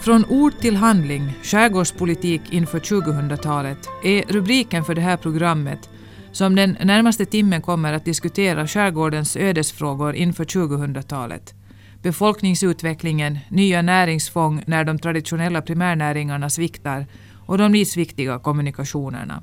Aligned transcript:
Från 0.00 0.24
ord 0.24 0.58
till 0.58 0.76
handling, 0.76 1.34
skärgårdspolitik 1.42 2.42
inför 2.50 2.80
2000-talet 2.80 3.78
är 4.04 4.22
rubriken 4.32 4.84
för 4.84 4.94
det 4.94 5.00
här 5.00 5.16
programmet 5.16 5.90
som 6.32 6.56
den 6.56 6.76
närmaste 6.82 7.24
timmen 7.24 7.62
kommer 7.62 7.92
att 7.92 8.04
diskutera 8.04 8.66
skärgårdens 8.66 9.36
ödesfrågor 9.36 10.14
inför 10.14 10.44
2000-talet. 10.44 11.54
Befolkningsutvecklingen, 12.02 13.38
nya 13.48 13.82
näringsfång 13.82 14.62
när 14.66 14.84
de 14.84 14.98
traditionella 14.98 15.62
primärnäringarna 15.62 16.50
sviktar 16.50 17.06
och 17.46 17.58
de 17.58 17.72
livsviktiga 17.72 18.38
kommunikationerna. 18.38 19.42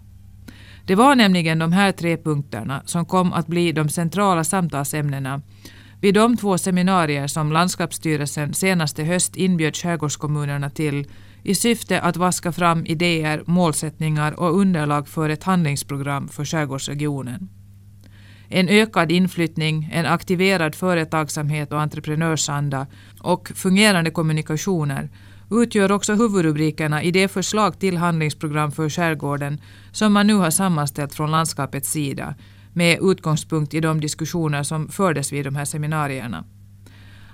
Det 0.86 0.96
var 0.96 1.16
nämligen 1.16 1.60
de 1.60 1.72
här 1.72 1.92
tre 1.92 2.18
punkterna 2.18 2.82
som 2.86 3.06
kom 3.06 3.34
att 3.34 3.48
bli 3.48 3.72
de 3.72 3.90
centrala 3.90 4.44
samtalsämnena 4.44 5.42
vid 6.02 6.14
de 6.14 6.38
två 6.38 6.58
seminarier 6.58 7.28
som 7.28 7.52
landskapsstyrelsen 7.52 8.54
senaste 8.54 9.04
höst 9.04 9.36
inbjöd 9.36 9.76
skärgårdskommunerna 9.76 10.70
till 10.70 11.08
i 11.44 11.56
syfte 11.56 12.02
att 12.02 12.18
vaska 12.18 12.52
fram 12.52 12.86
idéer, 12.86 13.44
målsättningar 13.46 14.40
och 14.40 14.60
underlag 14.60 15.08
för 15.08 15.30
ett 15.30 15.44
handlingsprogram 15.44 16.28
för 16.28 16.46
skärgårdsregionen. 16.46 17.50
En 18.50 18.70
ökad 18.70 19.12
inflyttning, 19.12 19.90
en 19.94 20.06
aktiverad 20.06 20.76
företagsamhet 20.76 21.74
och 21.74 21.82
entreprenörsanda 21.82 22.88
och 23.20 23.52
fungerande 23.56 24.12
kommunikationer 24.12 25.10
utgör 25.52 25.92
också 25.92 26.14
huvudrubrikerna 26.14 27.04
i 27.04 27.12
det 27.12 27.28
förslag 27.28 27.80
till 27.80 27.98
handlingsprogram 27.98 28.72
för 28.72 28.90
skärgården 28.90 29.62
som 29.92 30.14
man 30.14 30.28
nu 30.28 30.34
har 30.34 30.52
sammanställt 30.52 31.14
från 31.14 31.32
landskapets 31.32 31.92
sida 31.92 32.36
med 32.78 33.00
utgångspunkt 33.02 33.74
i 33.74 33.80
de 33.80 34.02
diskussioner 34.02 34.64
som 34.64 34.90
fördes 34.90 35.34
vid 35.34 35.46
de 35.46 35.56
här 35.56 35.66
seminarierna. 35.66 36.46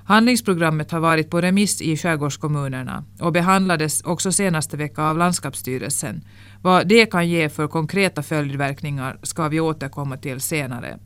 Handlingsprogrammet 0.06 0.92
har 0.92 1.00
varit 1.00 1.30
på 1.30 1.42
remiss 1.42 1.82
i 1.82 1.98
skärgårdskommunerna 1.98 3.04
och 3.20 3.34
behandlades 3.34 4.02
också 4.02 4.32
senaste 4.32 4.78
vecka 4.78 5.04
av 5.04 5.18
landskapsstyrelsen. 5.18 6.22
Vad 6.62 6.88
det 6.88 7.06
kan 7.06 7.30
ge 7.30 7.50
för 7.50 7.68
konkreta 7.68 8.24
följdverkningar 8.24 9.20
ska 9.24 9.48
vi 9.48 9.60
återkomma 9.60 10.18
till 10.18 10.42
senare. 10.42 11.00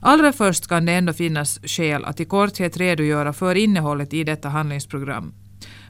Allra 0.00 0.32
först 0.32 0.68
kan 0.68 0.86
det 0.86 0.92
ändå 0.92 1.12
finnas 1.12 1.60
skäl 1.64 2.04
att 2.04 2.20
i 2.20 2.24
korthet 2.24 2.76
redogöra 2.76 3.32
för 3.32 3.54
innehållet 3.54 4.14
i 4.14 4.24
detta 4.24 4.48
handlingsprogram. 4.48 5.34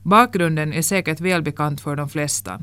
Bakgrunden 0.03 0.73
är 0.73 0.83
säkert 0.83 1.21
välbekant 1.21 1.81
för 1.81 1.97
de 1.97 2.09
flesta. 2.09 2.61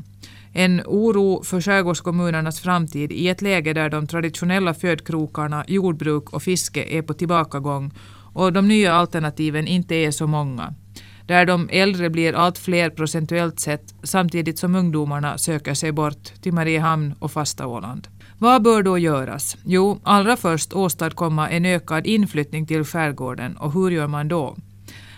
En 0.52 0.82
oro 0.86 1.42
för 1.44 1.60
skärgårdskommunernas 1.60 2.60
framtid 2.60 3.12
i 3.12 3.28
ett 3.28 3.42
läge 3.42 3.72
där 3.72 3.90
de 3.90 4.06
traditionella 4.06 4.74
födkrokarna 4.74 5.64
jordbruk 5.68 6.32
och 6.32 6.42
fiske 6.42 6.84
är 6.84 7.02
på 7.02 7.14
tillbakagång 7.14 7.92
och 8.34 8.52
de 8.52 8.68
nya 8.68 8.92
alternativen 8.92 9.66
inte 9.66 9.94
är 9.94 10.10
så 10.10 10.26
många. 10.26 10.74
Där 11.26 11.46
de 11.46 11.68
äldre 11.72 12.10
blir 12.10 12.32
allt 12.32 12.58
fler 12.58 12.90
procentuellt 12.90 13.60
sett 13.60 13.94
samtidigt 14.02 14.58
som 14.58 14.74
ungdomarna 14.74 15.38
söker 15.38 15.74
sig 15.74 15.92
bort 15.92 16.42
till 16.42 16.52
Mariehamn 16.52 17.14
och 17.18 17.32
fasta 17.32 17.66
Åland. 17.66 18.08
Vad 18.38 18.62
bör 18.62 18.82
då 18.82 18.98
göras? 18.98 19.56
Jo, 19.64 20.00
allra 20.02 20.36
först 20.36 20.72
åstadkomma 20.72 21.48
en 21.48 21.66
ökad 21.66 22.06
inflyttning 22.06 22.66
till 22.66 22.84
skärgården 22.84 23.56
och 23.56 23.72
hur 23.72 23.90
gör 23.90 24.06
man 24.06 24.28
då? 24.28 24.56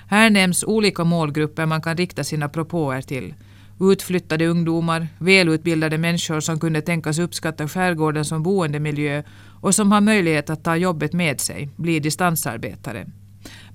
Här 0.06 0.30
nämns 0.30 0.64
olika 0.64 1.04
målgrupper 1.04 1.66
man 1.66 1.82
kan 1.82 1.96
rikta 1.96 2.24
sina 2.24 2.48
propåer 2.48 3.02
till. 3.02 3.34
Utflyttade 3.80 4.46
ungdomar, 4.46 5.08
välutbildade 5.18 5.98
människor 5.98 6.40
som 6.40 6.60
kunde 6.60 6.80
tänkas 6.80 7.18
uppskatta 7.18 7.68
skärgården 7.68 8.24
som 8.24 8.42
boendemiljö 8.42 9.22
och 9.60 9.74
som 9.74 9.92
har 9.92 10.00
möjlighet 10.00 10.50
att 10.50 10.64
ta 10.64 10.76
jobbet 10.76 11.12
med 11.12 11.40
sig, 11.40 11.70
bli 11.76 12.00
distansarbetare. 12.00 13.06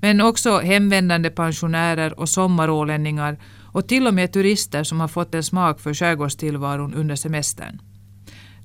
Men 0.01 0.21
också 0.21 0.59
hemvändande 0.59 1.29
pensionärer 1.29 2.19
och 2.19 2.29
sommarålänningar 2.29 3.37
och 3.71 3.87
till 3.87 4.07
och 4.07 4.13
med 4.13 4.33
turister 4.33 4.83
som 4.83 4.99
har 4.99 5.07
fått 5.07 5.35
en 5.35 5.43
smak 5.43 5.79
för 5.79 5.93
skärgårdstillvaron 5.93 6.93
under 6.93 7.15
semestern. 7.15 7.81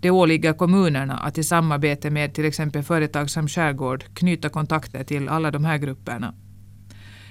Det 0.01 0.11
åligger 0.11 0.53
kommunerna 0.53 1.19
att 1.19 1.39
i 1.39 1.45
samarbete 1.45 2.11
med 2.11 2.35
till 2.35 2.45
exempel 2.45 2.83
Företagsam 2.83 3.49
skärgård 3.49 4.05
knyta 4.15 4.49
kontakter 4.49 5.05
till 5.05 5.29
alla 5.29 5.51
de 5.51 5.65
här 5.65 5.79
grupperna. 5.79 6.35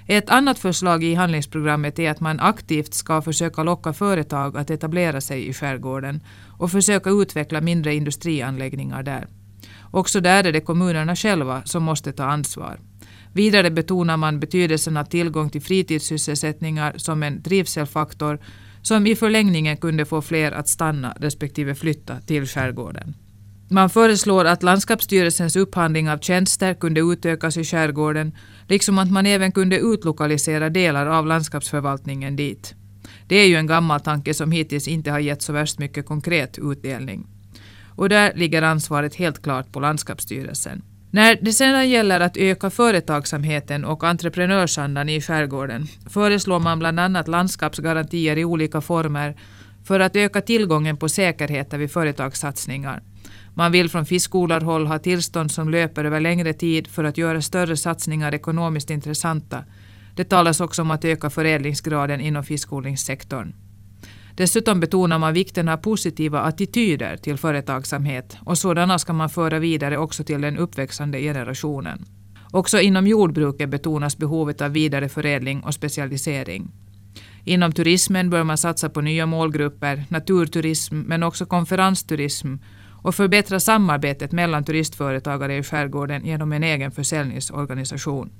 Ett 0.06 0.30
annat 0.30 0.58
förslag 0.58 1.04
i 1.04 1.14
handlingsprogrammet 1.14 1.98
är 1.98 2.10
att 2.10 2.20
man 2.20 2.40
aktivt 2.40 2.94
ska 2.94 3.22
försöka 3.22 3.62
locka 3.62 3.92
företag 3.92 4.56
att 4.56 4.70
etablera 4.70 5.20
sig 5.20 5.48
i 5.48 5.52
skärgården 5.52 6.20
och 6.58 6.70
försöka 6.70 7.10
utveckla 7.10 7.60
mindre 7.60 7.94
industrianläggningar 7.94 9.02
där. 9.02 9.28
Också 9.90 10.20
där 10.20 10.44
är 10.44 10.52
det 10.52 10.60
kommunerna 10.60 11.16
själva 11.16 11.62
som 11.64 11.82
måste 11.82 12.12
ta 12.12 12.24
ansvar. 12.24 12.80
Vidare 13.32 13.70
betonar 13.70 14.16
man 14.16 14.40
betydelsen 14.40 14.96
av 14.96 15.04
tillgång 15.04 15.50
till 15.50 15.62
fritidssysselsättningar 15.62 16.94
som 16.96 17.22
en 17.22 17.42
trivselfaktor 17.42 18.38
som 18.82 19.06
i 19.06 19.16
förlängningen 19.16 19.76
kunde 19.76 20.04
få 20.04 20.22
fler 20.22 20.52
att 20.52 20.68
stanna 20.68 21.16
respektive 21.20 21.74
flytta 21.74 22.20
till 22.20 22.46
skärgården. 22.46 23.14
Man 23.70 23.90
föreslår 23.90 24.44
att 24.44 24.62
landskapsstyrelsens 24.62 25.56
upphandling 25.56 26.10
av 26.10 26.18
tjänster 26.18 26.74
kunde 26.74 27.00
utökas 27.00 27.56
i 27.56 27.64
skärgården, 27.64 28.32
liksom 28.68 28.98
att 28.98 29.10
man 29.10 29.26
även 29.26 29.52
kunde 29.52 29.78
utlokalisera 29.78 30.70
delar 30.70 31.06
av 31.06 31.26
landskapsförvaltningen 31.26 32.36
dit. 32.36 32.74
Det 33.28 33.36
är 33.36 33.46
ju 33.46 33.56
en 33.56 33.66
gammal 33.66 34.00
tanke 34.00 34.34
som 34.34 34.52
hittills 34.52 34.88
inte 34.88 35.10
har 35.10 35.18
gett 35.18 35.42
så 35.42 35.52
värst 35.52 35.78
mycket 35.78 36.06
konkret 36.06 36.58
utdelning. 36.58 37.26
Och 37.96 38.08
där 38.08 38.32
ligger 38.34 38.62
ansvaret 38.62 39.14
helt 39.14 39.42
klart 39.42 39.72
på 39.72 39.80
landskapsstyrelsen. 39.80 40.82
När 41.10 41.38
det 41.42 41.52
sedan 41.52 41.90
gäller 41.90 42.20
att 42.20 42.36
öka 42.36 42.70
företagsamheten 42.70 43.84
och 43.84 44.04
entreprenörsandan 44.04 45.08
i 45.08 45.20
skärgården 45.20 45.86
föreslår 46.10 46.60
man 46.60 46.78
bland 46.78 47.00
annat 47.00 47.28
landskapsgarantier 47.28 48.38
i 48.38 48.44
olika 48.44 48.80
former 48.80 49.36
för 49.84 50.00
att 50.00 50.16
öka 50.16 50.40
tillgången 50.40 50.96
på 50.96 51.08
säkerheter 51.08 51.78
vid 51.78 51.90
företagssatsningar. 51.90 53.02
Man 53.54 53.72
vill 53.72 53.90
från 53.90 54.06
fiskodlarhåll 54.06 54.86
ha 54.86 54.98
tillstånd 54.98 55.50
som 55.50 55.68
löper 55.68 56.04
över 56.04 56.20
längre 56.20 56.52
tid 56.52 56.86
för 56.86 57.04
att 57.04 57.18
göra 57.18 57.42
större 57.42 57.76
satsningar 57.76 58.34
ekonomiskt 58.34 58.90
intressanta. 58.90 59.64
Det 60.16 60.24
talas 60.24 60.60
också 60.60 60.82
om 60.82 60.90
att 60.90 61.04
öka 61.04 61.30
förädlingsgraden 61.30 62.20
inom 62.20 62.44
fiskodlingssektorn. 62.44 63.52
Dessutom 64.36 64.80
betonar 64.80 65.18
man 65.18 65.34
vikten 65.34 65.68
av 65.68 65.76
positiva 65.76 66.40
attityder 66.40 67.16
till 67.16 67.36
företagsamhet 67.36 68.36
och 68.44 68.58
sådana 68.58 68.98
ska 68.98 69.12
man 69.12 69.30
föra 69.30 69.58
vidare 69.58 69.98
också 69.98 70.24
till 70.24 70.40
den 70.40 70.56
uppväxande 70.56 71.20
generationen. 71.20 72.04
Också 72.50 72.80
inom 72.80 73.06
jordbruket 73.06 73.70
betonas 73.70 74.18
behovet 74.18 74.60
av 74.60 74.70
vidareförädling 74.70 75.60
och 75.60 75.74
specialisering. 75.74 76.70
Inom 77.44 77.72
turismen 77.72 78.30
bör 78.30 78.44
man 78.44 78.58
satsa 78.58 78.88
på 78.88 79.00
nya 79.00 79.26
målgrupper, 79.26 80.04
naturturism 80.08 81.00
men 81.00 81.22
också 81.22 81.46
konferensturism 81.46 82.56
och 83.04 83.14
förbättra 83.14 83.60
samarbetet 83.60 84.32
mellan 84.32 84.64
turistföretagare 84.64 85.56
i 85.56 85.62
skärgården 85.62 86.26
genom 86.26 86.52
en 86.52 86.62
egen 86.62 86.90
försäljningsorganisation. 86.90 88.30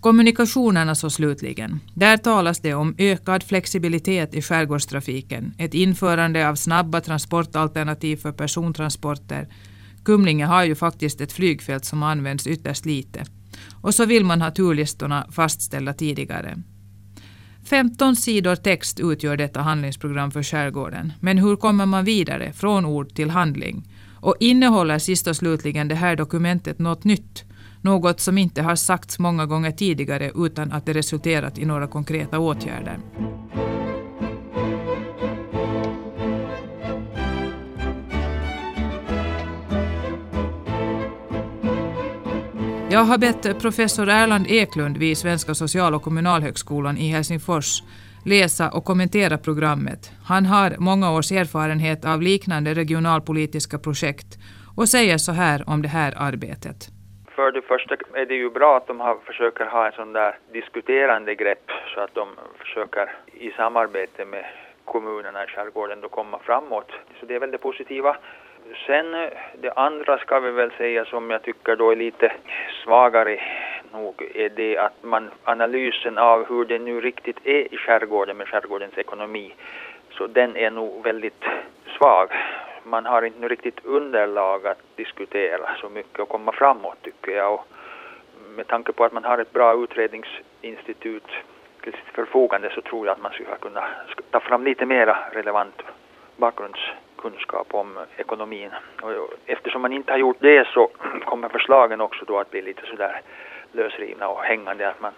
Kommunikationerna 0.00 0.94
så 0.94 1.10
slutligen. 1.10 1.80
Där 1.94 2.16
talas 2.16 2.60
det 2.60 2.74
om 2.74 2.94
ökad 2.98 3.42
flexibilitet 3.42 4.34
i 4.34 4.42
skärgårdstrafiken, 4.42 5.54
ett 5.58 5.74
införande 5.74 6.48
av 6.48 6.54
snabba 6.54 7.00
transportalternativ 7.00 8.16
för 8.16 8.32
persontransporter. 8.32 9.48
Kumlinge 10.04 10.46
har 10.46 10.64
ju 10.64 10.74
faktiskt 10.74 11.20
ett 11.20 11.32
flygfält 11.32 11.84
som 11.84 12.02
används 12.02 12.46
ytterst 12.46 12.86
lite. 12.86 13.24
Och 13.82 13.94
så 13.94 14.04
vill 14.04 14.24
man 14.24 14.42
ha 14.42 14.50
turlistorna 14.50 15.26
fastställda 15.30 15.92
tidigare. 15.92 16.62
15 17.64 18.16
sidor 18.16 18.56
text 18.56 19.00
utgör 19.00 19.36
detta 19.36 19.60
handlingsprogram 19.60 20.30
för 20.30 20.42
skärgården. 20.42 21.12
Men 21.20 21.38
hur 21.38 21.56
kommer 21.56 21.86
man 21.86 22.04
vidare 22.04 22.52
från 22.52 22.84
ord 22.84 23.14
till 23.14 23.30
handling? 23.30 23.84
Och 24.24 24.36
innehåller 24.40 24.98
sist 24.98 25.26
och 25.26 25.36
slutligen 25.36 25.88
det 25.88 25.94
här 25.94 26.16
dokumentet 26.16 26.78
något 26.78 27.04
nytt? 27.04 27.44
Något 27.80 28.20
som 28.20 28.38
inte 28.38 28.62
har 28.62 28.76
sagts 28.76 29.18
många 29.18 29.46
gånger 29.46 29.70
tidigare 29.70 30.32
utan 30.34 30.72
att 30.72 30.86
det 30.86 30.92
resulterat 30.92 31.58
i 31.58 31.64
några 31.64 31.86
konkreta 31.86 32.38
åtgärder. 32.38 32.98
Jag 42.90 43.04
har 43.04 43.18
bett 43.18 43.60
professor 43.60 44.08
Erland 44.08 44.46
Eklund 44.48 44.96
vid 44.96 45.18
Svenska 45.18 45.54
social 45.54 45.94
och 45.94 46.02
kommunalhögskolan 46.02 46.98
i 46.98 47.08
Helsingfors 47.08 47.82
läsa 48.24 48.70
och 48.70 48.84
kommentera 48.84 49.38
programmet. 49.38 50.10
Han 50.28 50.46
har 50.46 50.70
många 50.78 51.12
års 51.12 51.32
erfarenhet 51.32 52.04
av 52.04 52.22
liknande 52.22 52.74
regionalpolitiska 52.74 53.78
projekt 53.78 54.30
och 54.76 54.88
säger 54.88 55.18
så 55.18 55.32
här 55.32 55.64
om 55.66 55.82
det 55.82 55.88
här 55.88 56.12
arbetet. 56.16 56.78
För 57.36 57.52
det 57.52 57.62
första 57.62 57.94
är 58.14 58.26
det 58.26 58.34
ju 58.34 58.50
bra 58.50 58.76
att 58.76 58.86
de 58.86 59.00
har, 59.00 59.16
försöker 59.26 59.64
ha 59.64 59.86
en 59.86 59.92
sån 59.92 60.12
där 60.12 60.38
diskuterande 60.52 61.34
grepp 61.34 61.70
så 61.94 62.00
att 62.00 62.14
de 62.14 62.28
försöker 62.58 63.12
i 63.32 63.50
samarbete 63.50 64.24
med 64.24 64.44
kommunerna 64.84 65.44
i 65.44 65.46
skärgården 65.46 66.00
då 66.00 66.08
komma 66.08 66.38
framåt. 66.38 66.90
Så 67.20 67.26
det 67.26 67.34
är 67.34 67.40
väl 67.40 67.50
det 67.50 67.58
positiva. 67.58 68.16
Sen 68.86 69.14
eh, 69.14 69.28
det 69.54 69.72
andra 69.72 70.18
ska 70.18 70.40
vi 70.40 70.50
väl 70.50 70.70
säga 70.70 71.04
som 71.04 71.30
jag 71.30 71.42
tycker 71.42 71.76
då 71.76 71.90
är 71.90 71.96
lite 71.96 72.32
svagare 72.84 73.40
nog 73.94 74.30
är 74.34 74.48
det 74.48 74.78
att 74.78 75.02
man 75.02 75.30
analysen 75.44 76.18
av 76.18 76.48
hur 76.48 76.64
det 76.64 76.78
nu 76.78 77.00
riktigt 77.00 77.38
är 77.44 77.74
i 77.74 77.76
skärgården 77.76 78.36
med 78.36 78.48
skärgårdens 78.48 78.98
ekonomi, 78.98 79.54
så 80.10 80.26
den 80.26 80.56
är 80.56 80.70
nog 80.70 81.04
väldigt 81.04 81.44
svag. 81.98 82.28
Man 82.82 83.06
har 83.06 83.22
inte 83.22 83.48
riktigt 83.48 83.84
underlag 83.84 84.66
att 84.66 84.96
diskutera 84.96 85.70
så 85.80 85.88
mycket 85.88 86.20
och 86.20 86.28
komma 86.28 86.52
framåt 86.52 87.02
tycker 87.02 87.32
jag. 87.32 87.54
Och 87.54 87.66
med 88.56 88.66
tanke 88.66 88.92
på 88.92 89.04
att 89.04 89.12
man 89.12 89.24
har 89.24 89.38
ett 89.38 89.52
bra 89.52 89.74
utredningsinstitut 89.84 91.30
till 91.82 91.92
sitt 91.92 92.14
förfogande 92.14 92.70
så 92.70 92.80
tror 92.80 93.06
jag 93.06 93.12
att 93.12 93.22
man 93.22 93.32
skulle 93.32 93.56
kunna 93.60 93.84
ta 94.30 94.40
fram 94.40 94.64
lite 94.64 94.86
mera 94.86 95.18
relevant 95.32 95.82
bakgrundskunskap 96.36 97.74
om 97.74 97.98
ekonomin. 98.16 98.70
Och 99.02 99.10
eftersom 99.46 99.82
man 99.82 99.92
inte 99.92 100.12
har 100.12 100.18
gjort 100.18 100.40
det 100.40 100.68
så 100.68 100.90
kommer 101.24 101.48
förslagen 101.48 102.00
också 102.00 102.24
då 102.24 102.38
att 102.38 102.50
bli 102.50 102.62
lite 102.62 102.86
sådär 102.86 103.20
lösrivna 103.72 104.28
och 104.28 104.42
hängande. 104.42 104.88
Att 104.88 105.00
man, 105.00 105.12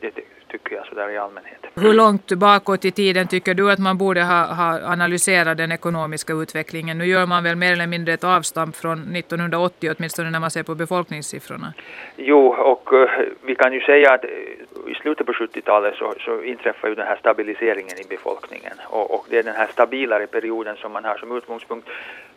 det 0.00 0.10
tycker 0.48 0.76
jag 0.76 0.86
sådär 0.86 1.10
i 1.10 1.18
allmänhet. 1.18 1.66
Hur 1.74 1.92
långt 1.92 2.32
bakåt 2.32 2.84
i 2.84 2.90
tiden 2.90 3.28
tycker 3.28 3.54
du 3.54 3.72
att 3.72 3.78
man 3.78 3.98
borde 3.98 4.22
ha, 4.22 4.44
ha 4.54 4.80
analyserat 4.92 5.56
den 5.56 5.72
ekonomiska 5.72 6.32
utvecklingen? 6.32 6.98
Nu 6.98 7.06
gör 7.06 7.26
man 7.26 7.44
väl 7.44 7.56
mer 7.56 7.72
eller 7.72 7.86
mindre 7.86 8.14
ett 8.14 8.24
avstamp 8.24 8.76
från 8.76 9.16
1980 9.16 9.90
åtminstone 9.96 10.30
när 10.30 10.40
man 10.40 10.50
ser 10.50 10.62
på 10.62 10.74
befolkningssiffrorna. 10.74 11.72
Jo, 12.16 12.46
och 12.46 12.92
uh, 12.92 13.08
vi 13.42 13.54
kan 13.54 13.72
ju 13.72 13.80
säga 13.80 14.12
att 14.14 14.24
i 14.88 14.94
slutet 14.94 15.26
på 15.26 15.32
70-talet 15.32 15.94
så, 15.94 16.14
så 16.20 16.42
inträffar 16.42 16.88
ju 16.88 16.94
den 16.94 17.06
här 17.06 17.16
stabiliseringen 17.16 17.98
i 17.98 18.08
befolkningen 18.08 18.72
och, 18.84 19.14
och, 19.14 19.26
det 19.30 19.38
är 19.38 19.42
den 19.42 19.54
här 19.54 19.66
stabilare 19.66 20.26
perioden 20.26 20.76
som 20.76 20.92
man 20.92 21.04
har 21.04 21.16
som 21.18 21.36
utgångspunkt. 21.36 21.88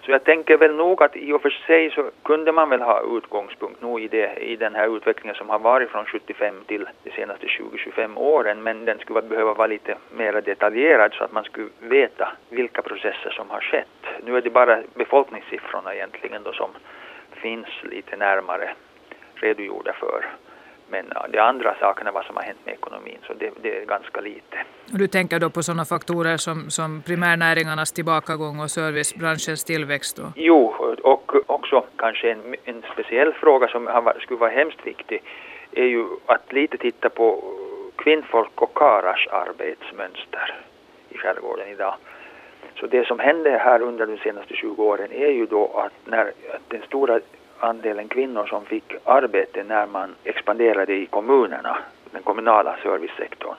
Så 0.05 0.11
jag 0.11 0.23
tänker 0.23 0.57
väl 0.57 0.75
nog 0.75 1.03
att 1.03 1.15
i 1.15 1.31
och 1.33 1.41
för 1.41 1.49
sig 1.49 1.91
så 1.91 2.09
kunde 2.23 2.51
man 2.51 2.69
väl 2.69 2.81
ha 2.81 3.17
utgångspunkt 3.17 3.81
nog 3.81 4.01
i, 4.01 4.07
det, 4.07 4.35
i 4.35 4.55
den 4.55 4.75
här 4.75 4.97
utvecklingen 4.97 5.35
som 5.35 5.49
har 5.49 5.59
varit 5.59 5.89
från 5.89 6.05
75 6.05 6.55
till 6.67 6.87
de 7.03 7.11
senaste 7.11 7.47
20-25 7.47 8.17
åren 8.17 8.63
men 8.63 8.85
den 8.85 8.99
skulle 8.99 9.21
behöva 9.21 9.53
vara 9.53 9.67
lite 9.67 9.97
mer 10.11 10.41
detaljerad 10.41 11.13
så 11.13 11.23
att 11.23 11.31
man 11.31 11.43
skulle 11.43 11.69
veta 11.79 12.31
vilka 12.49 12.81
processer 12.81 13.29
som 13.29 13.49
har 13.49 13.61
skett. 13.61 14.05
Nu 14.25 14.37
är 14.37 14.41
det 14.41 14.49
bara 14.49 14.83
befolkningssiffrorna 14.93 15.95
egentligen 15.95 16.43
då 16.43 16.53
som 16.53 16.69
finns 17.31 17.67
lite 17.83 18.15
närmare 18.17 18.69
redogjorda 19.35 19.93
för. 19.93 20.25
Men 20.91 21.05
de 21.31 21.39
andra 21.39 21.75
sakerna, 21.79 22.11
vad 22.11 22.25
som 22.25 22.35
har 22.35 22.43
hänt 22.43 22.59
med 22.65 22.73
ekonomin, 22.73 23.17
så 23.27 23.33
det, 23.33 23.51
det 23.61 23.77
är 23.81 23.85
ganska 23.85 24.21
lite. 24.21 24.57
Du 24.85 25.07
tänker 25.07 25.39
då 25.39 25.49
på 25.49 25.63
sådana 25.63 25.85
faktorer 25.85 26.37
som, 26.37 26.69
som 26.69 27.01
primärnäringarnas 27.01 27.91
tillbakagång 27.91 28.59
och 28.59 28.71
servicebranschens 28.71 29.63
tillväxt? 29.63 30.17
Då? 30.17 30.23
Jo, 30.35 30.75
och 31.03 31.33
också 31.45 31.83
kanske 31.95 32.31
en, 32.31 32.55
en 32.65 32.83
speciell 32.93 33.33
fråga 33.33 33.67
som 33.67 33.87
har, 33.87 34.19
skulle 34.19 34.39
vara 34.39 34.51
hemskt 34.51 34.87
viktig 34.87 35.23
är 35.71 35.85
ju 35.85 36.05
att 36.25 36.53
lite 36.53 36.77
titta 36.77 37.09
på 37.09 37.43
kvinnfolk 37.95 38.61
och 38.61 38.73
karars 38.73 39.27
arbetsmönster 39.27 40.63
i 41.09 41.17
skärgården 41.17 41.67
idag. 41.67 41.95
Så 42.79 42.87
det 42.87 43.07
som 43.07 43.19
hände 43.19 43.49
här 43.49 43.81
under 43.81 44.07
de 44.07 44.17
senaste 44.17 44.55
20 44.55 44.83
åren 44.83 45.11
är 45.11 45.31
ju 45.31 45.45
då 45.45 45.65
att 45.85 46.11
när 46.11 46.25
att 46.27 46.69
den 46.69 46.81
stora 46.81 47.19
andelen 47.63 48.07
kvinnor 48.07 48.45
som 48.45 48.65
fick 48.65 48.93
arbete 49.03 49.63
när 49.63 49.87
man 49.87 50.15
expanderade 50.23 50.93
i 50.93 51.05
kommunerna, 51.05 51.77
den 52.11 52.23
kommunala 52.23 52.75
servicesektorn 52.83 53.55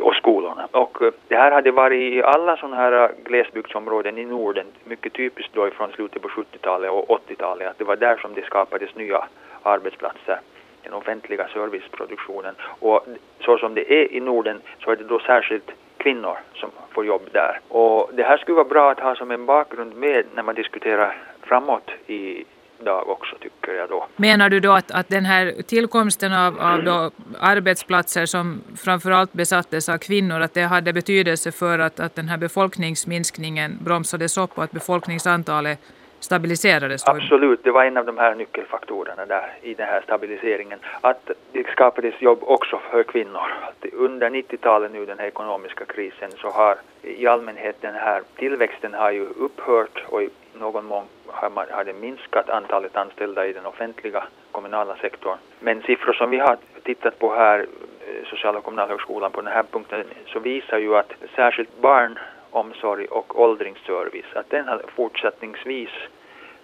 och 0.00 0.14
skolorna. 0.14 0.68
Och 0.70 1.02
eh, 1.02 1.12
det 1.28 1.36
här 1.36 1.50
hade 1.50 1.70
varit 1.70 2.02
i 2.14 2.22
alla 2.22 2.56
sådana 2.56 2.76
här 2.76 2.92
eh, 2.92 3.10
glesbygdsområden 3.24 4.18
i 4.18 4.24
Norden, 4.24 4.66
mycket 4.84 5.12
typiskt 5.12 5.54
då 5.54 5.70
från 5.70 5.92
slutet 5.92 6.22
på 6.22 6.28
70-talet 6.28 6.90
och 6.90 7.20
80-talet, 7.28 7.68
att 7.68 7.78
det 7.78 7.84
var 7.84 7.96
där 7.96 8.16
som 8.16 8.34
det 8.34 8.42
skapades 8.42 8.94
nya 8.94 9.24
arbetsplatser, 9.62 10.40
den 10.82 10.92
offentliga 10.92 11.48
serviceproduktionen. 11.48 12.54
Och 12.62 13.06
så 13.40 13.58
som 13.58 13.74
det 13.74 13.92
är 13.92 14.12
i 14.12 14.20
Norden 14.20 14.60
så 14.84 14.90
är 14.90 14.96
det 14.96 15.04
då 15.04 15.18
särskilt 15.18 15.70
kvinnor 15.96 16.36
som 16.54 16.70
får 16.90 17.06
jobb 17.06 17.22
där. 17.32 17.60
Och 17.68 18.10
det 18.14 18.22
här 18.22 18.36
skulle 18.36 18.56
vara 18.56 18.68
bra 18.68 18.90
att 18.90 19.00
ha 19.00 19.14
som 19.14 19.30
en 19.30 19.46
bakgrund 19.46 19.96
med 19.96 20.24
när 20.34 20.42
man 20.42 20.54
diskuterar 20.54 21.16
framåt 21.42 21.90
i 22.06 22.44
dag 22.84 23.08
också 23.08 23.36
tycker 23.40 23.72
jag 23.72 23.88
då. 23.88 24.06
Menar 24.16 24.50
du 24.50 24.60
då 24.60 24.72
att, 24.72 24.90
att 24.90 25.08
den 25.08 25.24
här 25.24 25.62
tillkomsten 25.66 26.32
av, 26.32 26.60
av 26.60 26.84
då 26.84 27.10
arbetsplatser 27.40 28.26
som 28.26 28.60
framförallt 28.76 29.32
besattes 29.32 29.88
av 29.88 29.98
kvinnor, 29.98 30.40
att 30.40 30.54
det 30.54 30.62
hade 30.62 30.92
betydelse 30.92 31.52
för 31.52 31.78
att, 31.78 32.00
att 32.00 32.14
den 32.14 32.28
här 32.28 32.38
befolkningsminskningen 32.38 33.78
bromsades 33.84 34.38
upp 34.38 34.58
och 34.58 34.64
att 34.64 34.72
befolkningsantalet 34.72 35.78
stabiliserades? 36.20 37.04
Då? 37.04 37.12
Absolut, 37.12 37.64
det 37.64 37.70
var 37.70 37.84
en 37.84 37.96
av 37.96 38.06
de 38.06 38.18
här 38.18 38.34
nyckelfaktorerna 38.34 39.26
där 39.26 39.52
i 39.62 39.74
den 39.74 39.86
här 39.86 40.00
stabiliseringen. 40.00 40.78
Att 41.00 41.30
det 41.52 41.66
skapades 41.66 42.22
jobb 42.22 42.38
också 42.42 42.80
för 42.90 43.02
kvinnor. 43.02 43.52
Att 43.62 43.86
under 43.92 44.30
90-talet 44.30 44.92
nu, 44.92 45.06
den 45.06 45.18
här 45.18 45.26
ekonomiska 45.26 45.84
krisen, 45.84 46.30
så 46.30 46.50
har 46.50 46.76
i 47.02 47.26
allmänhet 47.26 47.76
den 47.80 47.94
här 47.94 48.22
tillväxten 48.36 48.94
har 48.94 49.10
ju 49.10 49.22
upphört 49.22 50.04
och 50.08 50.22
i 50.22 50.28
någon 50.54 50.84
mån 50.84 51.04
har, 51.28 51.50
man, 51.50 51.66
har 51.70 51.84
det 51.84 51.92
minskat 51.92 52.50
antalet 52.50 52.96
anställda 52.96 53.46
i 53.46 53.52
den 53.52 53.66
offentliga 53.66 54.24
kommunala 54.52 54.96
sektorn. 54.96 55.38
Men 55.60 55.82
siffror 55.82 56.12
som 56.12 56.30
vi 56.30 56.38
har 56.38 56.56
tittat 56.82 57.18
på 57.18 57.34
här, 57.34 57.58
eh, 57.58 58.26
Sociala 58.30 58.58
och 58.58 58.64
kommunalhögskolan, 58.64 59.32
på 59.32 59.40
den 59.40 59.52
här 59.52 59.62
punkten, 59.62 60.04
så 60.26 60.38
visar 60.38 60.78
ju 60.78 60.96
att 60.96 61.12
särskilt 61.34 61.80
barnomsorg 61.80 63.06
och 63.06 63.40
åldringsservice, 63.40 64.34
att 64.34 64.50
den 64.50 64.68
har 64.68 64.82
fortsättningsvis 64.94 65.90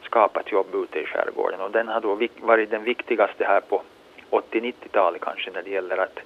skapat 0.02 0.52
jobb 0.52 0.74
ute 0.74 1.00
i 1.00 1.06
skärgården 1.06 1.60
och 1.60 1.70
den 1.70 1.88
har 1.88 2.00
då 2.00 2.18
varit 2.40 2.70
den 2.70 2.84
viktigaste 2.84 3.44
här 3.44 3.60
på 3.60 3.82
80-90-talet 4.30 5.20
kanske 5.20 5.50
när 5.50 5.62
det 5.62 5.70
gäller 5.70 5.96
att 5.96 6.18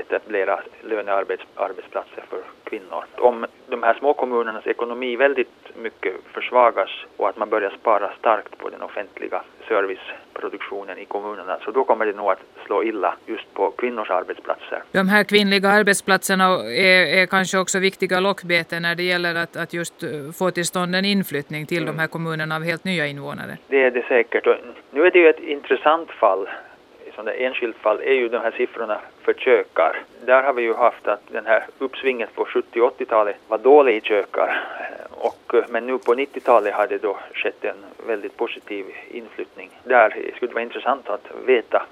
etablera 0.00 0.60
lönearbetsplatser 0.82 2.24
för 2.30 2.40
kvinnor. 2.64 3.04
Om 3.18 3.46
de 3.66 3.82
här 3.82 3.94
små 3.94 4.14
kommunernas 4.14 4.66
ekonomi 4.66 5.16
väldigt 5.16 5.76
mycket 5.76 6.14
försvagas 6.32 6.90
och 7.16 7.28
att 7.28 7.36
man 7.36 7.50
börjar 7.50 7.70
spara 7.80 8.12
starkt 8.18 8.58
på 8.58 8.68
den 8.70 8.82
offentliga 8.82 9.42
serviceproduktionen 9.68 10.98
i 10.98 11.04
kommunerna 11.04 11.58
så 11.64 11.70
då 11.70 11.84
kommer 11.84 12.06
det 12.06 12.12
nog 12.12 12.30
att 12.30 12.42
slå 12.66 12.84
illa 12.84 13.14
just 13.26 13.54
på 13.54 13.70
kvinnors 13.70 14.10
arbetsplatser. 14.10 14.82
De 14.92 15.08
här 15.08 15.24
kvinnliga 15.24 15.68
arbetsplatserna 15.68 16.44
är, 16.44 17.22
är 17.22 17.26
kanske 17.26 17.58
också 17.58 17.78
viktiga 17.78 18.20
lockbeten 18.20 18.82
när 18.82 18.94
det 18.94 19.02
gäller 19.02 19.34
att, 19.34 19.56
att 19.56 19.72
just 19.72 20.02
eh, 20.02 20.08
få 20.38 20.50
till 20.50 20.66
stånd 20.66 20.94
en 20.94 21.04
inflyttning 21.04 21.66
till 21.66 21.82
mm. 21.82 21.96
de 21.96 22.00
här 22.00 22.08
kommunerna 22.08 22.56
av 22.56 22.62
helt 22.62 22.84
nya 22.84 23.06
invånare. 23.06 23.58
Det 23.68 23.82
är 23.82 23.90
det 23.90 24.02
säkert. 24.02 24.46
Nu 24.90 25.06
är 25.06 25.10
det 25.10 25.18
ju 25.18 25.28
ett 25.28 25.40
intressant 25.40 26.10
fall 26.10 26.48
sådant 27.14 27.36
enskilt 27.38 27.76
fall 27.76 28.00
är 28.00 28.12
ju 28.12 28.28
de 28.28 28.38
här 28.38 28.50
siffrorna 28.50 29.00
för 29.22 29.32
kökar. 29.32 30.02
Där 30.24 30.42
har 30.42 30.52
vi 30.52 30.62
ju 30.62 30.74
haft 30.74 31.08
att 31.08 31.22
den 31.28 31.46
här 31.46 31.64
uppsvinget 31.78 32.34
på 32.34 32.44
70 32.44 32.80
80-talet 32.80 33.36
var 33.48 33.58
dålig 33.58 33.96
i 33.96 34.00
kökar. 34.00 34.62
Och, 35.10 35.54
eh, 35.54 35.64
men 35.68 35.86
nu 35.86 35.98
på 35.98 36.14
90-talet 36.14 36.74
har 36.74 36.86
det 36.86 37.02
då 37.02 37.18
skett 37.34 37.64
en 37.64 38.06
väldigt 38.06 38.36
positiv 38.36 38.86
inflyttning. 39.10 39.70
Där 39.84 40.10
skulle 40.10 40.50
det 40.50 40.54
vara 40.54 40.62
intressant 40.62 41.08
att 41.08 41.26
veta 41.46 41.86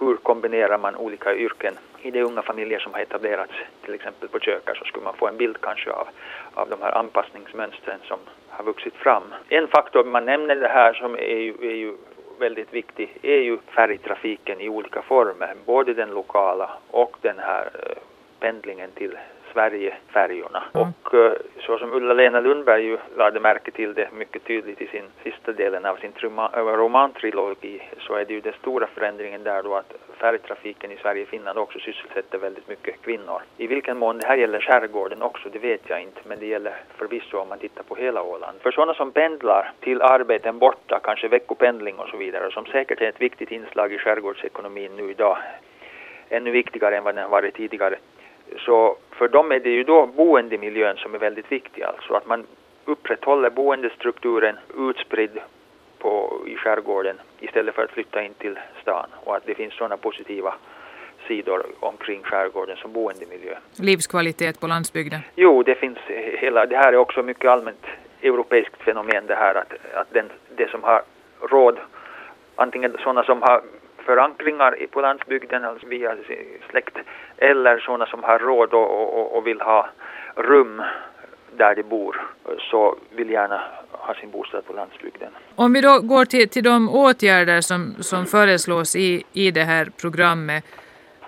hur 0.00 0.16
kombinerar 0.16 0.78
man 0.78 0.96
olika 0.96 1.34
yrken 1.34 1.74
i 2.02 2.10
de 2.10 2.22
unga 2.22 2.42
familjer 2.42 2.78
som 2.78 2.92
har 2.92 3.00
etablerats 3.00 3.52
till 3.84 3.94
exempel 3.94 4.28
på 4.28 4.38
kökar 4.38 4.74
så 4.74 4.84
skulle 4.84 5.04
man 5.04 5.14
få 5.14 5.28
en 5.28 5.36
bild 5.36 5.60
kanske 5.60 5.90
av, 5.90 6.08
av 6.54 6.68
de 6.68 6.82
här 6.82 6.98
anpassningsmönstren 6.98 7.98
som 8.04 8.18
har 8.48 8.64
vuxit 8.64 8.94
fram. 8.94 9.22
En 9.48 9.68
faktor 9.68 10.04
man 10.04 10.24
nämner 10.24 10.56
det 10.56 10.68
här 10.68 10.92
som 10.92 11.14
är 11.14 11.38
ju, 11.38 11.54
är 11.60 11.76
ju 11.76 11.96
väldigt 12.38 12.74
viktig 12.74 13.18
är 13.22 13.40
ju 13.40 13.58
färgtrafiken 13.58 14.60
i 14.60 14.68
olika 14.68 15.02
former, 15.02 15.54
både 15.66 15.94
den 15.94 16.10
lokala 16.10 16.70
och 16.90 17.16
den 17.20 17.38
här 17.38 17.70
eh, 17.74 17.96
pendlingen 18.40 18.90
till 18.94 19.18
Sverigefärjorna. 19.56 20.62
Mm. 20.74 20.88
Och 20.88 21.14
uh, 21.14 21.32
så 21.58 21.78
som 21.78 21.92
Ulla-Lena 21.92 22.40
Lundberg 22.40 22.84
ju 22.84 22.98
lade 23.16 23.40
märke 23.40 23.70
till 23.70 23.94
det 23.94 24.08
mycket 24.12 24.44
tydligt 24.44 24.80
i 24.80 24.86
sin 24.86 25.04
sista 25.22 25.52
delen 25.52 25.86
av 25.86 25.96
sin 25.96 26.12
romantrilogi 26.52 27.82
så 27.98 28.14
är 28.14 28.24
det 28.24 28.34
ju 28.34 28.40
den 28.40 28.52
stora 28.52 28.86
förändringen 28.86 29.42
där 29.42 29.62
då 29.62 29.74
att 29.74 29.92
färjetrafiken 30.18 30.92
i 30.92 30.96
Sverige 30.96 31.22
och 31.22 31.28
Finland 31.28 31.58
också 31.58 31.78
sysselsätter 31.78 32.38
väldigt 32.38 32.68
mycket 32.68 33.02
kvinnor. 33.02 33.42
I 33.56 33.66
vilken 33.66 33.98
mån 33.98 34.18
det 34.18 34.26
här 34.26 34.36
gäller 34.36 34.60
skärgården 34.60 35.22
också, 35.22 35.48
det 35.48 35.58
vet 35.58 35.82
jag 35.86 36.02
inte, 36.02 36.20
men 36.24 36.38
det 36.38 36.46
gäller 36.46 36.74
förvisso 36.96 37.38
om 37.38 37.48
man 37.48 37.58
tittar 37.58 37.82
på 37.82 37.94
hela 37.94 38.22
Åland. 38.22 38.60
För 38.60 38.70
sådana 38.70 38.94
som 38.94 39.12
pendlar 39.12 39.72
till 39.80 40.02
arbeten 40.02 40.58
borta, 40.58 41.00
kanske 41.02 41.28
veckopendling 41.28 41.98
och 41.98 42.08
så 42.08 42.16
vidare, 42.16 42.50
som 42.50 42.66
säkert 42.66 43.00
är 43.00 43.08
ett 43.08 43.20
viktigt 43.20 43.50
inslag 43.50 43.92
i 43.92 43.98
skärgårdsekonomin 43.98 44.96
nu 44.96 45.10
idag, 45.10 45.38
ännu 46.28 46.50
viktigare 46.50 46.96
än 46.96 47.04
vad 47.04 47.14
den 47.14 47.24
har 47.24 47.30
varit 47.30 47.54
tidigare, 47.54 47.96
så 48.58 48.96
för 49.10 49.28
dem 49.28 49.52
är 49.52 49.60
det 49.60 49.70
ju 49.70 49.84
då 49.84 50.06
boendemiljön 50.06 50.96
som 50.96 51.14
är 51.14 51.18
väldigt 51.18 51.52
viktig, 51.52 51.82
alltså 51.82 52.14
att 52.14 52.26
man 52.26 52.46
upprätthåller 52.84 53.50
boendestrukturen 53.50 54.56
utspridd 54.78 55.38
på, 55.98 56.42
i 56.46 56.56
skärgården 56.56 57.16
istället 57.40 57.74
för 57.74 57.84
att 57.84 57.90
flytta 57.90 58.22
in 58.22 58.34
till 58.34 58.58
stan 58.82 59.06
och 59.24 59.36
att 59.36 59.46
det 59.46 59.54
finns 59.54 59.74
sådana 59.74 59.96
positiva 59.96 60.54
sidor 61.28 61.66
omkring 61.80 62.22
skärgården 62.22 62.76
som 62.76 62.92
boendemiljö. 62.92 63.54
Livskvalitet 63.80 64.60
på 64.60 64.66
landsbygden? 64.66 65.20
Jo, 65.34 65.62
det 65.62 65.74
finns 65.74 65.98
hela, 66.38 66.66
det 66.66 66.76
här 66.76 66.92
är 66.92 66.96
också 66.96 67.22
mycket 67.22 67.50
allmänt 67.50 67.86
europeiskt 68.22 68.82
fenomen 68.82 69.26
det 69.26 69.34
här 69.34 69.54
att, 69.54 69.72
att 69.94 70.10
den, 70.10 70.30
det 70.56 70.70
som 70.70 70.82
har 70.82 71.02
råd, 71.40 71.78
antingen 72.56 72.96
sådana 72.98 73.22
som 73.22 73.42
har 73.42 73.62
förankringar 74.06 74.86
på 74.90 75.00
landsbygden 75.00 75.64
alltså 75.64 75.86
via 75.86 76.16
släkt 76.70 76.96
eller 77.36 77.78
sådana 77.78 78.06
som 78.06 78.22
har 78.22 78.38
råd 78.38 78.74
och, 78.74 79.18
och, 79.18 79.36
och 79.36 79.46
vill 79.46 79.60
ha 79.60 79.88
rum 80.34 80.82
där 81.56 81.74
de 81.74 81.82
bor 81.82 82.22
så 82.58 82.96
vill 83.16 83.30
gärna 83.30 83.60
ha 83.90 84.14
sin 84.14 84.30
bostad 84.30 84.66
på 84.66 84.72
landsbygden. 84.72 85.28
Om 85.54 85.72
vi 85.72 85.80
då 85.80 86.00
går 86.00 86.24
till, 86.24 86.48
till 86.48 86.64
de 86.64 86.88
åtgärder 86.88 87.60
som, 87.60 87.94
som 88.00 88.26
föreslås 88.26 88.96
i, 88.96 89.24
i 89.32 89.50
det 89.50 89.64
här 89.64 89.86
programmet 90.00 90.64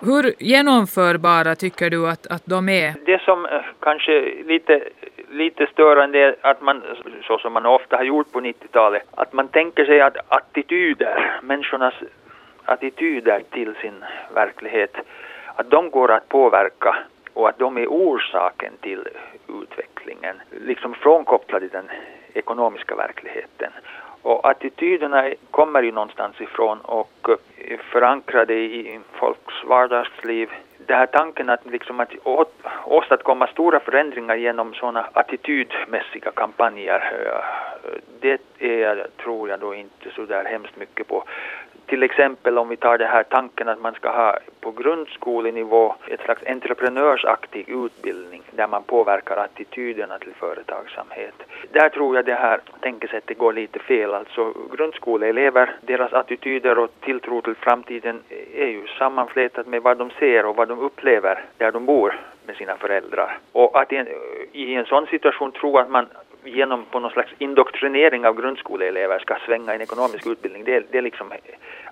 hur 0.01 0.33
genomförbara 0.39 1.55
tycker 1.55 1.89
du 1.89 2.09
att, 2.09 2.27
att 2.27 2.45
de 2.45 2.69
är? 2.69 2.93
Det 3.05 3.21
som 3.21 3.45
eh, 3.45 3.61
kanske 3.79 4.43
lite 4.43 4.81
lite 5.31 5.67
störande 5.67 6.19
är 6.19 6.35
att 6.41 6.61
man, 6.61 6.83
så 7.23 7.37
som 7.37 7.53
man 7.53 7.65
ofta 7.65 7.97
har 7.97 8.03
gjort 8.03 8.31
på 8.31 8.39
90-talet, 8.41 9.03
att 9.11 9.33
man 9.33 9.47
tänker 9.47 9.85
sig 9.85 10.01
att 10.01 10.17
attityder, 10.27 11.39
människornas 11.41 11.93
attityder 12.69 13.43
till 13.49 13.75
sin 13.75 14.03
verklighet, 14.33 14.95
att 15.55 15.69
de 15.69 15.89
går 15.89 16.11
att 16.11 16.29
påverka 16.29 16.95
och 17.33 17.49
att 17.49 17.59
de 17.59 17.77
är 17.77 17.87
orsaken 17.87 18.73
till 18.81 19.07
utvecklingen, 19.61 20.35
liksom 20.51 20.93
frånkopplade 20.93 21.67
den 21.67 21.89
ekonomiska 22.33 22.95
verkligheten. 22.95 23.71
Och 24.21 24.49
attityderna 24.49 25.33
kommer 25.51 25.83
ju 25.83 25.91
någonstans 25.91 26.41
ifrån 26.41 26.81
och 26.81 27.29
är 27.57 27.77
förankrade 27.77 28.53
i 28.53 28.99
folks 29.11 29.63
vardagsliv. 29.65 30.49
Den 30.77 30.97
här 30.97 31.05
tanken 31.05 31.49
att, 31.49 31.65
liksom 31.65 31.99
att 31.99 32.11
åstadkomma 32.85 33.47
stora 33.47 33.79
förändringar 33.79 34.35
genom 34.35 34.73
sådana 34.73 35.09
attitydmässiga 35.13 36.31
kampanjer, 36.31 37.13
eh, 37.25 37.89
det 38.19 38.41
är, 38.59 39.07
tror 39.23 39.49
jag 39.49 39.59
då 39.59 39.75
inte 39.75 40.11
så 40.15 40.25
där 40.25 40.45
hemskt 40.45 40.77
mycket 40.77 41.07
på 41.07 41.23
till 41.89 42.03
exempel 42.03 42.57
om 42.57 42.69
vi 42.69 42.77
tar 42.77 42.97
den 42.97 43.07
här 43.07 43.23
tanken 43.23 43.69
att 43.69 43.81
man 43.81 43.93
ska 43.93 44.09
ha 44.09 44.37
på 44.59 44.71
grundskolenivå 44.71 45.95
ett 46.07 46.21
slags 46.21 46.43
entreprenörsaktig 46.47 47.69
utbildning 47.69 48.41
där 48.51 48.67
man 48.67 48.83
påverkar 48.83 49.37
attityderna 49.37 50.19
till 50.19 50.33
företagsamhet. 50.33 51.33
Där 51.71 51.89
tror 51.89 52.15
jag 52.15 52.25
det 52.25 52.33
här 52.33 52.59
tänkesättet 52.79 53.37
går 53.37 53.53
lite 53.53 53.79
fel. 53.79 54.13
Alltså 54.13 54.53
grundskoleelever, 54.77 55.75
deras 55.81 56.13
attityder 56.13 56.79
och 56.79 56.91
tilltro 56.99 57.41
till 57.41 57.55
framtiden 57.55 58.19
är 58.55 58.67
ju 58.67 58.87
sammanflätat 58.87 59.67
med 59.67 59.81
vad 59.81 59.97
de 59.97 60.09
ser 60.09 60.45
och 60.45 60.55
vad 60.55 60.67
de 60.67 60.79
upplever 60.79 61.45
där 61.57 61.71
de 61.71 61.85
bor 61.85 62.19
med 62.45 62.55
sina 62.55 62.75
föräldrar. 62.75 63.37
Och 63.51 63.81
att 63.81 63.93
i 63.93 63.95
en, 63.95 64.07
i 64.51 64.73
en 64.73 64.85
sån 64.85 65.05
situation 65.07 65.51
tro 65.51 65.77
att 65.77 65.89
man 65.89 66.05
genom 66.43 66.85
på 66.85 66.99
någon 66.99 67.11
slags 67.11 67.31
indoktrinering 67.37 68.25
av 68.25 68.41
grundskoleelever 68.41 69.19
ska 69.19 69.35
svänga 69.45 69.73
en 69.73 69.81
ekonomisk 69.81 70.27
utbildning, 70.27 70.63
det, 70.63 70.83
det 70.91 70.97
är 70.97 71.01
liksom 71.01 71.31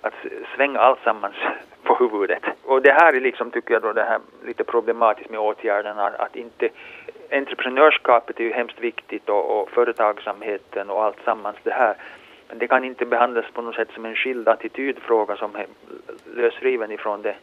att 0.01 0.13
svänga 0.55 0.79
alltsammans 0.79 1.35
på 1.83 1.95
huvudet. 1.95 2.43
Och 2.63 2.81
det 2.81 2.91
här 2.91 3.13
är 3.13 3.21
liksom, 3.21 3.51
tycker 3.51 3.73
jag 3.73 3.81
då, 3.81 3.93
det 3.93 4.03
här 4.03 4.19
lite 4.45 4.63
problematiskt 4.63 5.29
med 5.29 5.39
åtgärderna, 5.39 6.07
att 6.07 6.35
inte 6.35 6.69
entreprenörskapet 7.31 8.39
är 8.39 8.43
ju 8.43 8.53
hemskt 8.53 8.79
viktigt 8.79 9.29
och, 9.29 9.61
och 9.61 9.69
företagsamheten 9.69 10.89
och 10.89 11.03
allt 11.03 11.23
sammans 11.25 11.57
det 11.63 11.73
här. 11.73 11.95
Men 12.49 12.57
det 12.57 12.67
kan 12.67 12.83
inte 12.83 13.05
behandlas 13.05 13.45
på 13.53 13.61
något 13.61 13.75
sätt 13.75 13.91
som 13.93 14.05
en 14.05 14.15
skild 14.15 14.47
attitydfråga 14.47 15.35
som 15.35 15.55
är 15.55 15.65
lösriven 16.35 16.91
ifrån 16.91 17.21
det 17.21 17.35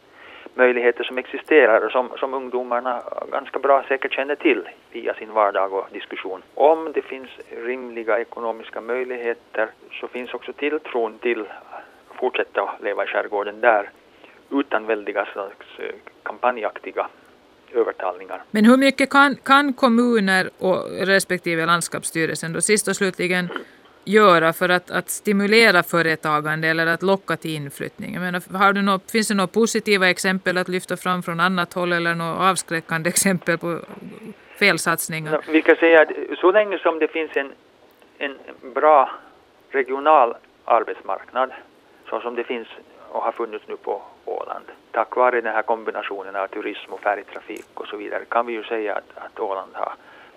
möjligheter 0.55 1.03
som 1.03 1.17
existerar 1.17 1.85
och 1.85 1.91
som, 1.91 2.09
som 2.19 2.33
ungdomarna 2.33 3.03
ganska 3.31 3.59
bra 3.59 3.83
säkert 3.87 4.13
känner 4.13 4.35
till 4.35 4.69
via 4.91 5.13
sin 5.13 5.31
vardag 5.33 5.73
och 5.73 5.87
diskussion. 5.91 6.41
Om 6.53 6.91
det 6.93 7.01
finns 7.01 7.29
rimliga 7.65 8.19
ekonomiska 8.19 8.81
möjligheter 8.81 9.69
så 9.91 10.07
finns 10.07 10.33
också 10.33 10.53
tilltron 10.53 11.17
till 11.17 11.41
att 11.41 12.17
fortsätta 12.19 12.75
leva 12.81 13.03
i 13.03 13.07
skärgården 13.07 13.61
där 13.61 13.89
utan 14.51 14.85
väldiga 14.85 15.25
slags 15.25 15.79
eh, 15.79 15.95
kampanjaktiga 16.23 17.07
övertalningar. 17.73 18.43
Men 18.51 18.65
hur 18.65 18.77
mycket 18.77 19.09
kan, 19.09 19.35
kan 19.35 19.73
kommuner 19.73 20.49
och 20.59 21.07
respektive 21.07 21.65
landskapsstyrelsen 21.65 22.53
då 22.53 22.61
sist 22.61 22.87
och 22.87 22.95
slutligen 22.95 23.49
göra 24.05 24.53
för 24.53 24.69
att, 24.69 24.91
att 24.91 25.09
stimulera 25.09 25.83
företagande 25.83 26.67
eller 26.67 26.87
att 26.87 27.01
locka 27.01 27.37
till 27.37 27.55
inflyttning? 27.55 28.13
Jag 28.13 28.21
menar, 28.21 28.57
har 28.57 28.73
du 28.73 28.81
något, 28.81 29.11
finns 29.11 29.27
det 29.27 29.33
några 29.33 29.47
positiva 29.47 30.09
exempel 30.09 30.57
att 30.57 30.67
lyfta 30.67 30.97
fram 30.97 31.23
från 31.23 31.39
annat 31.39 31.73
håll 31.73 31.93
eller 31.93 32.15
några 32.15 32.49
avskräckande 32.49 33.09
exempel 33.15 33.57
på 33.57 33.79
felsatsningar? 34.59 35.41
Vi 35.47 35.61
kan 35.61 35.75
säga 35.75 36.01
att 36.01 36.09
så 36.37 36.51
länge 36.51 36.77
som 36.79 36.99
det 36.99 37.07
finns 37.07 37.31
en, 37.35 37.51
en 38.17 38.37
bra 38.73 39.09
regional 39.71 40.35
arbetsmarknad 40.65 41.51
så 42.09 42.19
som 42.21 42.35
det 42.35 42.43
finns 42.43 42.67
och 43.09 43.21
har 43.21 43.31
funnits 43.31 43.67
nu 43.67 43.77
på 43.77 44.01
Åland. 44.25 44.65
Tack 44.91 45.15
vare 45.15 45.41
den 45.41 45.53
här 45.53 45.61
kombinationen 45.61 46.35
av 46.35 46.47
turism 46.47 46.93
och 46.93 46.99
färjetrafik 46.99 47.65
och 47.73 47.87
så 47.87 47.97
vidare 47.97 48.25
kan 48.29 48.45
vi 48.45 48.53
ju 48.53 48.63
säga 48.63 48.95
att, 48.95 49.25
att 49.25 49.39
Åland 49.39 49.71
har 49.73 49.93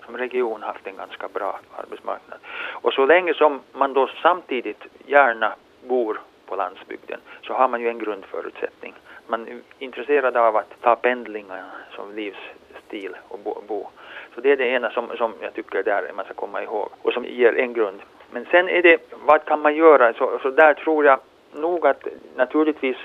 som 0.08 0.16
region 0.16 0.62
haft 0.62 0.86
en 0.86 0.96
ganska 0.96 1.28
bra 1.28 1.60
arbetsmarknad. 1.76 2.38
Och 2.82 2.92
så 2.92 3.06
länge 3.06 3.34
som 3.34 3.60
man 3.72 3.92
då 3.92 4.10
samtidigt 4.22 4.82
gärna 5.06 5.54
bor 5.88 6.20
på 6.46 6.56
landsbygden 6.56 7.20
så 7.42 7.52
har 7.52 7.68
man 7.68 7.80
ju 7.80 7.88
en 7.88 7.98
grundförutsättning. 7.98 8.94
Man 9.26 9.48
är 9.48 9.60
intresserad 9.78 10.36
av 10.36 10.56
att 10.56 10.80
ta 10.80 10.96
pendlingar 10.96 11.64
som 11.96 12.14
livsstil 12.14 13.16
och 13.28 13.38
bo. 13.38 13.54
bo. 13.68 13.88
Så 14.34 14.40
det 14.40 14.52
är 14.52 14.56
det 14.56 14.68
ena 14.68 14.90
som, 14.90 15.16
som 15.16 15.32
jag 15.40 15.54
tycker 15.54 15.82
där 15.82 16.12
man 16.16 16.24
ska 16.24 16.34
komma 16.34 16.62
ihåg 16.62 16.88
och 17.02 17.12
som 17.12 17.24
ger 17.24 17.58
en 17.58 17.72
grund. 17.72 18.00
Men 18.30 18.46
sen 18.50 18.68
är 18.68 18.82
det, 18.82 19.12
vad 19.24 19.44
kan 19.44 19.60
man 19.60 19.76
göra? 19.76 20.12
Så, 20.12 20.38
så 20.42 20.50
där 20.50 20.74
tror 20.74 21.04
jag 21.04 21.20
nog 21.52 21.86
att 21.86 22.06
naturligtvis 22.36 22.96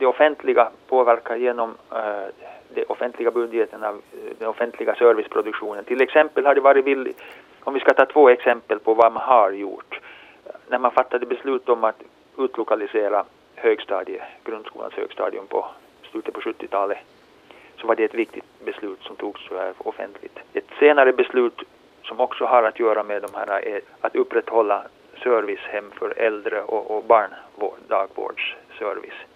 det 0.00 0.06
offentliga 0.06 0.70
påverkar 0.88 1.36
genom 1.36 1.74
eh, 1.92 1.98
uh, 1.98 2.26
den 2.74 2.84
offentliga 2.88 3.30
budgeten 3.30 3.84
av 3.84 4.00
den 4.38 4.48
offentliga 4.48 4.94
serviceproduktionen. 4.94 5.84
Till 5.84 6.00
exempel 6.00 6.46
har 6.46 6.54
det 6.54 6.60
varit 6.60 6.84
villigt, 6.84 7.20
om 7.64 7.74
vi 7.74 7.80
ska 7.80 7.94
ta 7.94 8.06
två 8.06 8.28
exempel 8.28 8.78
på 8.78 8.94
vad 8.94 9.12
man 9.12 9.22
har 9.22 9.52
gjort. 9.52 10.00
När 10.68 10.78
man 10.78 10.90
fattade 10.90 11.26
beslut 11.26 11.68
om 11.68 11.84
att 11.84 12.02
utlokalisera 12.38 13.24
högstadie, 13.54 14.22
grundskolans 14.44 14.94
högstadium 14.94 15.46
på 15.46 15.66
slutet 16.10 16.34
på 16.34 16.40
70-talet 16.40 16.98
så 17.80 17.86
var 17.86 17.94
det 17.94 18.04
ett 18.04 18.14
viktigt 18.14 18.44
beslut 18.64 19.02
som 19.02 19.16
togs 19.16 19.50
eh, 19.50 19.70
offentligt. 19.78 20.38
Ett 20.52 20.70
senare 20.78 21.12
beslut 21.12 21.62
som 22.02 22.20
också 22.20 22.44
har 22.44 22.62
att 22.62 22.80
göra 22.80 23.02
med 23.02 23.22
de 23.22 23.34
här 23.34 23.66
är 23.66 23.80
att 24.00 24.16
upprätthålla 24.16 24.82
servicehem 25.22 25.90
för 25.90 26.18
äldre 26.18 26.62
och, 26.62 26.90
och 26.90 27.04
barn, 27.04 27.30
dagvårdsservice 27.88 29.29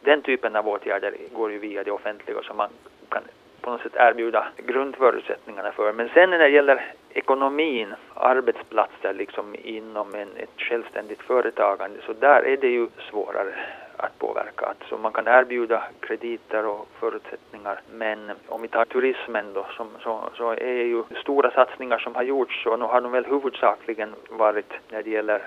den 0.00 0.22
typen 0.22 0.56
av 0.56 0.68
åtgärder 0.68 1.14
går 1.32 1.52
ju 1.52 1.58
via 1.58 1.84
det 1.84 1.90
offentliga 1.90 2.42
som 2.42 2.56
man 2.56 2.70
kan 3.08 3.22
på 3.60 3.70
något 3.70 3.82
sätt 3.82 3.96
erbjuda 3.96 4.46
grundförutsättningarna 4.56 5.72
för. 5.72 5.92
Men 5.92 6.08
sen 6.14 6.30
när 6.30 6.38
det 6.38 6.48
gäller 6.48 6.92
ekonomin, 7.10 7.94
arbetsplatser 8.14 9.14
liksom 9.14 9.56
inom 9.62 10.14
en, 10.14 10.28
ett 10.36 10.50
självständigt 10.56 11.22
företagande, 11.22 11.98
så 12.06 12.12
där 12.12 12.42
är 12.46 12.56
det 12.56 12.68
ju 12.68 12.88
svårare 13.10 13.54
att 13.96 14.18
påverka. 14.18 14.66
Alltså 14.66 14.98
man 14.98 15.12
kan 15.12 15.28
erbjuda 15.28 15.84
krediter 16.00 16.66
och 16.66 16.88
förutsättningar 17.00 17.80
men 17.92 18.32
om 18.48 18.62
vi 18.62 18.68
tar 18.68 18.84
turismen 18.84 19.52
då 19.52 19.66
som, 19.76 19.88
så, 20.02 20.30
så 20.36 20.50
är 20.50 20.84
ju 20.84 21.02
stora 21.22 21.50
satsningar 21.50 21.98
som 21.98 22.14
har 22.14 22.22
gjorts 22.22 22.66
och 22.66 22.78
nu 22.78 22.84
har 22.84 23.00
de 23.00 23.12
väl 23.12 23.24
huvudsakligen 23.24 24.14
varit 24.30 24.72
när 24.90 25.02
det 25.02 25.10
gäller 25.10 25.42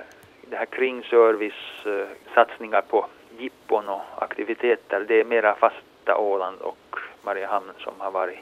det 0.49 0.55
här 0.55 0.65
kringservice, 0.65 1.85
eh, 1.85 2.07
satsningar 2.35 2.81
på 2.81 3.05
jippon 3.37 3.89
och 3.89 4.01
aktiviteter. 4.19 5.05
Det 5.07 5.19
är 5.19 5.25
mera 5.25 5.55
fasta 5.55 6.17
Åland 6.17 6.61
och 6.61 6.95
Mariehamn 7.23 7.71
som 7.77 7.93
har 7.97 8.11
varit 8.11 8.39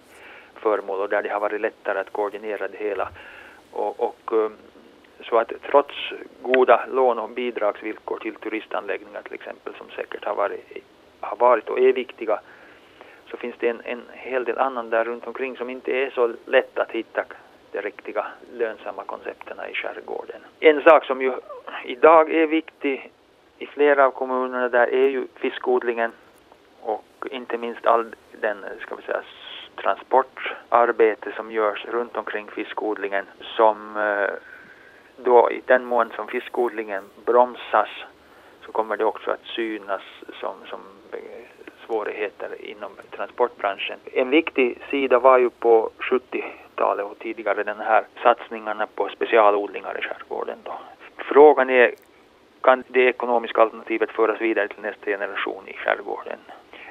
föremål 0.55 0.99
och 0.99 1.09
där 1.09 1.23
det 1.23 1.29
har 1.29 1.39
varit 1.39 1.61
lättare 1.61 1.99
att 1.99 2.11
koordinera 2.11 2.67
det 2.67 2.77
hela. 2.77 3.09
Och, 3.71 3.99
och 3.99 4.33
um, 4.33 4.57
så 5.29 5.37
att 5.37 5.51
trots 5.61 5.95
goda 6.41 6.85
lån 6.91 7.19
och 7.19 7.29
bidragsvillkor 7.29 8.19
till 8.19 8.35
turistanläggningar 8.35 9.21
till 9.21 9.33
exempel 9.33 9.73
som 9.77 9.89
säkert 9.89 10.25
har 10.25 10.35
varit, 10.35 10.83
har 11.19 11.37
varit 11.37 11.69
och 11.69 11.79
är 11.79 11.93
viktiga 11.93 12.39
så 13.31 13.37
finns 13.37 13.55
det 13.59 13.69
en, 13.69 13.81
en 13.85 14.01
hel 14.13 14.43
del 14.43 14.57
annan 14.57 14.89
där 14.89 15.05
runt 15.05 15.27
omkring 15.27 15.57
som 15.57 15.69
inte 15.69 15.91
är 15.91 16.09
så 16.09 16.33
lätt 16.45 16.79
att 16.79 16.91
hitta 16.91 17.23
de 17.71 17.81
riktiga 17.81 18.27
lönsamma 18.53 19.03
koncepterna 19.03 19.69
i 19.69 19.73
skärgården. 19.73 20.41
En 20.59 20.83
sak 20.83 21.05
som 21.05 21.21
ju 21.21 21.33
idag 21.85 22.33
är 22.33 22.47
viktig 22.47 23.11
i 23.61 23.67
flera 23.67 24.05
av 24.05 24.11
kommunerna 24.11 24.69
där 24.69 24.93
är 24.93 25.07
ju 25.07 25.27
fiskodlingen 25.35 26.11
och 26.81 27.05
inte 27.31 27.57
minst 27.57 27.85
all 27.85 28.15
den, 28.41 28.57
ska 28.81 28.95
vi 28.95 29.01
säga, 29.01 29.21
transportarbete 29.75 31.31
som 31.35 31.51
görs 31.51 31.85
runt 31.85 32.17
omkring 32.17 32.47
fiskodlingen 32.47 33.25
som 33.41 33.97
eh, 33.97 34.29
då 35.17 35.51
i 35.51 35.61
den 35.65 35.85
mån 35.85 36.11
som 36.15 36.27
fiskodlingen 36.27 37.03
bromsas 37.25 37.89
så 38.65 38.71
kommer 38.71 38.97
det 38.97 39.05
också 39.05 39.31
att 39.31 39.45
synas 39.55 40.01
som, 40.39 40.55
som 40.69 40.79
eh, 41.11 41.19
svårigheter 41.85 42.49
inom 42.59 42.91
transportbranschen. 43.09 43.99
En 44.13 44.29
viktig 44.29 44.81
sida 44.89 45.19
var 45.19 45.37
ju 45.37 45.49
på 45.49 45.89
70-talet 45.99 47.05
och 47.05 47.19
tidigare 47.19 47.63
den 47.63 47.79
här 47.79 48.05
satsningarna 48.23 48.87
på 48.95 49.09
specialodlingar 49.09 49.99
i 49.99 50.01
skärgården. 50.01 50.57
Då. 50.63 50.73
Frågan 51.17 51.69
är 51.69 51.91
kan 52.61 52.83
det 52.87 52.99
ekonomiska 53.05 53.61
alternativet 53.61 54.11
föras 54.11 54.41
vidare 54.41 54.67
till 54.67 54.81
nästa 54.81 55.05
generation 55.05 55.67
i 55.67 55.73
skärgården? 55.73 56.39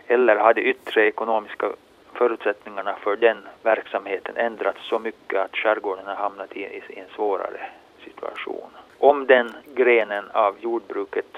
Eller 0.07 0.37
har 0.37 0.55
de 0.55 0.63
yttre 0.63 1.07
ekonomiska 1.07 1.67
förutsättningarna 2.13 2.97
för 3.01 3.17
den 3.17 3.39
verksamheten 3.63 4.37
ändrats 4.37 4.89
så 4.89 4.99
mycket 4.99 5.41
att 5.41 5.57
skärgården 5.57 6.07
har 6.07 6.15
hamnat 6.15 6.57
i, 6.57 6.83
en 6.97 7.15
svårare 7.15 7.61
situation? 8.05 8.71
Om 8.99 9.27
den 9.27 9.53
grenen 9.75 10.25
av 10.33 10.57
jordbruket 10.61 11.37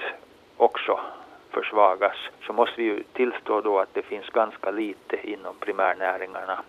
också 0.57 0.99
försvagas 1.49 2.17
så 2.45 2.53
måste 2.53 2.81
vi 2.81 2.83
ju 2.83 3.03
tillstå 3.03 3.61
då 3.61 3.79
att 3.79 3.93
det 3.93 4.01
finns 4.01 4.29
ganska 4.29 4.71
lite 4.71 5.29
inom 5.29 5.55
primärnäringarna 5.59 6.59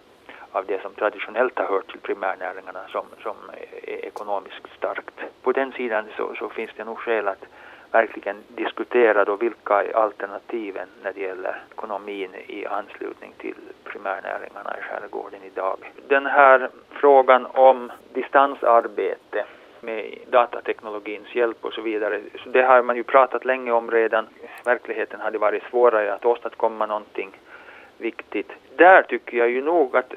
av 0.54 0.66
det 0.66 0.82
som 0.82 0.94
traditionellt 0.94 1.58
har 1.58 1.66
hört 1.66 1.90
till 1.90 2.00
primärnäringarna 2.00 2.80
som, 2.88 3.06
som 3.23 3.37
är 3.82 4.04
ekonomiskt 4.04 4.66
starkt. 4.76 5.20
På 5.42 5.52
den 5.52 5.73
sidan 5.73 6.04
så, 6.16 6.34
så 6.38 6.49
finns 6.49 6.70
det 6.76 6.84
nog 6.84 6.99
skäl 6.99 7.28
att 7.28 7.44
verkligen 7.92 8.37
diskutera 8.49 9.25
då 9.25 9.37
vilka 9.37 9.82
är 9.82 9.96
alternativen 9.96 10.88
när 11.02 11.12
det 11.12 11.20
gäller 11.20 11.62
ekonomin 11.73 12.30
i 12.46 12.66
anslutning 12.66 13.32
till 13.38 13.54
primärnäringarna 13.84 14.76
i 14.78 14.82
skärgården 14.82 15.40
idag. 15.42 15.92
Den 16.08 16.26
här 16.26 16.70
frågan 16.90 17.46
om 17.46 17.92
distansarbete 18.12 19.44
med 19.80 20.18
datateknologins 20.30 21.34
hjälp 21.34 21.64
och 21.64 21.73
så 21.73 21.80
vidare. 21.80 22.20
Så 22.44 22.49
det 22.49 22.62
har 22.62 22.82
man 22.82 22.96
ju 22.96 23.02
pratat 23.02 23.44
länge 23.44 23.73
om 23.73 23.90
redan. 23.90 24.26
Verkligheten 24.64 25.20
hade 25.20 25.38
varit 25.38 25.62
svårare 25.62 26.14
att 26.14 26.25
åstadkomma 26.25 26.87
någonting 26.87 27.30
viktigt. 27.99 28.52
Där 28.76 29.02
tycker 29.02 29.38
jag 29.38 29.50
ju 29.50 29.62
nog 29.62 29.96
att 29.96 30.14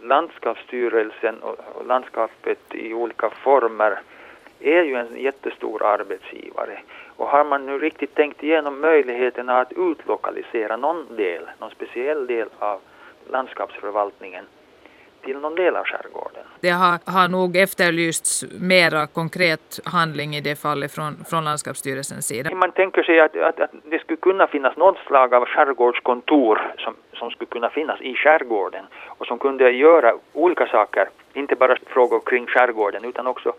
landskapsstyrelsen 0.00 1.42
och 1.42 1.86
landskapet 1.86 2.74
i 2.74 2.94
olika 2.94 3.30
former 3.30 4.00
är 4.60 4.82
ju 4.82 4.94
en 4.94 5.16
jättestor 5.16 5.86
arbetsgivare. 5.86 6.80
Och 7.16 7.26
har 7.26 7.44
man 7.44 7.66
nu 7.66 7.78
riktigt 7.78 8.14
tänkt 8.14 8.42
igenom 8.42 8.80
möjligheterna 8.80 9.60
att 9.60 9.72
utlokalisera 9.72 10.76
någon 10.76 11.16
del, 11.16 11.50
någon 11.58 11.70
speciell 11.70 12.26
del 12.26 12.48
av 12.58 12.80
landskapsförvaltningen 13.30 14.44
till 15.28 15.38
någon 15.38 15.54
del 15.54 15.76
av 15.76 15.84
skärgården. 15.84 16.44
Det 16.60 16.70
har, 16.82 16.98
har 17.16 17.28
nog 17.28 17.56
efterlysts 17.56 18.44
mera 18.60 19.06
konkret 19.06 19.80
handling 19.84 20.30
i 20.36 20.40
det 20.40 20.56
fallet 20.66 20.90
från, 20.96 21.12
från 21.30 21.44
landskapsstyrelsens 21.44 22.26
sida. 22.26 22.54
Man 22.54 22.72
tänker 22.72 23.02
sig 23.02 23.20
att, 23.20 23.36
att, 23.36 23.60
att 23.60 23.70
det 23.90 23.98
skulle 23.98 24.16
kunna 24.16 24.46
finnas 24.46 24.76
något 24.76 24.98
slag 25.06 25.34
av 25.34 25.44
skärgårdskontor 25.44 26.56
som, 26.78 26.94
som 27.12 27.30
skulle 27.30 27.50
kunna 27.56 27.70
finnas 27.70 28.00
i 28.00 28.14
skärgården 28.14 28.84
och 29.18 29.26
som 29.26 29.38
kunde 29.38 29.70
göra 29.70 30.14
olika 30.32 30.66
saker, 30.66 31.08
inte 31.32 31.54
bara 31.54 31.76
frågor 31.86 32.20
kring 32.26 32.46
skärgården 32.46 33.04
utan 33.04 33.26
också 33.26 33.52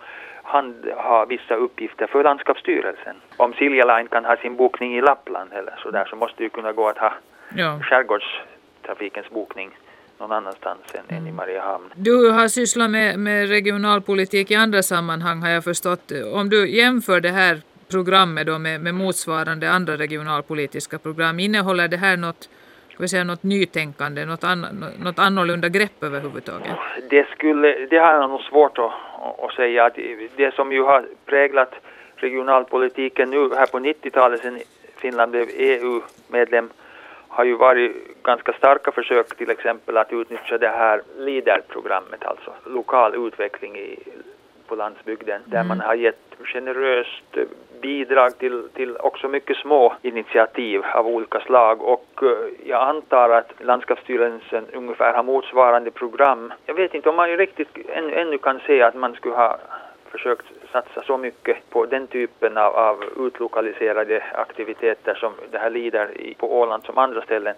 handha 0.44 1.26
vissa 1.26 1.56
uppgifter 1.56 2.08
för 2.08 2.24
landskapsstyrelsen. 2.24 3.16
Om 3.38 3.54
Silja 3.54 3.86
Line 3.86 4.08
kan 4.08 4.26
ha 4.26 4.38
sin 4.38 4.56
bokning 4.56 4.98
i 4.98 5.02
Lappland 5.02 5.54
eller 5.54 5.76
så 5.84 5.92
där 5.92 6.06
så 6.06 6.16
måste 6.16 6.38
det 6.38 6.44
ju 6.44 6.50
kunna 6.50 6.72
gå 6.72 6.88
att 6.88 6.98
ha 6.98 7.14
ja. 7.56 7.80
skärgårdstrafikens 7.84 9.30
bokning 9.30 9.70
någon 10.20 10.32
annanstans 10.32 10.80
än, 10.94 11.02
mm. 11.10 11.24
än 11.24 11.28
i. 11.28 11.32
Mariehamn. 11.32 11.90
Du 11.96 12.32
har 12.32 12.48
sysslat 12.48 12.90
med, 12.90 13.20
med 13.20 13.50
regionalpolitik 13.50 14.52
i 14.52 14.56
andra 14.56 14.84
sammanhang 14.84 15.42
har 15.42 15.50
jag 15.50 15.64
förstått. 15.64 16.12
Om 16.34 16.50
du 16.50 16.70
jämför 16.70 17.22
det 17.22 17.30
här 17.30 17.62
programmet 17.92 18.48
då 18.48 18.60
med, 18.60 18.82
med 18.82 18.96
motsvarande 18.96 19.72
andra 19.72 19.98
regionalpolitiska 19.98 21.00
program, 21.00 21.40
innehåller 21.40 21.88
det 21.88 21.98
här 21.98 22.18
något 22.18 22.50
ska 23.00 23.04
vi 23.04 23.08
säga, 23.08 23.24
något 23.24 23.44
nytänkande, 23.44 24.26
något, 24.26 24.44
an, 24.44 24.86
något 25.04 25.20
annorlunda 25.20 25.70
grepp 25.70 26.04
överhuvudtaget? 26.04 26.72
Det, 27.10 27.28
skulle, 27.30 27.88
det 27.90 27.98
har 27.98 28.14
jag 28.14 28.30
nog 28.30 28.42
svårt 28.42 28.78
att, 28.78 28.92
att 29.44 29.54
säga. 29.54 29.90
Det 30.36 30.54
som 30.54 30.72
ju 30.72 30.82
har 30.84 31.06
präglat 31.26 31.74
regionalpolitiken 32.16 33.30
nu 33.30 33.56
här 33.56 33.66
på 33.66 33.80
90-talet 33.80 34.42
sedan 34.42 34.60
Finland 34.98 35.32
blev 35.32 35.48
EU-medlem 35.54 36.70
har 37.30 37.44
ju 37.44 37.56
varit 37.56 38.24
ganska 38.24 38.54
starka 38.54 38.92
försök 38.92 39.38
till 39.38 39.50
exempel 39.50 39.98
att 39.98 40.14
utnyttja 40.14 40.58
det 40.58 40.68
här 40.68 41.02
LIDER-programmet, 41.18 42.26
alltså 42.26 42.54
lokal 42.66 43.28
utveckling 43.28 43.78
i, 43.78 44.00
på 44.68 44.76
landsbygden, 44.76 45.42
där 45.46 45.58
mm. 45.58 45.68
man 45.68 45.80
har 45.80 45.96
gett 45.96 46.36
generöst 46.44 47.38
bidrag 47.82 48.38
till, 48.38 48.70
till 48.74 48.98
också 48.98 49.28
mycket 49.28 49.58
små 49.58 49.94
initiativ 50.02 50.82
av 50.94 51.08
olika 51.08 51.40
slag 51.40 51.82
och 51.82 52.24
eh, 52.24 52.70
jag 52.70 52.82
antar 52.90 53.30
att 53.30 53.52
landskapsstyrelsen 53.60 54.66
ungefär 54.74 55.14
har 55.14 55.24
motsvarande 55.24 55.92
program. 55.92 56.54
Jag 56.66 56.74
vet 56.74 56.94
inte 56.94 57.10
om 57.10 57.16
man 57.16 57.30
ju 57.30 57.38
riktigt 57.38 57.78
ännu, 57.90 58.14
ännu 58.14 58.38
kan 58.38 58.60
se 58.68 58.82
att 58.82 58.96
man 58.96 59.14
skulle 59.14 59.36
ha 59.36 59.58
försökt 60.12 60.46
satsa 60.72 61.02
så 61.02 61.18
mycket 61.18 61.70
på 61.70 61.86
den 61.86 62.08
typen 62.08 62.58
av, 62.58 62.76
av 62.76 63.04
utlokaliserade 63.18 64.24
aktiviteter 64.34 65.16
som 65.16 65.34
det 65.52 65.58
här 65.58 65.70
lider 65.70 66.22
i, 66.22 66.34
på 66.34 66.60
Åland 66.60 66.84
som 66.84 66.98
andra 66.98 67.22
ställen. 67.22 67.56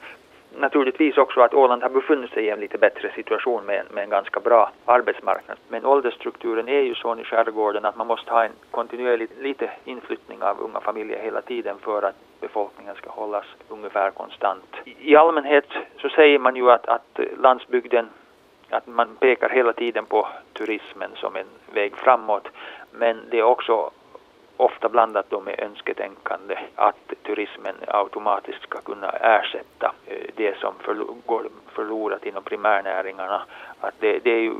Naturligtvis 0.58 1.18
också 1.18 1.42
att 1.42 1.54
Åland 1.54 1.84
har 1.84 1.90
befunnit 1.90 2.32
sig 2.32 2.46
i 2.46 2.50
en 2.50 2.60
lite 2.60 2.78
bättre 2.78 3.12
situation 3.16 3.66
med 3.66 3.80
en, 3.80 3.86
med 3.96 4.04
en 4.04 4.10
ganska 4.10 4.40
bra 4.40 4.72
arbetsmarknad. 4.86 5.58
Men 5.68 5.86
åldersstrukturen 5.86 6.68
är 6.70 6.82
ju 6.82 6.96
så 6.96 7.20
i 7.20 7.24
skärgården 7.24 7.86
att 7.86 7.98
man 7.98 8.08
måste 8.08 8.32
ha 8.32 8.44
en 8.44 8.52
kontinuerlig 8.72 9.30
lite 9.40 9.72
inflyttning 9.86 10.44
av 10.44 10.60
unga 10.60 10.80
familjer 10.82 11.20
hela 11.20 11.42
tiden 11.42 11.76
för 11.82 12.02
att 12.02 12.16
befolkningen 12.40 12.96
ska 12.96 13.10
hållas 13.10 13.46
ungefär 13.70 14.12
konstant. 14.12 14.76
I 14.86 15.16
allmänhet 15.16 15.68
så 15.98 16.10
säger 16.10 16.40
man 16.40 16.56
ju 16.56 16.72
att, 16.72 16.86
att 16.86 17.20
landsbygden 17.38 18.10
att 18.72 18.88
man 18.88 19.16
pekar 19.16 19.50
hela 19.50 19.74
tiden 19.74 20.06
på 20.06 20.28
turismen 20.54 21.12
som 21.16 21.36
en 21.36 21.48
väg 21.74 21.96
framåt. 21.98 22.48
Men 22.92 23.18
det 23.30 23.40
är 23.40 23.44
också 23.44 23.92
ofta 24.58 24.90
blandat 24.90 25.26
då 25.30 25.42
med 25.42 25.60
önsketänkande 25.60 26.56
att 26.76 27.14
turismen 27.24 27.76
automatiskt 27.88 28.64
ska 28.64 28.82
kunna 28.82 29.10
ersätta 29.10 29.94
eh, 30.06 30.30
det 30.36 30.58
som 30.58 30.74
går 31.26 31.46
förlorat 31.68 32.26
inom 32.26 32.44
primärnäringarna. 32.44 33.42
Att 33.80 33.96
det, 34.00 34.20
det 34.24 34.32
är 34.32 34.42
ju 34.42 34.54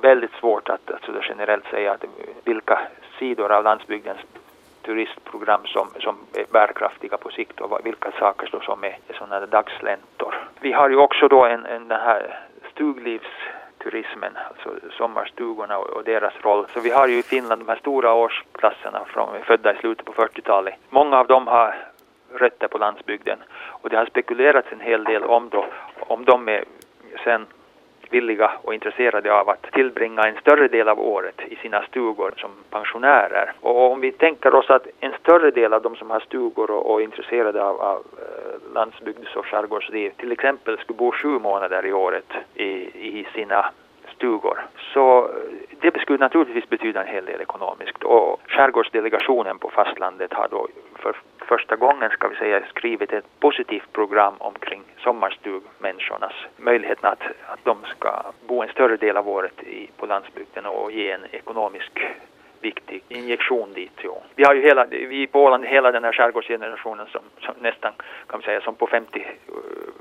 väldigt 0.00 0.32
svårt 0.32 0.68
att, 0.68 0.90
att 0.90 1.24
generellt 1.28 1.66
säga 1.66 1.92
att 1.92 2.04
eh, 2.04 2.10
vilka 2.44 2.78
sidor 3.18 3.52
av 3.52 3.64
landsbygdens 3.64 4.18
turistprogram 4.82 5.66
som, 5.66 5.88
som 6.00 6.16
är 6.34 6.44
bärkraftiga 6.52 7.16
på 7.16 7.30
sikt 7.30 7.60
och 7.60 7.86
vilka 7.86 8.10
saker 8.12 8.48
då 8.52 8.60
som 8.60 8.84
är, 8.84 8.98
är 9.08 9.14
sådana 9.14 9.46
dagsläntor. 9.46 10.34
Vi 10.60 10.72
har 10.72 10.88
ju 10.90 10.96
också 10.96 11.28
då 11.28 11.44
en, 11.44 11.66
en 11.66 11.88
den 11.88 12.00
här 12.00 12.47
stuglivsturismen, 12.78 14.32
alltså 14.48 14.70
sommarstugorna 14.90 15.78
och, 15.78 15.86
och, 15.86 16.04
deras 16.04 16.34
roll. 16.42 16.66
Så 16.74 16.80
vi 16.80 16.90
har 16.90 17.08
ju 17.08 17.18
i 17.18 17.22
Finland 17.22 17.60
de 17.60 17.68
här 17.68 17.76
stora 17.76 18.14
årsklasserna 18.14 19.04
från 19.04 19.42
födda 19.42 19.74
i 19.74 19.76
slutet 19.76 20.04
på 20.04 20.12
40-talet. 20.12 20.74
Många 20.90 21.18
av 21.18 21.26
dem 21.26 21.46
har 21.46 21.74
rötter 22.32 22.68
på 22.68 22.78
landsbygden 22.78 23.38
och 23.82 23.90
det 23.90 23.96
har 23.96 24.06
spekulerats 24.06 24.68
en 24.72 24.80
hel 24.80 25.04
del 25.04 25.24
om 25.24 25.48
då, 25.48 25.66
om 26.00 26.24
de 26.24 26.48
är 26.48 26.64
sen 27.24 27.46
villiga 28.10 28.50
och 28.62 28.74
intresserade 28.74 29.34
av 29.34 29.48
att 29.48 29.62
tillbringa 29.62 30.22
en 30.22 30.40
större 30.40 30.68
del 30.68 30.88
av 30.88 31.00
året 31.00 31.40
i 31.48 31.56
sina 31.56 31.82
stugor 31.82 32.34
som 32.36 32.50
pensionärer. 32.70 33.52
Och 33.60 33.92
om 33.92 34.00
vi 34.00 34.12
tänker 34.12 34.54
oss 34.54 34.70
att 34.70 34.86
en 35.00 35.12
större 35.20 35.50
del 35.50 35.72
av 35.72 35.82
de 35.82 35.96
som 35.96 36.10
har 36.10 36.20
stugor 36.20 36.70
och, 36.70 36.90
och 36.90 37.00
är 37.00 37.04
intresserade 37.04 37.62
av, 37.62 37.80
av 37.80 38.02
eh, 38.18 38.74
landsbygds 38.74 39.36
och 39.36 39.46
skärgårdsliv 39.46 40.10
till 40.16 40.32
exempel 40.32 40.78
skulle 40.78 40.96
bo 40.96 41.12
sju 41.12 41.28
månader 41.28 41.86
i 41.86 41.92
året 41.92 42.32
i, 42.54 42.68
i 43.20 43.26
sina 43.34 43.70
stugor. 44.18 44.58
Så 44.92 45.24
eh, 45.24 45.90
det 45.92 46.00
skulle 46.00 46.18
naturligtvis 46.18 46.68
betyda 46.68 47.00
en 47.00 47.14
hel 47.14 47.24
del 47.24 47.40
ekonomiskt 47.40 48.02
och 48.02 48.40
skärgårdsdelegationen 48.46 49.58
på 49.58 49.70
fastlandet 49.70 50.32
har 50.32 50.48
då 50.50 50.68
för 50.94 51.16
första 51.38 51.76
gången 51.76 52.10
ska 52.10 52.28
vi 52.28 52.36
säga 52.36 52.62
skrivit 52.68 53.12
ett 53.12 53.40
positivt 53.40 53.92
program 53.92 54.34
omkring 54.38 54.82
sommarstugmänniskornas 54.98 56.32
möjlighet 56.56 57.04
att, 57.04 57.22
att 57.46 57.64
de 57.64 57.76
ska 57.96 58.22
bo 58.48 58.62
en 58.62 58.68
större 58.68 58.96
del 58.96 59.16
av 59.16 59.28
året 59.28 59.62
i, 59.62 59.90
på 59.96 60.06
landsbygden 60.06 60.66
och 60.66 60.92
ge 60.92 61.10
en 61.10 61.24
ekonomisk 61.30 62.06
viktig 62.60 63.02
injektion 63.08 63.72
dit. 63.72 63.92
Jo. 64.02 64.22
Vi 64.34 64.44
har 64.44 64.54
ju 64.54 64.62
hela, 64.62 64.84
vi 64.86 65.26
på 65.26 65.44
Åland 65.44 65.64
hela 65.64 65.92
den 65.92 66.04
här 66.04 66.12
skärgårdsgenerationen 66.12 67.06
som, 67.06 67.22
som 67.40 67.54
nästan 67.60 67.92
kan 68.26 68.38
man 68.38 68.42
säga 68.42 68.60
som 68.60 68.74
på 68.74 68.86
50, 68.86 69.20
eh, 69.20 69.54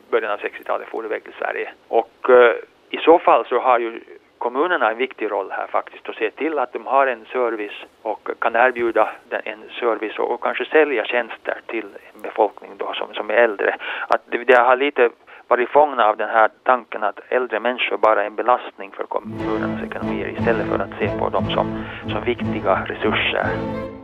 början 0.10 0.32
av 0.32 0.40
60-talet 0.40 0.88
for 0.88 1.06
iväg 1.06 1.24
till 1.24 1.34
Sverige. 1.40 1.74
Och 1.88 2.30
eh, 2.30 2.56
i 2.90 2.98
så 2.98 3.20
fall 3.20 3.46
så 3.46 3.60
har 3.60 3.80
ju 3.80 4.02
kommunerna 4.38 4.92
en 4.92 4.98
viktig 4.98 5.32
roll 5.32 5.52
här 5.52 5.68
faktiskt 5.68 6.10
och 6.10 6.16
se 6.16 6.32
till 6.32 6.60
att 6.60 6.74
de 6.74 6.86
har 6.86 7.08
en 7.08 7.26
service 7.26 7.86
och 8.02 8.30
kan 8.40 8.56
erbjuda 8.56 9.10
en 9.30 9.60
service 9.80 10.20
och, 10.20 10.32
och 10.32 10.44
kanske 10.44 10.66
sälja 10.66 11.06
tjänster 11.06 11.62
till 11.66 11.86
en 12.14 12.22
befolkning 12.22 12.72
då 12.78 12.94
som, 12.94 13.14
som 13.14 13.30
är 13.30 13.34
äldre. 13.34 13.76
Att 14.08 14.22
det, 14.26 14.38
det 14.44 14.60
har 14.60 14.76
lite 14.76 15.10
varit 15.48 15.70
fångna 15.70 16.06
av 16.06 16.18
den 16.18 16.30
här 16.30 16.50
tanken 16.64 17.04
att 17.04 17.20
äldre 17.30 17.60
människor 17.60 17.98
bara 17.98 18.22
är 18.22 18.28
en 18.28 18.36
belastning 18.36 18.92
för 18.92 19.04
kommunernas 19.04 19.84
ekonomier 19.84 20.28
istället 20.28 20.68
för 20.68 20.80
att 20.80 21.00
se 21.00 21.20
på 21.20 21.30
dem 21.30 21.46
som, 21.46 21.68
som 22.12 22.24
viktiga 22.24 22.86
resurser. 22.86 23.97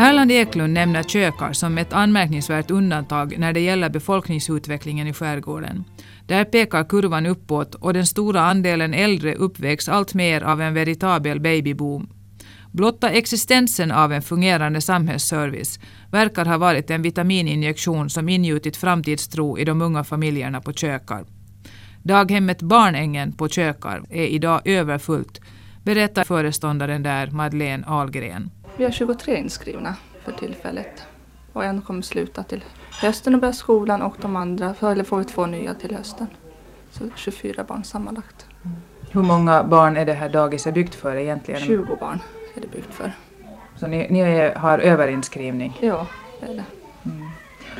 Erland 0.00 0.32
Eklund 0.32 0.72
nämner 0.72 1.02
Kökar 1.02 1.52
som 1.52 1.78
ett 1.78 1.92
anmärkningsvärt 1.92 2.70
undantag 2.70 3.38
när 3.38 3.52
det 3.52 3.60
gäller 3.60 3.88
befolkningsutvecklingen 3.88 5.06
i 5.06 5.12
skärgården. 5.12 5.84
Där 6.26 6.44
pekar 6.44 6.84
kurvan 6.84 7.26
uppåt 7.26 7.74
och 7.74 7.92
den 7.92 8.06
stora 8.06 8.40
andelen 8.40 8.94
äldre 8.94 9.34
uppvägs 9.34 9.88
allt 9.88 10.14
mer 10.14 10.42
av 10.42 10.60
en 10.60 10.74
veritabel 10.74 11.40
babyboom. 11.40 12.08
Blotta 12.72 13.10
existensen 13.10 13.90
av 13.90 14.12
en 14.12 14.22
fungerande 14.22 14.80
samhällsservice 14.80 15.80
verkar 16.10 16.44
ha 16.44 16.58
varit 16.58 16.90
en 16.90 17.02
vitamininjektion 17.02 18.10
som 18.10 18.28
ingjutit 18.28 18.76
framtidstro 18.76 19.58
i 19.58 19.64
de 19.64 19.82
unga 19.82 20.04
familjerna 20.04 20.60
på 20.60 20.72
Kökar. 20.72 21.24
Daghemmet 22.02 22.62
Barnängen 22.62 23.32
på 23.32 23.48
Kökar 23.48 24.02
är 24.10 24.26
idag 24.26 24.60
överfullt, 24.64 25.40
berättar 25.82 26.24
föreståndaren 26.24 27.02
där, 27.02 27.30
Madeleine 27.30 27.84
Ahlgren. 27.86 28.50
Vi 28.78 28.84
har 28.84 28.90
23 28.90 29.36
inskrivna 29.36 29.94
för 30.24 30.32
tillfället 30.32 31.02
och 31.52 31.64
en 31.64 31.82
kommer 31.82 32.02
sluta 32.02 32.42
till 32.42 32.64
hösten 33.00 33.34
och 33.34 33.40
börja 33.40 33.52
skolan 33.52 34.02
och 34.02 34.16
de 34.20 34.36
andra, 34.36 34.74
eller 34.80 35.04
får 35.04 35.18
vi 35.18 35.24
två 35.24 35.46
nya 35.46 35.74
till 35.74 35.96
hösten. 35.96 36.26
Så 36.90 37.04
24 37.16 37.64
barn 37.64 37.84
sammanlagt. 37.84 38.46
Hur 39.10 39.22
många 39.22 39.64
barn 39.64 39.96
är 39.96 40.06
det 40.06 40.12
här 40.12 40.28
dagiset 40.28 40.74
byggt 40.74 40.94
för 40.94 41.16
egentligen? 41.16 41.60
20 41.60 41.96
barn 42.00 42.18
är 42.56 42.60
det 42.60 42.66
byggt 42.66 42.94
för. 42.94 43.12
Så 43.76 43.86
ni, 43.86 44.06
ni 44.10 44.50
har 44.56 44.78
överinskrivning? 44.78 45.78
Ja, 45.80 46.06
det 46.40 46.46
är 46.46 46.54
det. 46.54 46.64
Mm. 47.10 47.30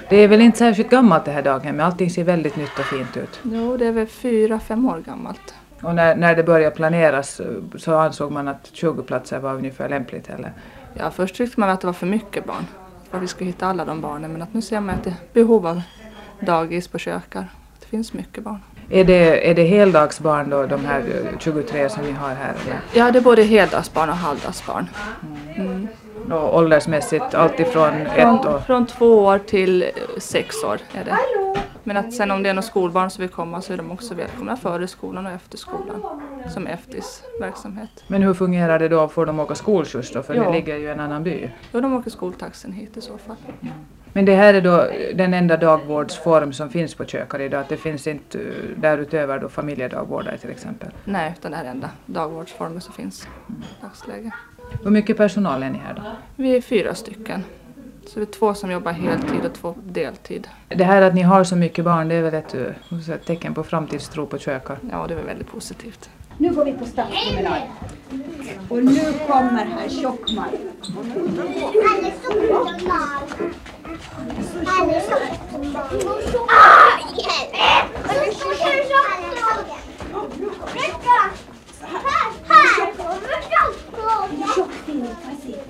Det 0.08 0.16
är 0.16 0.28
väl 0.28 0.40
inte 0.40 0.58
särskilt 0.58 0.90
gammalt 0.90 1.24
det 1.24 1.30
här 1.30 1.42
daghemmet? 1.42 1.86
Allting 1.86 2.10
ser 2.10 2.24
väldigt 2.24 2.56
nytt 2.56 2.78
och 2.78 2.84
fint 2.84 3.16
ut. 3.16 3.40
Jo, 3.42 3.76
det 3.76 3.86
är 3.86 3.92
väl 3.92 4.06
fyra, 4.06 4.60
fem 4.60 4.88
år 4.88 5.02
gammalt. 5.06 5.54
Och 5.82 5.94
när, 5.94 6.16
när 6.16 6.36
det 6.36 6.42
började 6.42 6.76
planeras 6.76 7.40
så 7.76 7.94
ansåg 7.94 8.32
man 8.32 8.48
att 8.48 8.70
20 8.72 9.02
platser 9.02 9.38
var 9.38 9.54
ungefär 9.54 9.88
lämpligt 9.88 10.30
eller? 10.30 10.52
Ja, 10.94 11.10
först 11.10 11.34
tyckte 11.34 11.60
man 11.60 11.70
att 11.70 11.80
det 11.80 11.86
var 11.86 11.94
för 11.94 12.06
mycket 12.06 12.44
barn. 12.44 12.66
Att 13.10 13.22
vi 13.22 13.26
skulle 13.26 13.50
hitta 13.50 13.66
alla 13.66 13.84
de 13.84 14.00
barnen. 14.00 14.32
Men 14.32 14.42
att 14.42 14.54
nu 14.54 14.62
ser 14.62 14.80
man 14.80 14.94
att 14.94 15.04
det 15.04 15.10
är 15.10 15.16
behov 15.32 15.66
av 15.66 15.82
dagis 16.40 16.88
på 16.88 16.98
kökar. 16.98 17.48
Det 17.80 17.86
finns 17.86 18.12
mycket 18.12 18.44
barn. 18.44 18.58
Är 18.90 19.04
det, 19.04 19.50
är 19.50 19.54
det 19.54 19.64
heldagsbarn 19.64 20.50
då, 20.50 20.66
de 20.66 20.84
här 20.84 21.04
23 21.38 21.88
som 21.88 22.02
ni 22.02 22.12
har 22.12 22.28
här? 22.28 22.54
Eller? 22.64 22.80
Ja, 22.92 23.10
det 23.10 23.18
är 23.18 23.22
både 23.22 23.42
heldagsbarn 23.42 24.08
och 24.08 24.16
halvdagsbarn. 24.16 24.88
Mm. 25.56 25.88
Och 26.32 26.56
åldersmässigt 26.56 27.34
alltifrån 27.34 27.94
ett 27.94 28.46
år? 28.46 28.58
Från 28.66 28.86
två 28.86 29.24
år 29.24 29.38
till 29.38 29.90
sex 30.18 30.64
år 30.64 30.78
är 30.94 31.04
det. 31.04 31.16
Men 31.84 31.96
att 31.96 32.12
sen 32.12 32.30
om 32.30 32.42
det 32.42 32.48
är 32.48 32.54
några 32.54 32.62
skolbarn 32.62 33.10
som 33.10 33.22
vill 33.22 33.30
komma 33.30 33.60
så 33.62 33.72
är 33.72 33.76
de 33.76 33.90
också 33.90 34.14
välkomna 34.14 34.56
före 34.56 34.86
skolan 34.86 35.26
och 35.26 35.32
efter 35.32 35.58
skolan 35.58 36.22
som 36.54 36.66
EFTIS 36.66 37.22
verksamhet. 37.40 38.04
Men 38.06 38.22
hur 38.22 38.34
fungerar 38.34 38.78
det 38.78 38.88
då? 38.88 39.08
Får 39.08 39.26
de 39.26 39.40
åka 39.40 39.54
skolskjuts 39.54 40.12
då? 40.12 40.22
För 40.22 40.34
ja. 40.34 40.44
det 40.44 40.52
ligger 40.52 40.76
ju 40.76 40.84
i 40.84 40.90
en 40.90 41.00
annan 41.00 41.24
by. 41.24 41.50
Ja, 41.72 41.80
de 41.80 41.94
åker 41.94 42.10
skoltaxen 42.10 42.72
hit 42.72 42.96
i 42.96 43.00
så 43.00 43.18
fall. 43.18 43.36
Mm. 43.60 43.74
Men 44.12 44.24
det 44.24 44.34
här 44.34 44.54
är 44.54 44.60
då 44.60 44.86
den 45.14 45.34
enda 45.34 45.56
dagvårdsform 45.56 46.52
som 46.52 46.70
finns 46.70 46.94
på 46.94 47.04
Kökar 47.04 47.40
idag? 47.40 47.60
Att 47.60 47.68
det 47.68 47.76
finns 47.76 48.06
inte 48.06 48.38
därutöver 48.76 49.38
då 49.38 49.48
familjedagvårdare 49.48 50.38
till 50.38 50.50
exempel? 50.50 50.88
Nej, 51.04 51.34
utan 51.38 51.50
det 51.50 51.56
här 51.56 51.64
är 51.64 51.70
enda 51.70 51.90
dagvårdsformen 52.06 52.80
som 52.80 52.94
finns 52.94 53.28
i 53.48 53.52
dagsläget. 53.82 54.32
Hur 54.82 54.90
mycket 54.90 55.16
personal 55.16 55.62
är 55.62 55.70
ni 55.70 55.78
här 55.78 55.94
då? 55.94 56.02
Vi 56.36 56.56
är 56.56 56.60
fyra 56.60 56.94
stycken. 56.94 57.44
Så 58.06 58.18
det 58.18 58.24
är 58.24 58.32
två 58.32 58.54
som 58.54 58.70
jobbar 58.70 58.92
heltid 58.92 59.44
och 59.44 59.52
två 59.54 59.74
deltid. 59.84 60.48
Det 60.68 60.84
här 60.84 61.02
att 61.02 61.14
ni 61.14 61.22
har 61.22 61.44
så 61.44 61.56
mycket 61.56 61.84
barn, 61.84 62.08
det 62.08 62.14
är 62.14 62.22
väl 62.22 62.34
ett, 62.34 62.54
ett 62.54 63.26
tecken 63.26 63.54
på 63.54 63.64
framtidstro 63.64 64.26
på 64.26 64.38
Kökar? 64.38 64.78
Ja, 64.90 65.06
det 65.06 65.14
är 65.14 65.16
väl 65.16 65.26
väldigt 65.26 65.48
positivt. 65.48 66.10
Nu 66.38 66.54
går 66.54 66.64
vi 66.64 66.72
på 66.72 66.84
stadspromenad. 66.84 67.62
Och 68.68 68.84
nu 68.84 69.12
kommer 69.26 69.64
här 69.64 69.88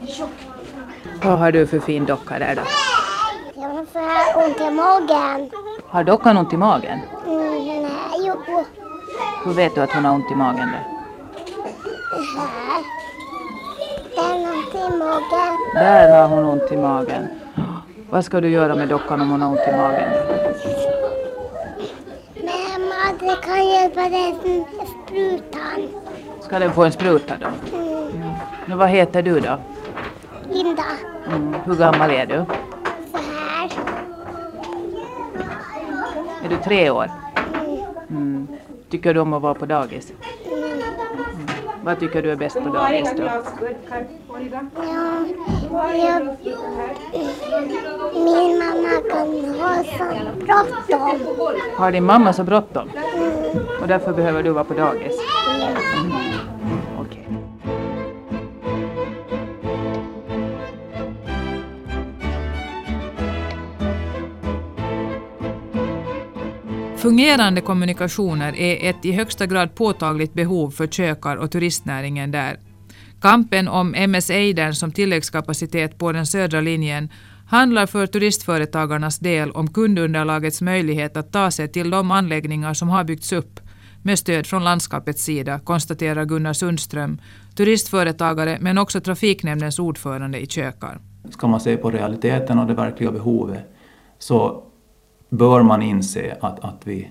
Tjockmaj. 0.07 0.59
Vad 1.23 1.39
har 1.39 1.53
du 1.53 1.67
för 1.67 1.81
fin 1.81 2.05
docka 2.07 2.39
där 2.39 2.55
då? 2.55 2.63
Jag 3.55 3.69
har 3.69 3.87
så 3.93 4.39
ont 4.47 4.61
i 4.61 4.71
magen. 4.75 5.51
Har 5.89 6.05
dockan 6.05 6.37
ont 6.37 6.53
i 6.53 6.57
magen? 6.57 7.01
Mm, 7.27 7.83
nej, 7.83 8.27
jo. 8.27 8.65
Hur 9.45 9.53
vet 9.53 9.75
du 9.75 9.81
att 9.81 9.93
hon 9.93 10.05
har 10.05 10.15
ont 10.15 10.31
i 10.31 10.35
magen 10.35 10.69
då? 10.73 10.79
Här. 12.39 12.83
Den 14.17 14.45
har 14.45 14.53
ont 14.57 14.75
i 14.75 14.97
magen. 14.99 15.57
Där 15.75 16.21
har 16.21 16.29
hon 16.29 16.45
ont 16.45 16.73
i 16.73 16.77
magen. 16.77 17.29
Vad 18.11 18.25
ska 18.25 18.41
du 18.41 18.49
göra 18.49 18.75
med 18.75 18.89
dockan 18.89 19.21
om 19.21 19.31
hon 19.31 19.43
har 19.43 19.51
ont 19.51 19.61
i 19.69 19.73
magen? 19.77 20.11
Mamma, 22.45 23.19
det 23.21 23.47
kan 23.47 23.67
hjälpa 23.69 24.01
dig 24.09 24.33
med 24.45 24.89
sprutan. 24.89 25.89
Ska 26.49 26.59
den 26.59 26.73
få 26.73 26.85
en 26.85 26.93
spruta 26.93 27.35
då? 27.41 27.77
Mm. 27.77 28.31
Nu, 28.67 28.75
vad 28.75 28.89
heter 28.89 29.23
du 29.23 29.41
då? 29.41 29.59
Linda. 30.51 30.85
Mm. 31.27 31.55
Hur 31.65 31.75
gammal 31.75 32.11
är 32.11 32.27
du? 32.27 32.45
Så 33.13 33.19
här. 33.19 33.71
Är 36.45 36.49
du 36.49 36.57
tre 36.57 36.91
år? 36.91 37.11
Mm. 38.11 38.49
Tycker 38.91 39.15
du 39.15 39.21
om 39.21 39.33
att 39.33 39.43
vara 39.43 39.55
på 39.55 39.67
dagis? 39.67 40.13
Mm. 40.47 40.81
Vad 41.83 42.01
tycker 42.01 42.23
du 42.23 42.31
är 42.31 42.37
bäst 42.37 42.57
på 42.65 42.69
dagis 42.69 43.13
då? 43.17 43.23
Ja, 43.23 43.43
jag, 45.95 46.37
min 48.15 48.59
mamma 48.59 49.03
kan 49.11 49.45
ha 49.61 49.85
så 49.85 50.05
bråttom. 50.47 51.55
Har 51.77 51.93
din 51.93 52.05
mamma 52.05 52.33
så 52.33 52.45
bråttom? 52.45 52.91
Och 53.83 53.89
därför 53.89 54.13
behöver 54.13 54.43
du 54.43 54.51
vara 54.51 54.65
på 54.65 54.75
dagis? 54.75 55.13
Mm. 56.01 56.28
Fungerande 66.99 67.61
kommunikationer 67.61 68.57
är 68.57 68.91
ett 68.91 69.05
i 69.05 69.13
högsta 69.13 69.47
grad 69.47 69.75
påtagligt 69.75 70.35
behov 70.35 70.71
för 70.71 70.87
kökar 70.87 71.37
och 71.37 71.51
turistnäringen 71.51 72.31
där. 72.31 72.59
Kampen 73.21 73.69
om 73.69 73.95
MS 73.95 74.31
Eidern 74.31 74.75
som 74.75 74.93
tilläggskapacitet 74.93 75.99
på 75.99 76.13
den 76.13 76.27
södra 76.27 76.61
linjen 76.61 77.09
handlar 77.47 77.87
för 77.87 78.07
turistföretagarnas 78.07 79.19
del 79.19 79.51
om 79.51 79.73
kundunderlagets 79.73 80.63
möjlighet 80.63 81.17
att 81.17 81.33
ta 81.33 81.51
sig 81.51 81.69
till 81.69 81.91
de 81.91 82.11
anläggningar 82.11 82.75
som 82.75 82.89
har 82.89 83.05
byggts 83.05 83.33
upp 83.33 83.61
med 84.03 84.19
stöd 84.19 84.47
från 84.47 84.65
landskapets 84.65 85.25
sida, 85.25 85.59
konstaterar 85.59 86.25
Gunnar 86.25 86.53
Sundström, 86.53 87.21
turistföretagare 87.57 88.59
men 88.61 88.79
också 88.79 89.01
trafiknämndens 89.01 89.79
ordförande 89.79 90.41
i 90.41 90.47
Kökar. 90.47 91.01
Ska 91.31 91.47
man 91.47 91.61
se 91.61 91.77
på 91.77 91.91
realiteten 91.91 92.59
och 92.59 92.67
det 92.67 92.75
verkliga 92.75 93.13
behovet 93.13 93.61
så 94.19 94.68
bör 95.29 95.63
man 95.63 95.83
inse 95.83 96.37
att, 96.41 96.65
att 96.65 96.87
vi 96.87 97.09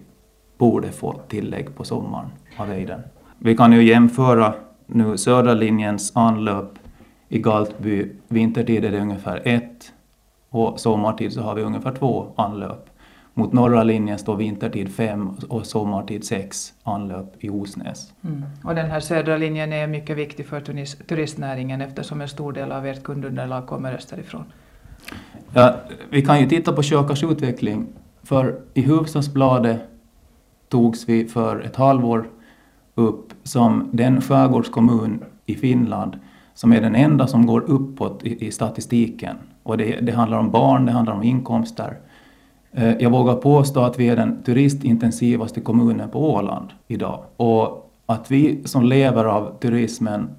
borde 0.58 0.91
få 0.91 1.13
tillägg 1.27 1.75
på 1.75 1.84
sommaren 1.84 2.30
av 2.58 2.71
Eiden. 2.71 3.01
Vi 3.38 3.58
kan 3.58 3.73
ju 3.73 3.84
jämföra 3.84 4.53
nu 4.86 5.17
södra 5.17 5.53
linjens 5.53 6.12
anlöp 6.15 6.71
i 7.30 7.39
Galtby. 7.39 8.12
Vintertid 8.27 8.86
är 8.86 8.91
det 8.91 8.99
ungefär 8.99 9.41
ett 9.45 9.93
och 10.49 10.80
sommartid 10.80 11.34
så 11.34 11.41
har 11.41 11.56
vi 11.56 11.62
ungefär 11.62 11.95
två 11.95 12.27
anlöp. 12.36 12.89
Mot 13.34 13.53
norra 13.53 13.84
linjen 13.84 14.17
står 14.17 14.36
vintertid 14.36 14.95
fem 14.95 15.30
och 15.49 15.65
sommartid 15.65 16.25
sex 16.25 16.73
anlöp 16.84 17.43
i 17.43 17.49
Osnäs. 17.49 18.13
Mm. 18.23 18.43
Och 18.63 18.75
den 18.75 18.91
här 18.91 18.99
södra 18.99 19.38
linjen 19.38 19.73
är 19.73 19.88
mycket 19.88 20.17
viktig 20.17 20.45
för 20.45 20.62
turistnäringen 21.08 21.82
eftersom 21.82 22.21
en 22.21 22.27
stor 22.27 22.53
del 22.53 22.71
av 22.71 22.86
ert 22.86 23.03
kundunderlag 23.03 23.67
kommer 23.67 23.93
österifrån. 23.93 24.43
Ja, 25.53 25.75
vi 26.10 26.21
kan 26.21 26.39
ju 26.39 26.49
titta 26.49 26.73
på 26.73 26.84
Kökars 26.84 27.23
utveckling. 27.23 27.88
För 28.28 28.60
i 28.74 28.82
Hufvudstadsbladet 28.82 29.82
togs 30.70 31.10
vi 31.10 31.26
för 31.26 31.60
ett 31.60 31.76
halvår 31.76 32.30
upp 32.96 33.34
som 33.44 33.90
den 33.92 34.22
skärgårdskommun 34.22 35.24
i 35.46 35.56
Finland 35.56 36.20
som 36.54 36.74
är 36.74 36.82
den 36.82 36.96
enda 36.96 37.28
som 37.28 37.46
går 37.46 37.62
uppåt 37.62 38.24
i, 38.24 38.48
i 38.48 38.52
statistiken. 38.52 39.36
Och 39.63 39.78
det, 39.78 40.00
det, 40.02 40.12
handlar 40.12 40.38
om 40.38 40.52
barn, 40.52 40.86
det 40.86 40.92
handlar 40.92 41.13
om 41.13 41.24
inkomster. 41.24 41.98
Eh, 42.72 42.98
jag 42.98 43.10
vågar 43.10 43.36
påstå 43.36 43.82
att 43.82 44.00
vi 44.00 44.10
är 44.10 44.16
den 44.16 44.44
turistintensivaste 44.44 45.62
kommunen 45.62 46.10
på 46.10 46.34
Åland 46.34 46.70
idag. 46.88 47.24
Och 47.38 47.92
att 48.06 48.32
vi 48.32 48.63
som 48.66 48.84
lever 48.84 49.26
av 49.26 49.58
turismen 49.60 50.30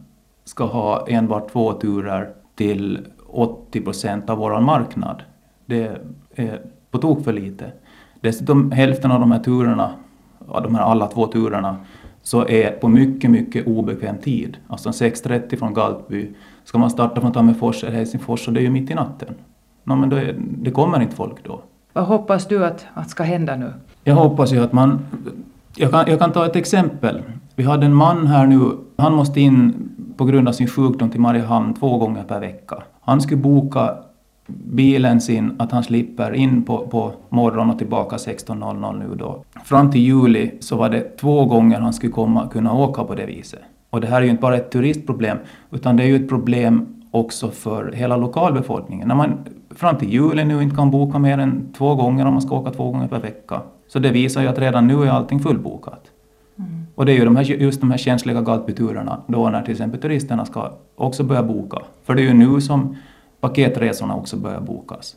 ska 0.44 0.64
ha 0.64 1.06
enbart 1.06 1.52
två 1.52 1.72
turer 1.72 2.34
till 2.54 3.06
80 3.26 3.80
procent 3.80 4.30
av 4.30 4.38
vår 4.38 4.60
marknad, 4.60 5.22
det 5.66 6.00
är 6.34 6.62
på 6.90 6.98
tok 6.98 7.24
för 7.24 7.32
lite. 7.32 7.72
Dessutom 8.20 8.70
hälften 8.70 9.10
av 9.10 9.20
de 9.20 9.32
här 9.32 9.38
turerna, 9.38 9.90
de 10.62 10.74
här 10.74 10.82
alla 10.82 11.06
två 11.06 11.26
turerna, 11.26 11.76
så 12.22 12.48
är 12.48 12.70
på 12.70 12.88
mycket, 12.88 13.30
mycket 13.30 13.66
obekväm 13.66 14.18
tid, 14.18 14.56
alltså 14.66 14.90
6.30 14.90 15.56
från 15.56 15.74
Galtby, 15.74 16.30
ska 16.64 16.78
man 16.78 16.90
starta 16.90 17.20
från 17.20 17.32
Tammerfors 17.32 17.84
eller 17.84 17.96
Helsingfors 17.96 18.44
så 18.44 18.50
det 18.50 18.60
är 18.60 18.62
ju 18.62 18.70
mitt 18.70 18.90
i 18.90 18.94
natten. 18.94 19.34
No, 19.84 19.94
men 19.94 20.08
det, 20.08 20.34
det 20.38 20.70
kommer 20.70 21.00
inte 21.00 21.16
folk 21.16 21.44
då. 21.44 21.60
Vad 21.92 22.04
hoppas 22.04 22.48
du 22.48 22.64
att, 22.64 22.86
att 22.94 23.10
ska 23.10 23.22
hända 23.22 23.56
nu? 23.56 23.72
Jag 24.04 24.14
hoppas 24.14 24.52
ju 24.52 24.62
att 24.62 24.72
man... 24.72 24.98
Jag 25.76 25.90
kan, 25.90 26.04
jag 26.08 26.18
kan 26.18 26.32
ta 26.32 26.46
ett 26.46 26.56
exempel. 26.56 27.22
Vi 27.54 27.64
hade 27.64 27.86
en 27.86 27.94
man 27.94 28.26
här 28.26 28.46
nu, 28.46 28.70
han 28.96 29.14
måste 29.14 29.40
in 29.40 29.88
på 30.16 30.24
grund 30.24 30.48
av 30.48 30.52
sin 30.52 30.66
sjukdom 30.66 31.10
till 31.10 31.20
Mariehamn 31.20 31.74
två 31.74 31.98
gånger 31.98 32.24
per 32.24 32.40
vecka. 32.40 32.82
Han 33.00 33.20
skulle 33.20 33.40
boka 33.40 33.96
bilen 34.48 35.20
sin, 35.20 35.56
att 35.58 35.72
han 35.72 35.82
slipper 35.82 36.34
in 36.34 36.62
på, 36.62 36.78
på 36.78 37.12
morgonen 37.28 37.70
och 37.70 37.78
tillbaka 37.78 38.16
16.00 38.16 38.98
nu 38.98 39.14
då. 39.14 39.44
Fram 39.64 39.90
till 39.90 40.00
juli 40.00 40.50
så 40.60 40.76
var 40.76 40.88
det 40.90 41.16
två 41.16 41.44
gånger 41.44 41.80
han 41.80 41.92
skulle 41.92 42.12
komma, 42.12 42.48
kunna 42.48 42.72
åka 42.72 43.04
på 43.04 43.14
det 43.14 43.26
viset. 43.26 43.60
Och 43.90 44.00
det 44.00 44.06
här 44.06 44.16
är 44.16 44.24
ju 44.24 44.30
inte 44.30 44.40
bara 44.40 44.56
ett 44.56 44.70
turistproblem, 44.70 45.38
utan 45.70 45.96
det 45.96 46.02
är 46.02 46.06
ju 46.06 46.16
ett 46.16 46.28
problem 46.28 46.86
också 47.10 47.50
för 47.50 47.92
hela 47.92 48.16
lokalbefolkningen. 48.16 49.08
När 49.08 49.14
man 49.14 49.38
fram 49.70 49.96
till 49.96 50.12
juli 50.12 50.44
nu 50.44 50.62
inte 50.62 50.76
kan 50.76 50.90
boka 50.90 51.18
mer 51.18 51.38
än 51.38 51.72
två 51.72 51.94
gånger 51.94 52.26
om 52.26 52.32
man 52.32 52.42
ska 52.42 52.56
åka 52.56 52.70
två 52.70 52.90
gånger 52.90 53.08
per 53.08 53.20
vecka. 53.20 53.60
Så 53.88 53.98
det 53.98 54.10
visar 54.10 54.42
ju 54.42 54.48
att 54.48 54.58
redan 54.58 54.86
nu 54.86 55.02
är 55.02 55.10
allting 55.10 55.40
fullbokat. 55.40 56.04
Mm. 56.58 56.86
Och 56.94 57.06
det 57.06 57.12
är 57.12 57.16
ju 57.16 57.24
de 57.24 57.36
här, 57.36 57.44
just 57.44 57.80
de 57.80 57.90
här 57.90 57.98
känsliga 57.98 58.42
galtbyturerna 58.42 59.20
då 59.26 59.50
när 59.50 59.62
till 59.62 59.72
exempel 59.72 60.00
turisterna 60.00 60.44
ska 60.44 60.72
också 60.96 61.24
börja 61.24 61.42
boka. 61.42 61.78
För 62.04 62.14
det 62.14 62.22
är 62.22 62.26
ju 62.26 62.34
nu 62.34 62.60
som 62.60 62.96
paketresorna 63.40 64.16
också 64.16 64.36
börjar 64.36 64.60
bokas. 64.60 65.16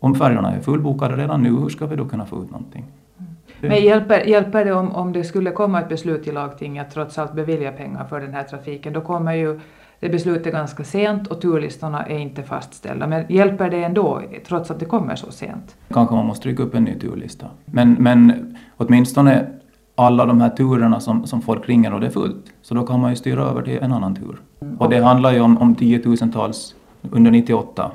Om 0.00 0.14
färjorna 0.14 0.52
är 0.52 0.60
fullbokade 0.60 1.16
redan 1.16 1.42
nu, 1.42 1.50
hur 1.50 1.68
ska 1.68 1.86
vi 1.86 1.96
då 1.96 2.04
kunna 2.04 2.26
få 2.26 2.42
ut 2.42 2.50
någonting? 2.50 2.84
Mm. 3.18 3.32
Men 3.60 3.84
hjälper, 3.84 4.20
hjälper 4.20 4.64
det 4.64 4.72
om, 4.72 4.92
om 4.92 5.12
det 5.12 5.24
skulle 5.24 5.50
komma 5.50 5.80
ett 5.80 5.88
beslut 5.88 6.26
i 6.26 6.32
lagtinget 6.32 6.86
att 6.86 6.94
trots 6.94 7.18
allt 7.18 7.32
bevilja 7.32 7.72
pengar 7.72 8.04
för 8.04 8.20
den 8.20 8.34
här 8.34 8.42
trafiken? 8.42 8.92
Då 8.92 9.00
kommer 9.00 9.34
ju 9.34 9.60
det 10.00 10.08
beslutet 10.08 10.52
ganska 10.52 10.84
sent 10.84 11.26
och 11.26 11.40
turlistorna 11.40 12.06
är 12.06 12.18
inte 12.18 12.42
fastställda. 12.42 13.06
Men 13.06 13.24
hjälper 13.28 13.70
det 13.70 13.84
ändå, 13.84 14.22
trots 14.48 14.70
att 14.70 14.78
det 14.80 14.84
kommer 14.84 15.14
så 15.16 15.32
sent? 15.32 15.76
Kanske 15.88 16.14
man 16.14 16.26
måste 16.26 16.42
trycka 16.42 16.62
upp 16.62 16.74
en 16.74 16.84
ny 16.84 16.94
turlista. 16.98 17.46
Men, 17.64 17.96
men 17.98 18.56
åtminstone 18.76 19.46
alla 19.94 20.26
de 20.26 20.40
här 20.40 20.50
turerna 20.50 21.00
som, 21.00 21.26
som 21.26 21.42
folk 21.42 21.68
ringer 21.68 21.94
och 21.94 22.00
det 22.00 22.06
är 22.06 22.10
fullt. 22.10 22.52
Så 22.62 22.74
då 22.74 22.86
kan 22.86 23.00
man 23.00 23.10
ju 23.10 23.16
styra 23.16 23.42
över 23.42 23.62
till 23.62 23.78
en 23.78 23.92
annan 23.92 24.14
tur. 24.14 24.40
Mm. 24.60 24.76
Och 24.76 24.90
det 24.90 24.98
handlar 25.00 25.32
ju 25.32 25.40
om, 25.40 25.58
om 25.58 25.74
tiotusentals, 25.74 26.74
under 27.02 27.30
98 27.30 27.92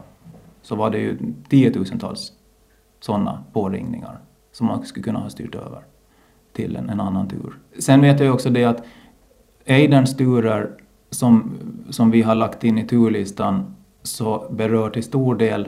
så 0.61 0.75
var 0.75 0.89
det 0.89 0.97
ju 0.97 1.17
tiotusentals 1.49 2.33
sådana 2.99 3.43
påringningar 3.53 4.19
som 4.51 4.67
man 4.67 4.85
skulle 4.85 5.03
kunna 5.03 5.19
ha 5.19 5.29
styrt 5.29 5.55
över 5.55 5.81
till 6.53 6.75
en, 6.75 6.89
en 6.89 6.99
annan 6.99 7.27
tur. 7.27 7.57
Sen 7.79 8.01
vet 8.01 8.19
jag 8.19 8.27
ju 8.27 8.33
också 8.33 8.49
det 8.49 8.65
att 8.65 8.83
Eiderns 9.65 10.17
turer 10.17 10.71
som, 11.09 11.57
som 11.89 12.11
vi 12.11 12.21
har 12.21 12.35
lagt 12.35 12.63
in 12.63 12.77
i 12.77 12.87
turlistan 12.87 13.75
så 14.03 14.47
berör 14.51 14.89
till 14.89 15.03
stor 15.03 15.35
del 15.35 15.67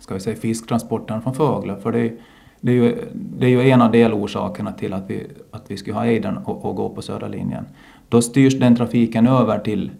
ska 0.00 0.14
vi 0.14 0.20
säga, 0.20 0.36
fisktransporten 0.36 1.22
från 1.22 1.34
Fögle. 1.34 1.76
För 1.76 1.92
det, 1.92 2.12
det, 2.60 2.72
är 2.72 2.76
ju, 2.76 2.96
det 3.12 3.46
är 3.46 3.50
ju 3.50 3.70
en 3.70 3.82
av 3.82 3.92
delorsakerna 3.92 4.72
till 4.72 4.92
att 4.92 5.10
vi, 5.10 5.26
att 5.50 5.70
vi 5.70 5.76
skulle 5.76 5.96
ha 5.96 6.06
Eidern 6.06 6.36
och, 6.36 6.64
och 6.64 6.76
gå 6.76 6.88
på 6.88 7.02
södra 7.02 7.28
linjen. 7.28 7.64
Då 8.08 8.22
styrs 8.22 8.58
den 8.58 8.76
trafiken 8.76 9.26
över 9.26 9.58
till 9.58 9.90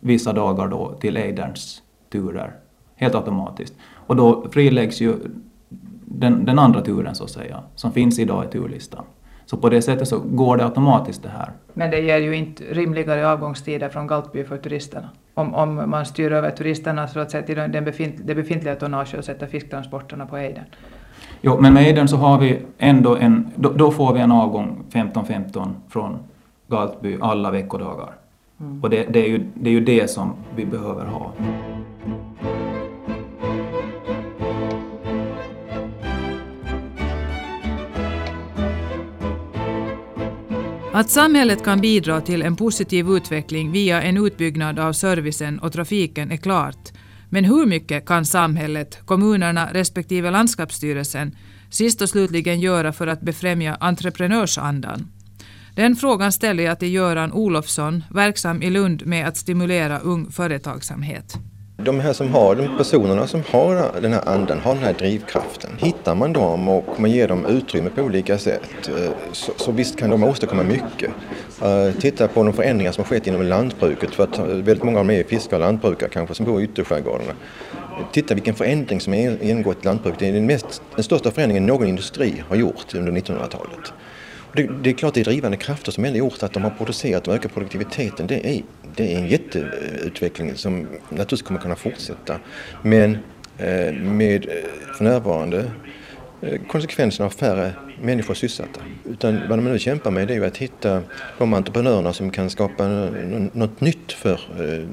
vissa 0.00 0.32
dagar 0.32 0.68
då 0.68 0.92
till 1.00 1.16
Eiderns 1.16 1.82
turer, 2.12 2.54
helt 2.96 3.14
automatiskt. 3.14 3.74
Och 3.94 4.16
då 4.16 4.46
friläggs 4.50 5.00
ju 5.00 5.14
den, 6.04 6.44
den 6.44 6.58
andra 6.58 6.80
turen 6.80 7.14
så 7.14 7.24
att 7.24 7.30
säga, 7.30 7.62
som 7.74 7.92
finns 7.92 8.18
idag 8.18 8.44
i 8.44 8.48
turlistan. 8.48 9.04
Så 9.46 9.56
på 9.56 9.68
det 9.68 9.82
sättet 9.82 10.08
så 10.08 10.18
går 10.18 10.56
det 10.56 10.64
automatiskt 10.64 11.22
det 11.22 11.28
här. 11.28 11.52
Men 11.74 11.90
det 11.90 12.00
ger 12.00 12.18
ju 12.18 12.36
inte 12.36 12.64
rimligare 12.64 13.30
avgångstider 13.30 13.88
från 13.88 14.06
Galtby 14.06 14.44
för 14.44 14.56
turisterna. 14.56 15.08
Om, 15.34 15.54
om 15.54 15.90
man 15.90 16.06
styr 16.06 16.32
över 16.32 16.50
turisterna 16.50 17.08
så 17.08 17.20
att 17.20 17.30
säga 17.30 17.42
till 17.42 17.56
den 17.56 17.84
befint, 17.84 18.16
det 18.24 18.34
befintliga 18.34 18.74
tonnaget 18.74 19.18
och 19.18 19.24
sätter 19.24 19.46
fisktransporterna 19.46 20.26
på 20.26 20.36
Eiden. 20.36 20.64
Jo, 21.40 21.60
men 21.60 21.74
med 21.74 21.82
Eiden 21.82 22.08
så 22.08 22.16
har 22.16 22.38
vi 22.38 22.58
ändå 22.78 23.16
en, 23.16 23.50
då, 23.54 23.72
då 23.72 23.90
får 23.90 24.14
vi 24.14 24.20
en 24.20 24.32
avgång 24.32 24.84
15-15 24.90 25.72
från 25.88 26.18
Galtby 26.68 27.18
alla 27.20 27.50
veckodagar. 27.50 28.14
Mm. 28.60 28.82
Och 28.82 28.90
det, 28.90 29.04
det, 29.04 29.24
är 29.24 29.28
ju, 29.28 29.46
det 29.54 29.70
är 29.70 29.74
ju 29.74 29.84
det 29.84 30.10
som 30.10 30.36
vi 30.56 30.66
behöver 30.66 31.04
ha. 31.04 31.34
Att 40.92 41.10
samhället 41.10 41.64
kan 41.64 41.80
bidra 41.80 42.20
till 42.20 42.42
en 42.42 42.56
positiv 42.56 43.08
utveckling 43.08 43.72
via 43.72 44.02
en 44.02 44.26
utbyggnad 44.26 44.78
av 44.78 44.92
servicen 44.92 45.58
och 45.58 45.72
trafiken 45.72 46.30
är 46.30 46.36
klart. 46.36 46.92
Men 47.30 47.44
hur 47.44 47.66
mycket 47.66 48.06
kan 48.06 48.24
samhället, 48.24 49.00
kommunerna 49.04 49.68
respektive 49.72 50.30
landskapsstyrelsen 50.30 51.36
sist 51.70 52.02
och 52.02 52.08
slutligen 52.08 52.60
göra 52.60 52.92
för 52.92 53.06
att 53.06 53.20
befrämja 53.20 53.74
entreprenörsandan? 53.74 55.08
Den 55.78 55.96
frågan 55.96 56.32
ställer 56.32 56.64
jag 56.64 56.78
till 56.78 56.94
Göran 56.94 57.32
Olofsson, 57.32 58.04
verksam 58.10 58.62
i 58.62 58.70
Lund 58.70 59.06
med 59.06 59.28
att 59.28 59.36
stimulera 59.36 59.98
ung 59.98 60.30
företagsamhet. 60.30 61.34
De 61.76 62.00
här 62.00 62.12
som 62.12 62.28
har, 62.28 62.54
de 62.54 62.76
personerna 62.78 63.26
som 63.26 63.42
har 63.50 64.00
den 64.00 64.12
här 64.12 64.28
andan, 64.28 64.58
har 64.60 64.74
den 64.74 64.84
här 64.84 64.92
drivkraften. 64.92 65.70
Hittar 65.78 66.14
man 66.14 66.32
dem 66.32 66.68
och 66.68 67.00
man 67.00 67.10
ger 67.10 67.28
dem 67.28 67.46
utrymme 67.46 67.90
på 67.90 68.02
olika 68.02 68.38
sätt 68.38 68.88
eh, 68.88 69.10
så, 69.32 69.52
så 69.56 69.72
visst 69.72 69.98
kan 69.98 70.10
de 70.10 70.24
åstadkomma 70.24 70.62
mycket. 70.62 71.10
Eh, 71.62 72.00
titta 72.00 72.28
på 72.28 72.42
de 72.42 72.52
förändringar 72.52 72.92
som 72.92 73.04
har 73.04 73.08
skett 73.08 73.26
inom 73.26 73.42
lantbruket 73.42 74.10
för 74.10 74.24
att 74.24 74.38
eh, 74.38 74.44
väldigt 74.44 74.82
många 74.82 74.98
av 74.98 75.06
dem 75.06 75.14
är 75.16 75.24
fiskare 75.24 75.60
och 75.60 75.66
lantbrukare 75.66 76.10
kanske 76.10 76.34
som 76.34 76.46
bor 76.46 76.60
i 76.60 76.64
ytterskärgårdarna. 76.64 77.32
Titta 78.12 78.34
vilken 78.34 78.54
förändring 78.54 79.00
som 79.00 79.12
har 79.12 79.20
genomgått 79.20 79.84
lantbruket. 79.84 80.18
Det 80.20 80.28
är 80.28 80.32
den, 80.32 80.46
mest, 80.46 80.82
den 80.94 81.04
största 81.04 81.30
förändringen 81.30 81.66
någon 81.66 81.88
industri 81.88 82.42
har 82.48 82.56
gjort 82.56 82.94
under 82.94 83.12
1900-talet. 83.12 83.92
Det, 84.52 84.70
det, 84.82 84.90
är 84.90 84.94
klart 84.94 85.14
det 85.14 85.20
är 85.20 85.24
drivande 85.24 85.56
krafter 85.56 85.92
som 85.92 86.04
har 86.04 86.10
gjort 86.10 86.42
att 86.42 86.52
de 86.52 86.62
har 86.62 86.70
producerat 86.70 87.28
och 87.28 87.34
ökat 87.34 87.54
produktiviteten. 87.54 88.26
Det 88.26 88.46
är, 88.46 88.62
det 88.96 89.14
är 89.14 89.18
en 89.18 89.26
jätteutveckling 89.28 90.54
som 90.54 90.86
naturligtvis 91.08 91.42
kommer 91.42 91.60
kunna 91.60 91.76
fortsätta. 91.76 92.38
Men 92.82 93.18
eh, 93.58 93.92
med 93.92 94.48
eh, 94.48 94.94
för 94.96 95.04
närvarande 95.04 95.70
eh, 96.42 96.60
konsekvenserna 96.68 97.26
av 97.26 97.30
färre 97.30 97.72
människor 98.02 98.34
sysselsatta. 98.34 98.80
Utan 99.04 99.40
vad 99.48 99.58
de 99.58 99.64
nu 99.64 99.78
kämpar 99.78 100.10
med 100.10 100.28
det 100.28 100.34
är 100.34 100.38
ju 100.38 100.46
att 100.46 100.56
hitta 100.56 101.02
de 101.38 101.54
entreprenörerna 101.54 102.12
som 102.12 102.30
kan 102.30 102.50
skapa 102.50 102.88
något 103.52 103.80
nytt 103.80 104.12
för 104.12 104.40
eh, 104.58 104.88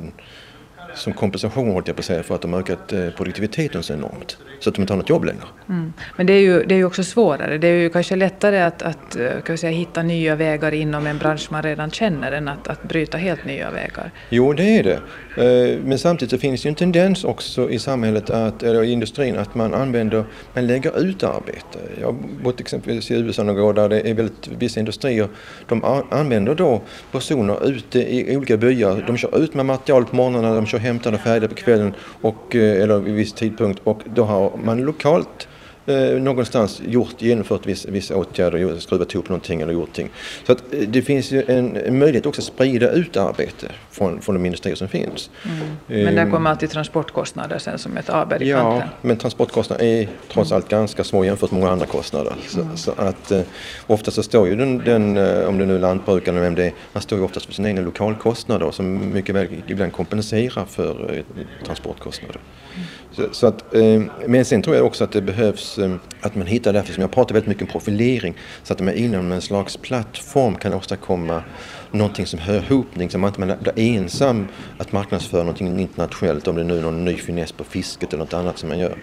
som 0.96 1.14
kompensation 1.14 1.68
håller 1.68 1.84
jag 1.88 1.96
på 1.96 2.00
att 2.00 2.06
säga 2.06 2.24
för 2.24 2.36
att 2.36 2.42
de 2.42 2.54
har 2.54 2.60
ökat 2.60 2.94
eh, 2.94 3.10
produktiviteten 3.10 3.84
så 3.84 3.94
enormt. 3.94 4.38
Så 4.60 4.70
att 4.70 4.76
de 4.76 4.82
inte 4.82 4.94
har 4.94 4.98
något 4.98 5.10
jobb 5.10 5.26
längre. 5.26 5.44
Mm. 5.70 5.94
Men 6.18 6.26
det 6.26 6.34
är, 6.34 6.40
ju, 6.40 6.64
det 6.64 6.76
är 6.76 6.78
ju 6.78 6.86
också 6.86 7.04
svårare. 7.04 7.58
Det 7.58 7.68
är 7.68 7.78
ju 7.78 7.90
kanske 7.90 8.16
lättare 8.16 8.62
att, 8.62 8.82
att 8.82 9.16
eh, 9.16 9.42
kan 9.46 9.58
säga, 9.58 9.72
hitta 9.72 10.04
nya 10.04 10.36
vägar 10.36 10.74
inom 10.74 11.08
en 11.08 11.18
bransch 11.18 11.48
man 11.52 11.64
redan 11.64 11.92
känner 11.92 12.32
än 12.32 12.48
att, 12.48 12.68
att 12.68 12.84
bryta 12.84 13.18
helt 13.18 13.46
nya 13.46 13.72
vägar. 13.72 14.12
Jo, 14.30 14.54
det 14.54 14.64
är 14.64 14.84
det. 14.84 15.00
Eh, 15.38 15.80
men 15.84 16.00
samtidigt 16.00 16.32
så 16.32 16.38
finns 16.38 16.62
det 16.62 16.68
ju 16.68 16.70
en 16.70 16.76
tendens 16.76 17.24
också 17.24 17.70
i 17.70 17.80
samhället, 17.80 18.30
att, 18.30 18.64
eller 18.64 18.84
i 18.84 18.92
industrin, 18.92 19.38
att 19.38 19.56
man 19.56 19.74
använder, 19.74 20.24
man 20.54 20.68
lägger 20.68 21.00
ut 21.00 21.24
arbete. 21.24 21.80
Jag 22.00 22.08
har 22.08 22.16
bott 22.44 22.60
exempelvis 22.60 23.12
i 23.12 23.16
USA 23.16 23.44
några 23.44 23.64
år 23.64 23.74
där 23.74 23.90
det 23.90 24.10
är 24.10 24.14
väldigt, 24.14 24.48
vissa 24.48 24.80
industrier, 24.80 25.28
de 25.68 26.04
använder 26.12 26.56
då 26.56 26.82
personer 27.12 27.70
ute 27.70 28.00
i 28.00 28.38
olika 28.38 28.58
byar. 28.58 29.04
De 29.08 29.18
kör 29.18 29.44
ut 29.44 29.54
med 29.54 29.66
material 29.66 30.06
på 30.06 30.16
morgnarna, 30.16 30.56
de 30.56 30.66
kör 30.66 30.80
hämtade 30.86 31.16
och 31.16 31.24
färdiga 31.24 31.50
på 31.50 31.56
kvällen 31.56 31.94
och, 32.22 32.56
eh, 32.56 32.82
eller 32.82 33.00
vid 33.00 33.16
viss 33.16 33.34
tidpunkt. 33.34 33.82
Och 33.84 34.02
då 34.06 34.24
har 34.24 34.52
man 34.64 34.78
lokalt 34.82 35.48
eh, 35.86 36.22
någonstans 36.22 36.82
gjort, 36.88 37.22
genomfört 37.22 37.66
vissa, 37.66 37.92
vissa 37.92 38.16
åtgärder, 38.16 38.80
skruvat 38.80 39.14
ihop 39.14 39.30
någonting 39.30 39.62
eller 39.62 39.74
gjort 39.74 39.80
någonting. 39.80 40.10
Så 40.46 40.52
att 40.52 40.74
eh, 40.74 40.80
det 40.80 41.02
finns 41.02 41.32
ju 41.32 41.44
en, 41.48 41.78
en, 41.78 42.00
möjlighet 42.00 42.26
också 42.26 42.42
att 42.42 42.46
sprida 42.46 42.92
ut 42.92 43.18
arbete 43.18 43.68
från, 43.92 44.22
från 44.22 44.36
de 44.36 44.46
industrier 44.46 44.76
som 44.76 44.88
finns. 44.88 45.30
Mm. 45.46 46.04
Men 46.04 46.16
där 46.16 46.32
kommer 46.32 46.50
alltid 46.50 46.70
transportkostnader 46.70 47.58
sen 47.58 47.80
som 47.80 47.98
ett 47.98 48.10
aber 48.10 48.44
i 48.44 48.50
ja, 48.50 48.62
kanten. 48.62 48.80
Ja, 48.80 48.98
men 49.02 49.18
transportkostnader 49.18 49.86
är 49.86 50.10
trots 50.32 50.52
allt 50.52 50.70
ganska 50.70 51.04
små 51.04 51.26
jämfört 51.26 51.52
med 51.52 51.60
många 51.60 51.72
andra 51.72 51.86
kostnader. 51.86 52.34
Så, 52.48 52.62
mm. 52.62 52.78
så 52.78 52.92
att 52.98 53.32
eh, 53.32 53.42
ofta 53.88 54.12
så 54.12 54.24
står 54.24 54.48
ju 54.48 54.56
den, 54.56 54.78
den 54.78 55.18
eh, 55.18 55.48
om 55.48 55.58
det 55.58 55.66
nu 55.66 55.76
är 55.76 55.80
lantbrukaren 55.80 56.38
eller 56.38 56.46
vem 56.46 56.56
det 56.56 56.66
är, 56.66 56.74
man 56.94 57.02
står 57.02 57.20
ju 57.20 57.26
oftast 57.26 57.46
för 57.46 57.54
sina 57.54 57.68
egna 57.68 57.82
lokalkostnader 57.82 58.72
som 58.72 59.14
mycket 59.14 59.36
väl 59.36 59.48
ibland 59.68 59.94
kompenserar 59.94 60.66
för 60.66 61.16
eh, 61.16 61.66
transportkostnader. 61.66 62.40
Mm. 62.76 62.88
Så, 63.12 63.24
så, 63.32 63.48
att, 63.48 63.76
eh, 63.76 64.02
men 64.28 64.46
sen 64.46 64.62
tror 64.62 64.76
jag 64.76 64.86
också 64.86 65.04
att 65.04 65.12
det 65.12 65.22
behövs 65.22 65.75
eh, 65.78 65.96
att 66.22 66.36
man 66.36 66.48
hittar 66.48 66.74
därför 66.74 66.94
som 66.94 67.02
jag 67.02 67.12
pratar 67.12 67.34
väldigt 67.34 67.50
mycket 67.50 67.64
om 67.64 67.68
profilering 67.68 68.34
så 68.64 68.74
att 68.74 68.80
man 68.80 68.94
inom 68.94 69.32
en 69.32 69.42
slags 69.42 69.78
plattform 69.78 70.56
kan 70.56 70.74
åstadkomma 70.74 71.44
någonting 71.92 72.26
som 72.26 72.40
hör 72.40 72.64
ihop, 72.64 72.88
liksom 72.94 73.22
man 73.22 73.32
blir 73.36 73.74
ensam 73.76 74.48
att 74.78 74.92
marknadsföra 74.92 75.44
någonting 75.44 75.80
internationellt 75.80 76.48
om 76.48 76.56
det 76.56 76.64
nu 76.64 76.78
är 76.78 76.82
någon 76.82 77.06
ny 77.06 77.18
finess 77.18 77.52
på 77.52 77.64
fisket 77.64 78.14
eller 78.14 78.24
något 78.24 78.34
annat 78.34 78.58
som 78.58 78.70
man 78.70 78.80
gör. 78.80 78.98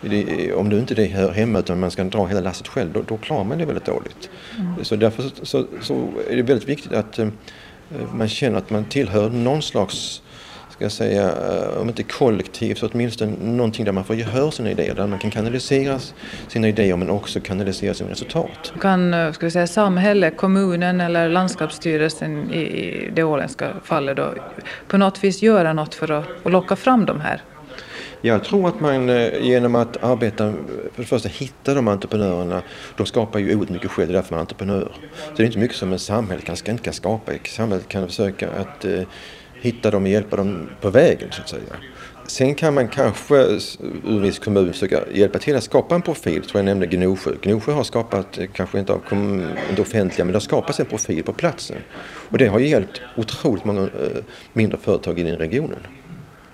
Det, 0.00 0.52
om 0.52 0.68
du 0.68 0.78
inte 0.78 0.94
det 0.94 1.06
hör 1.06 1.30
hemma 1.30 1.58
utan 1.58 1.80
man 1.80 1.90
ska 1.90 2.04
dra 2.04 2.26
hela 2.26 2.40
lasset 2.40 2.68
själv 2.68 2.92
då, 2.92 3.02
då 3.08 3.16
klarar 3.16 3.44
man 3.44 3.58
det 3.58 3.64
väldigt 3.64 3.84
dåligt. 3.84 4.30
Mm. 4.58 4.84
Så 4.84 4.96
därför 4.96 5.22
så, 5.22 5.30
så, 5.42 5.66
så, 5.80 6.08
är 6.30 6.36
det 6.36 6.42
väldigt 6.42 6.68
viktigt 6.68 6.92
att 6.92 7.18
eh, 7.18 7.28
man 8.14 8.28
känner 8.28 8.58
att 8.58 8.70
man 8.70 8.84
tillhör 8.84 9.30
någon 9.30 9.62
slags 9.62 10.22
ska 10.80 10.84
jag 10.84 10.92
säga, 10.92 11.22
eh, 11.22 11.80
om 11.80 11.88
inte 11.88 12.02
kollektiv 12.02 12.74
så 12.74 12.88
åtminstone 12.88 13.32
någonting 13.40 13.84
där 13.84 13.92
man 13.92 14.04
får 14.04 14.16
gehör 14.16 14.50
sina 14.50 14.70
idéer, 14.70 14.94
där 14.94 15.06
man 15.06 15.18
kan 15.18 15.30
kanalisera 15.30 15.98
sina 16.48 16.68
idéer 16.68 16.96
men 16.96 17.10
också 17.10 17.40
kanalisera 17.40 17.94
sina 17.94 18.10
resultat. 18.10 18.72
Kan 18.80 19.14
eh, 19.14 19.32
ska 19.32 19.46
vi 19.46 19.50
säga, 19.50 19.66
samhället, 19.66 20.36
kommunen 20.36 21.00
eller 21.00 21.28
landskapsstyrelsen 21.28 22.52
i 22.52 23.10
det 23.14 23.22
åländska 23.22 23.72
fallet 23.84 24.16
då, 24.16 24.34
på 24.88 24.98
något 24.98 25.24
vis 25.24 25.42
göra 25.42 25.72
något 25.72 25.94
för 25.94 26.10
att, 26.10 26.26
att 26.44 26.52
locka 26.52 26.76
fram 26.76 27.06
de 27.06 27.20
här 27.20 27.42
jag 28.22 28.44
tror 28.44 28.68
att 28.68 28.80
man 28.80 29.08
eh, 29.08 29.40
genom 29.40 29.74
att 29.74 30.04
arbeta, 30.04 30.52
för 30.92 31.02
det 31.02 31.04
första 31.04 31.28
hitta 31.28 31.74
de 31.74 31.88
entreprenörerna, 31.88 32.62
de 32.96 33.06
skapar 33.06 33.38
ju 33.38 33.54
oerhört 33.54 33.68
mycket 33.68 33.90
själv, 33.90 34.08
det 34.08 34.12
är 34.12 34.14
därför 34.14 34.34
man 34.34 34.38
är 34.38 34.40
entreprenör. 34.40 34.92
Så 35.28 35.34
det 35.36 35.42
är 35.42 35.46
inte 35.46 35.58
mycket 35.58 35.76
som 35.76 35.92
en 35.92 35.98
samhälle 35.98 36.42
kan, 36.42 36.78
kan 36.78 36.92
skapa. 36.92 37.32
Samhället 37.44 37.88
kan 37.88 38.06
försöka 38.06 38.48
att 38.50 38.84
hitta 39.60 39.90
dem 39.90 40.02
och 40.02 40.08
hjälpa 40.08 40.36
dem 40.36 40.68
på 40.80 40.90
vägen 40.90 41.28
så 41.32 41.42
att 41.42 41.48
säga. 41.48 41.76
Sen 42.26 42.54
kan 42.54 42.74
man 42.74 42.88
kanske 42.88 43.34
ur 44.04 44.20
viss 44.20 44.38
kommun 44.38 44.72
försöka 44.72 45.00
hjälpa 45.12 45.38
till 45.38 45.56
att 45.56 45.64
skapa 45.64 45.94
en 45.94 46.02
profil. 46.02 46.42
tror 46.42 46.58
jag 46.58 46.64
nämnde 46.64 46.86
Gnosjö. 46.86 47.30
Gnosjö 47.42 47.72
har 47.72 47.84
skapat, 47.84 48.38
eh, 48.38 48.46
kanske 48.52 48.78
inte 48.78 48.92
av 48.92 49.00
inte 49.70 49.82
offentliga, 49.82 50.24
men 50.24 50.32
det 50.32 50.36
har 50.36 50.40
skapats 50.40 50.80
en 50.80 50.86
profil 50.86 51.22
på 51.22 51.32
platsen. 51.32 51.76
Och 52.02 52.38
det 52.38 52.46
har 52.46 52.58
hjälpt 52.58 53.00
otroligt 53.16 53.64
många 53.64 53.80
eh, 53.80 53.88
mindre 54.52 54.78
företag 54.78 55.18
i 55.18 55.22
den 55.22 55.36
regionen. 55.36 55.78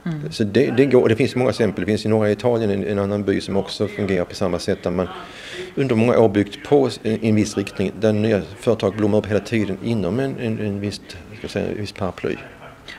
Mm. 0.07 0.33
Så 0.33 0.45
det, 0.45 0.71
det, 0.71 0.87
går, 0.87 1.09
det 1.09 1.17
finns 1.17 1.35
många 1.35 1.51
exempel. 1.51 1.85
Det 1.85 1.87
finns 1.87 2.07
i 2.07 2.09
norra 2.09 2.31
Italien 2.31 2.71
en, 2.71 2.85
en, 2.85 2.99
annan 2.99 3.25
by 3.25 3.41
som 3.41 3.57
också 3.57 3.89
fungerar 3.89 4.25
på 4.25 4.35
samma 4.35 4.59
sätt 4.59 4.83
där 4.83 4.91
man 4.91 5.09
under 5.75 5.95
många 5.95 6.19
år 6.19 6.29
byggt 6.29 6.69
på 6.69 6.91
i 7.03 7.29
en 7.29 7.35
viss 7.35 7.57
riktning 7.57 7.93
där 8.01 8.13
nya 8.13 8.43
företag 8.59 8.97
blommar 8.97 9.19
upp 9.19 9.27
hela 9.27 9.41
tiden 9.41 9.79
inom 9.85 10.21
en, 10.21 10.39
en, 10.39 10.59
en, 10.59 10.81
viss, 10.81 11.01
ska 11.39 11.49
säga, 11.49 11.69
en 11.69 11.81
viss 11.81 11.93
paraply. 11.93 12.37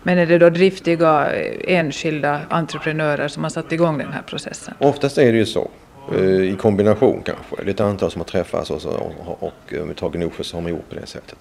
Men 0.07 0.17
är 0.17 0.25
det 0.25 0.37
då 0.37 0.49
driftiga 0.49 1.31
enskilda 1.67 2.41
entreprenörer 2.49 3.27
som 3.27 3.43
har 3.43 3.49
satt 3.49 3.71
igång 3.71 3.97
den 3.97 4.13
här 4.13 4.21
processen? 4.21 4.73
Oftast 4.79 5.17
är 5.17 5.31
det 5.31 5.37
ju 5.37 5.45
så. 5.45 5.69
Eh, 6.13 6.53
I 6.53 6.55
kombination 6.59 7.21
kanske. 7.25 7.55
Det 7.63 7.69
är 7.69 7.73
ett 7.73 7.79
antal 7.79 8.11
som 8.11 8.21
har 8.21 8.25
träffats 8.25 8.71
och, 8.71 8.85
och, 8.85 9.43
och 9.43 9.43
om 9.43 9.77
eh, 9.77 9.83
vi 9.83 9.93
tar 9.93 10.09
Gnosjö 10.09 10.43
så 10.43 10.57
har 10.57 10.61
man 10.61 10.71
gjort 10.71 10.89
på 10.89 10.95
det 10.95 11.05
sättet. 11.05 11.37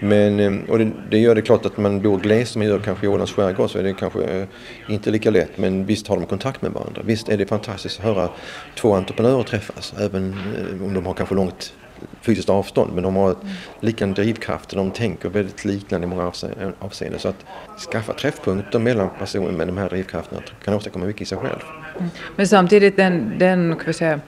Men, 0.00 0.40
eh, 0.40 0.70
och 0.70 0.78
det, 0.78 0.90
det, 1.10 1.18
gör 1.18 1.34
det 1.34 1.42
klart 1.42 1.66
att 1.66 1.76
man 1.76 2.02
bor 2.02 2.18
glest 2.18 2.52
som 2.52 2.60
man 2.60 2.68
gör 2.68 2.78
kanske 2.78 3.06
i 3.06 3.08
Ålands 3.08 3.32
skärgård 3.32 3.70
så 3.70 3.78
är 3.78 3.82
det 3.82 3.92
kanske 3.92 4.46
inte 4.88 5.10
lika 5.10 5.30
lätt 5.30 5.58
men 5.58 5.86
visst 5.86 6.08
har 6.08 6.16
de 6.16 6.26
kontakt 6.26 6.62
med 6.62 6.72
varandra. 6.72 7.02
Visst 7.04 7.28
är 7.28 7.36
det 7.36 7.46
fantastiskt 7.46 7.98
att 7.98 8.04
höra 8.04 8.28
två 8.76 8.94
entreprenörer 8.94 9.42
träffas 9.42 9.94
även 10.00 10.36
om 10.82 10.94
de 10.94 11.06
har 11.06 11.14
kanske 11.14 11.34
långt 11.34 11.72
fysiskt 12.20 12.50
avstånd 12.50 12.92
men 12.94 13.02
de 13.02 13.16
har 13.16 13.36
liknande 13.80 14.22
drivkrafter, 14.22 14.76
de 14.76 14.90
tänker 14.90 15.28
väldigt 15.28 15.64
liknande 15.64 16.06
i 16.06 16.08
många 16.10 16.32
avseenden. 16.78 17.20
Så 17.20 17.28
att 17.28 17.44
skaffa 17.92 18.12
träffpunkter 18.12 18.78
mellan 18.78 19.08
personer 19.18 19.52
med 19.52 19.66
de 19.66 19.76
här 19.76 19.88
drivkrafterna 19.88 20.42
kan 20.64 20.74
åstadkomma 20.74 21.04
mycket 21.04 21.22
i 21.22 21.24
sig 21.24 21.38
själv. 21.38 21.60
Mm. 21.98 22.10
Men 22.36 22.48
samtidigt 22.48 22.96
den, 22.96 23.38
den 23.38 23.76
säga, 23.92 24.20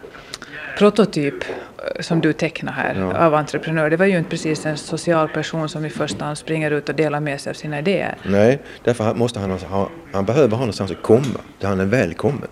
prototyp 0.79 1.35
eh, 1.35 2.01
som 2.01 2.21
du 2.21 2.33
tecknar 2.33 2.73
här 2.73 2.95
ja. 2.99 3.27
av 3.27 3.35
entreprenör, 3.35 3.91
det 3.91 3.97
var 3.97 4.07
ju 4.07 4.19
inte 4.19 4.31
precis 4.31 4.67
en 4.67 4.77
social 4.77 5.29
person 5.29 5.69
som 5.69 5.85
i 5.85 5.91
första 5.91 6.25
hand 6.25 6.39
springer 6.39 6.71
ut 6.71 6.89
och 6.89 6.95
delar 6.95 7.21
med 7.21 7.41
sig 7.41 7.51
av 7.51 7.55
sina 7.55 7.79
idéer. 7.79 8.17
Nej, 8.23 8.63
därför 8.85 9.15
måste 9.15 9.41
han 9.41 9.51
ha, 9.51 9.89
han 10.13 10.25
behöver 10.25 10.51
ha 10.51 10.59
någonstans 10.59 10.91
att 10.91 11.03
komma, 11.03 11.41
där 11.59 11.69
han 11.69 11.81
är 11.81 11.85
välkommen. 11.85 12.49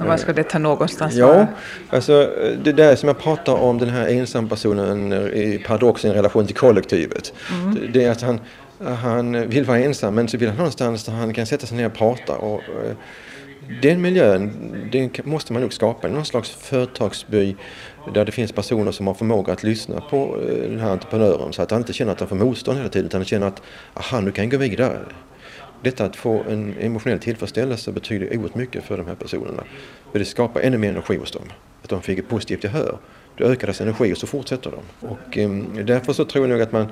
Och 0.00 0.06
var 0.06 0.16
ska 0.16 0.32
det 0.32 0.42
ta 0.42 0.58
någonstans 0.58 1.14
Ja, 1.14 1.46
alltså 1.90 2.30
det 2.64 2.72
där 2.72 2.96
som 2.96 3.06
jag 3.06 3.18
pratar 3.18 3.52
om, 3.52 3.78
den 3.78 3.88
här 3.88 4.08
ensampersonen 4.08 5.12
i 5.12 5.62
paradoxen 5.66 6.10
i 6.10 6.14
relation 6.14 6.46
till 6.46 6.56
kollektivet. 6.56 7.32
Mm. 7.52 7.92
Det 7.92 8.04
är 8.04 8.10
att 8.10 8.22
han, 8.22 8.40
han 8.84 9.48
vill 9.48 9.64
vara 9.64 9.78
ensam 9.78 10.14
men 10.14 10.28
så 10.28 10.38
vill 10.38 10.48
han 10.48 10.56
någonstans 10.56 11.04
där 11.04 11.12
han 11.12 11.34
kan 11.34 11.46
sätta 11.46 11.66
sig 11.66 11.76
ner 11.76 11.86
och 11.86 11.94
prata. 11.94 12.36
Och, 12.36 12.60
eh, 12.62 12.96
den 13.82 14.00
miljön 14.00 14.52
den 14.92 15.10
måste 15.24 15.52
man 15.52 15.62
nog 15.62 15.72
skapa, 15.72 16.08
någon 16.08 16.24
slags 16.24 16.50
företagsby 16.50 17.56
där 18.14 18.24
det 18.24 18.32
finns 18.32 18.52
personer 18.52 18.92
som 18.92 19.06
har 19.06 19.14
förmåga 19.14 19.52
att 19.52 19.62
lyssna 19.62 20.00
på 20.00 20.38
eh, 20.48 20.70
den 20.70 20.80
här 20.80 20.90
entreprenören 20.90 21.52
så 21.52 21.62
att 21.62 21.70
han 21.70 21.80
inte 21.80 21.92
känner 21.92 22.12
att 22.12 22.20
han 22.20 22.28
får 22.28 22.36
motstånd 22.36 22.78
hela 22.78 22.90
tiden 22.90 23.06
utan 23.06 23.20
han 23.20 23.26
känner 23.26 23.46
att 23.46 23.62
aha, 23.94 24.20
nu 24.20 24.32
kan 24.32 24.44
jag 24.44 24.50
gå 24.50 24.58
vidare. 24.58 24.98
Detta 25.82 26.04
att 26.04 26.16
få 26.16 26.42
en 26.48 26.74
emotionell 26.80 27.18
tillfredsställelse 27.18 27.92
betyder 27.92 28.36
oerhört 28.36 28.54
mycket 28.54 28.84
för 28.84 28.96
de 28.96 29.06
här 29.06 29.14
personerna. 29.14 29.64
För 30.12 30.18
det 30.18 30.24
skapar 30.24 30.60
ännu 30.60 30.78
mer 30.78 30.88
energi 30.90 31.16
hos 31.16 31.30
dem. 31.30 31.42
Att 31.82 31.88
de 31.88 32.02
fick 32.02 32.18
ett 32.18 32.28
positivt 32.28 32.64
gehör. 32.64 32.98
Då 33.36 33.44
ökar 33.44 33.66
deras 33.66 33.80
energi 33.80 34.12
och 34.12 34.18
så 34.18 34.26
fortsätter 34.26 34.70
de. 34.70 35.08
Och 35.08 35.38
eh, 35.38 35.50
därför 35.84 36.12
så 36.12 36.24
tror 36.24 36.44
jag 36.44 36.52
nog 36.52 36.62
att 36.62 36.72
man, 36.72 36.86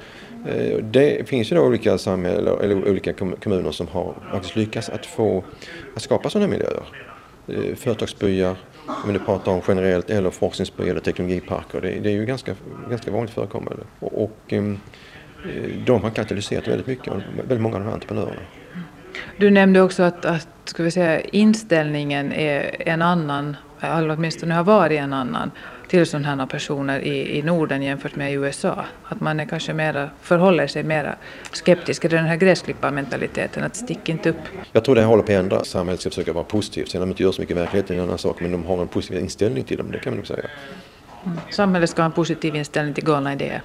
eh, 0.46 0.78
det 0.78 1.28
finns 1.28 1.52
ju 1.52 1.56
då 1.56 1.62
olika 1.62 1.98
samhällen 1.98 2.58
eller 2.60 2.88
olika 2.88 3.12
kommuner 3.12 3.70
som 3.70 3.88
har 3.88 4.14
faktiskt 4.32 4.56
lyckats 4.56 4.88
att 4.88 5.06
få, 5.06 5.44
att 5.96 6.02
skapa 6.02 6.30
sådana 6.30 6.48
miljöer. 6.48 6.82
Eh, 7.48 7.74
företagsbyar, 7.74 8.56
om 9.04 9.12
du 9.12 9.18
pratar 9.18 9.52
om 9.52 9.60
generellt, 9.68 10.10
eller 10.10 10.30
forskningsbyar 10.30 10.90
eller 10.90 11.00
teknologiparker. 11.00 11.80
Det, 11.80 11.90
det 11.90 12.10
är 12.10 12.14
ju 12.14 12.26
ganska, 12.26 12.54
ganska 12.90 13.10
vanligt 13.10 13.34
förekommande. 13.34 13.82
Och, 14.00 14.22
och 14.22 14.38
ehm, 14.48 14.78
eh, 15.44 15.84
de 15.86 16.02
har 16.02 16.10
katalyserat 16.10 16.68
väldigt 16.68 16.86
mycket, 16.86 17.12
väldigt 17.36 17.60
många 17.60 17.74
av 17.76 17.80
de 17.80 17.86
här 17.86 17.94
entreprenörerna. 17.94 18.40
Du 19.36 19.50
nämnde 19.50 19.80
också 19.80 20.02
att, 20.02 20.24
att 20.24 20.48
ska 20.64 20.82
vi 20.82 20.90
säga, 20.90 21.20
inställningen 21.20 22.32
är 22.32 22.88
en 22.88 23.02
annan, 23.02 23.56
eller 23.80 24.10
åtminstone 24.10 24.54
har 24.54 24.64
varit 24.64 25.00
en 25.00 25.12
annan, 25.12 25.50
till 25.88 26.06
sådana 26.06 26.28
här 26.28 26.46
personer 26.46 27.00
i, 27.00 27.38
i 27.38 27.42
Norden 27.42 27.82
jämfört 27.82 28.16
med 28.16 28.32
i 28.32 28.34
USA. 28.34 28.84
Att 29.04 29.20
man 29.20 29.40
är 29.40 29.44
kanske 29.44 29.72
mera, 29.72 30.10
förhåller 30.22 30.66
sig 30.66 30.82
mer 30.82 31.16
skeptisk, 31.52 32.04
eller 32.04 32.16
den 32.16 32.26
här 32.26 32.36
gräsklipparmentaliteten, 32.36 33.64
att 33.64 33.76
stick 33.76 34.08
inte 34.08 34.30
upp. 34.30 34.36
Jag 34.72 34.84
tror 34.84 34.94
det 34.94 35.04
håller 35.04 35.22
på 35.22 35.32
att 35.32 35.38
ändras. 35.38 35.68
Samhället 35.68 36.00
ska 36.00 36.10
försöka 36.10 36.32
vara 36.32 36.44
positivt. 36.44 36.88
Sen 36.88 37.02
om 37.02 37.08
de 37.08 37.12
inte 37.12 37.22
gör 37.22 37.32
så 37.32 37.40
mycket 37.40 37.56
i 37.56 37.60
verkligheten 37.60 37.96
är 37.96 38.00
en 38.00 38.06
annan 38.06 38.18
sak, 38.18 38.40
men 38.40 38.52
de 38.52 38.64
har 38.64 38.80
en 38.80 38.88
positiv 38.88 39.20
inställning 39.20 39.64
till 39.64 39.76
dem, 39.76 39.90
det 39.92 39.98
kan 39.98 40.12
man 40.12 40.16
nog 40.16 40.26
säga. 40.26 40.44
Mm. 41.24 41.38
Samhället 41.50 41.90
ska 41.90 42.02
ha 42.02 42.06
en 42.06 42.12
positiv 42.12 42.56
inställning 42.56 42.94
till 42.94 43.04
galna 43.04 43.32
idéer? 43.32 43.62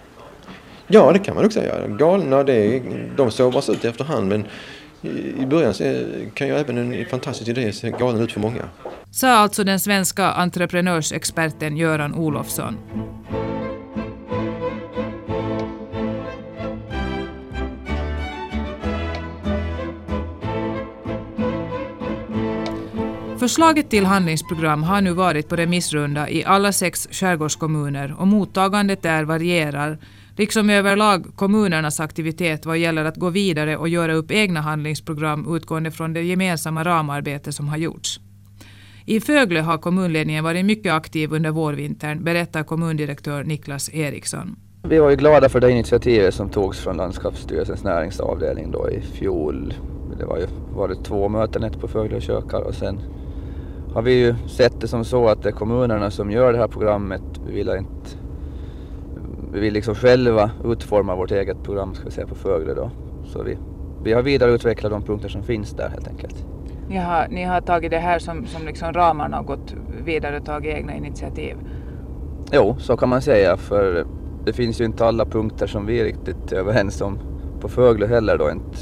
Ja, 0.88 1.12
det 1.12 1.20
kan 1.20 1.36
man 1.36 1.44
nog 1.44 1.54
säga. 1.54 1.88
Galna, 1.88 2.44
det 2.44 2.54
är, 2.54 2.82
de 3.16 3.32
sovas 3.32 3.70
ut 3.70 3.86
efterhand, 3.86 4.28
men 4.28 4.46
i 5.40 5.46
början 5.46 5.74
eh, 5.80 6.30
kan 6.34 6.48
ju 6.48 6.54
även 6.54 6.78
en 6.78 7.06
fantastisk 7.06 7.50
idé 7.50 7.74
se 7.74 7.90
galen 7.90 8.22
ut 8.22 8.32
för 8.32 8.40
många. 8.40 8.70
Sa 9.12 9.30
alltså 9.30 9.64
den 9.64 9.80
svenska 9.80 10.32
entreprenörsexperten 10.32 11.78
Göran 11.78 12.16
Olofsson. 12.16 12.78
Förslaget 23.40 23.90
till 23.90 24.06
handlingsprogram 24.06 24.84
har 24.84 25.02
nu 25.02 25.14
varit 25.14 25.50
på 25.50 25.56
remissrunda 25.56 26.30
i 26.30 26.44
alla 26.46 26.72
sex 26.72 27.08
skärgårdskommuner 27.12 28.16
och 28.20 28.28
mottagandet 28.28 29.02
där 29.02 29.24
varierar 29.24 29.98
liksom 30.38 30.70
överlag 30.70 31.26
kommunernas 31.36 32.00
aktivitet 32.00 32.66
vad 32.66 32.78
gäller 32.78 33.06
att 33.06 33.18
gå 33.18 33.30
vidare 33.30 33.78
och 33.78 33.90
göra 33.90 34.14
upp 34.14 34.32
egna 34.32 34.62
handlingsprogram 34.62 35.56
utgående 35.56 35.92
från 35.92 36.14
det 36.14 36.22
gemensamma 36.22 36.84
ramarbete 36.84 37.52
som 37.52 37.68
har 37.68 37.78
gjorts. 37.78 38.20
I 39.06 39.20
Fögle 39.20 39.62
har 39.62 39.78
kommunledningen 39.78 40.44
varit 40.44 40.66
mycket 40.66 40.94
aktiv 40.94 41.34
under 41.34 41.52
vårvintern, 41.52 42.24
berättar 42.24 42.64
kommundirektör 42.64 43.44
Niklas 43.44 43.90
Eriksson. 43.94 44.56
Vi 44.84 45.00
var 45.00 45.10
ju 45.10 45.16
glada 45.16 45.50
för 45.50 45.60
det 45.60 45.72
initiativet 45.72 46.34
som 46.34 46.50
togs 46.50 46.80
från 46.80 46.98
landskapsstyrelsens 46.98 47.84
näringsavdelning 47.84 48.72
då 48.72 48.90
i 48.90 49.02
fjol. 49.02 49.74
Det 50.20 50.26
var 50.26 50.38
ju 50.38 50.48
var 50.76 50.88
det 50.88 50.96
två 50.96 51.30
möten, 51.30 51.64
ett 51.64 51.80
på 51.80 51.88
Fögle 51.88 52.22
kökar 52.22 52.62
och 52.62 52.76
sen 52.76 53.00
har 53.94 54.02
vi 54.02 54.14
ju 54.14 54.36
sett 54.48 54.82
det 54.82 54.88
som 54.88 55.06
så 55.06 55.28
att 55.28 55.44
det 55.44 55.50
är 55.50 55.54
kommunerna 55.54 56.12
som 56.12 56.32
gör 56.32 56.54
det 56.54 56.60
här 56.60 56.68
programmet. 56.68 57.22
Vi 57.48 57.56
vill 57.56 57.70
inte 57.70 58.23
vi 59.54 59.60
vill 59.60 59.74
liksom 59.74 59.96
själva 59.96 60.52
utforma 60.66 61.16
vårt 61.16 61.32
eget 61.32 61.64
program 61.64 61.94
ska 61.94 62.06
vi 62.06 62.12
säga, 62.12 62.28
på 62.28 62.36
Fögle 62.36 62.74
då. 62.74 62.92
Så 63.26 63.44
vi, 63.44 63.58
vi 64.04 64.14
har 64.14 64.22
vidareutvecklat 64.22 64.92
de 64.92 65.02
punkter 65.02 65.30
som 65.30 65.44
finns 65.44 65.72
där 65.72 65.90
helt 65.90 66.08
enkelt. 66.08 66.46
Ni 66.90 66.98
har, 66.98 67.28
ni 67.30 67.44
har 67.44 67.62
tagit 67.62 67.92
det 67.92 67.98
här 67.98 68.20
som, 68.20 68.46
som 68.46 68.66
liksom 68.66 68.94
ramarna 68.94 69.40
och 69.40 69.46
gått 69.46 69.76
vidare 70.06 70.38
och 70.38 70.46
tagit 70.46 70.76
egna 70.76 70.96
initiativ? 70.96 71.56
Jo, 72.52 72.76
så 72.80 72.98
kan 72.98 73.10
man 73.10 73.22
säga 73.22 73.58
för 73.58 74.06
det 74.46 74.54
finns 74.54 74.82
ju 74.82 74.86
inte 74.86 75.06
alla 75.06 75.26
punkter 75.26 75.68
som 75.68 75.86
vi 75.86 76.00
är 76.00 76.04
riktigt 76.04 76.52
överens 76.52 77.02
om 77.02 77.20
på 77.62 77.70
Fögle 77.70 78.08
heller 78.08 78.38
då 78.38 78.52
inte. 78.52 78.78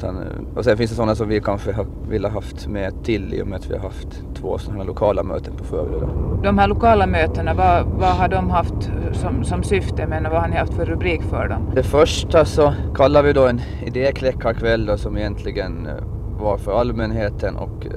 Utan, 0.00 0.46
och 0.56 0.64
sen 0.64 0.76
finns 0.76 0.90
det 0.90 0.96
sådana 0.96 1.14
som 1.14 1.28
vi 1.28 1.40
kanske 1.40 1.72
ha, 1.72 1.84
vill 2.08 2.24
ha 2.24 2.30
haft 2.30 2.66
med 2.66 3.04
till 3.04 3.34
i 3.34 3.42
och 3.42 3.46
med 3.46 3.56
att 3.56 3.70
vi 3.70 3.74
har 3.74 3.82
haft 3.82 4.22
två 4.34 4.58
sådana 4.58 4.84
lokala 4.84 5.22
möten 5.22 5.54
på 5.56 5.64
Fögle. 5.64 6.08
De 6.42 6.58
här 6.58 6.68
lokala 6.68 7.06
mötena, 7.06 7.54
vad, 7.54 7.86
vad 7.86 8.08
har 8.08 8.28
de 8.28 8.50
haft 8.50 8.90
som, 9.12 9.44
som 9.44 9.62
syfte 9.62 10.06
men 10.06 10.22
vad 10.22 10.40
har 10.40 10.48
ni 10.48 10.56
haft 10.56 10.74
för 10.74 10.84
rubrik 10.86 11.22
för 11.22 11.48
dem? 11.48 11.62
Det 11.74 11.82
första 11.82 12.44
så 12.44 12.74
kallar 12.94 13.22
vi 13.22 13.32
då 13.32 13.46
en 13.46 13.60
idékläckarkväll 13.86 14.86
då, 14.86 14.96
som 14.96 15.18
egentligen 15.18 15.86
eh, 15.86 15.94
var 16.40 16.58
för 16.58 16.80
allmänheten 16.80 17.56
och 17.56 17.86
eh, 17.86 17.92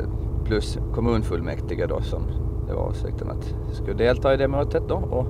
plus 0.45 0.77
kommunfullmäktige 0.95 1.85
då 1.89 2.01
som 2.01 2.21
det 2.67 2.73
var 2.73 2.81
avsikten 2.81 3.31
att 3.31 3.53
skulle 3.75 3.97
delta 3.97 4.33
i 4.33 4.37
det 4.37 4.47
mötet 4.47 4.83
då 4.87 4.95
och 4.95 5.27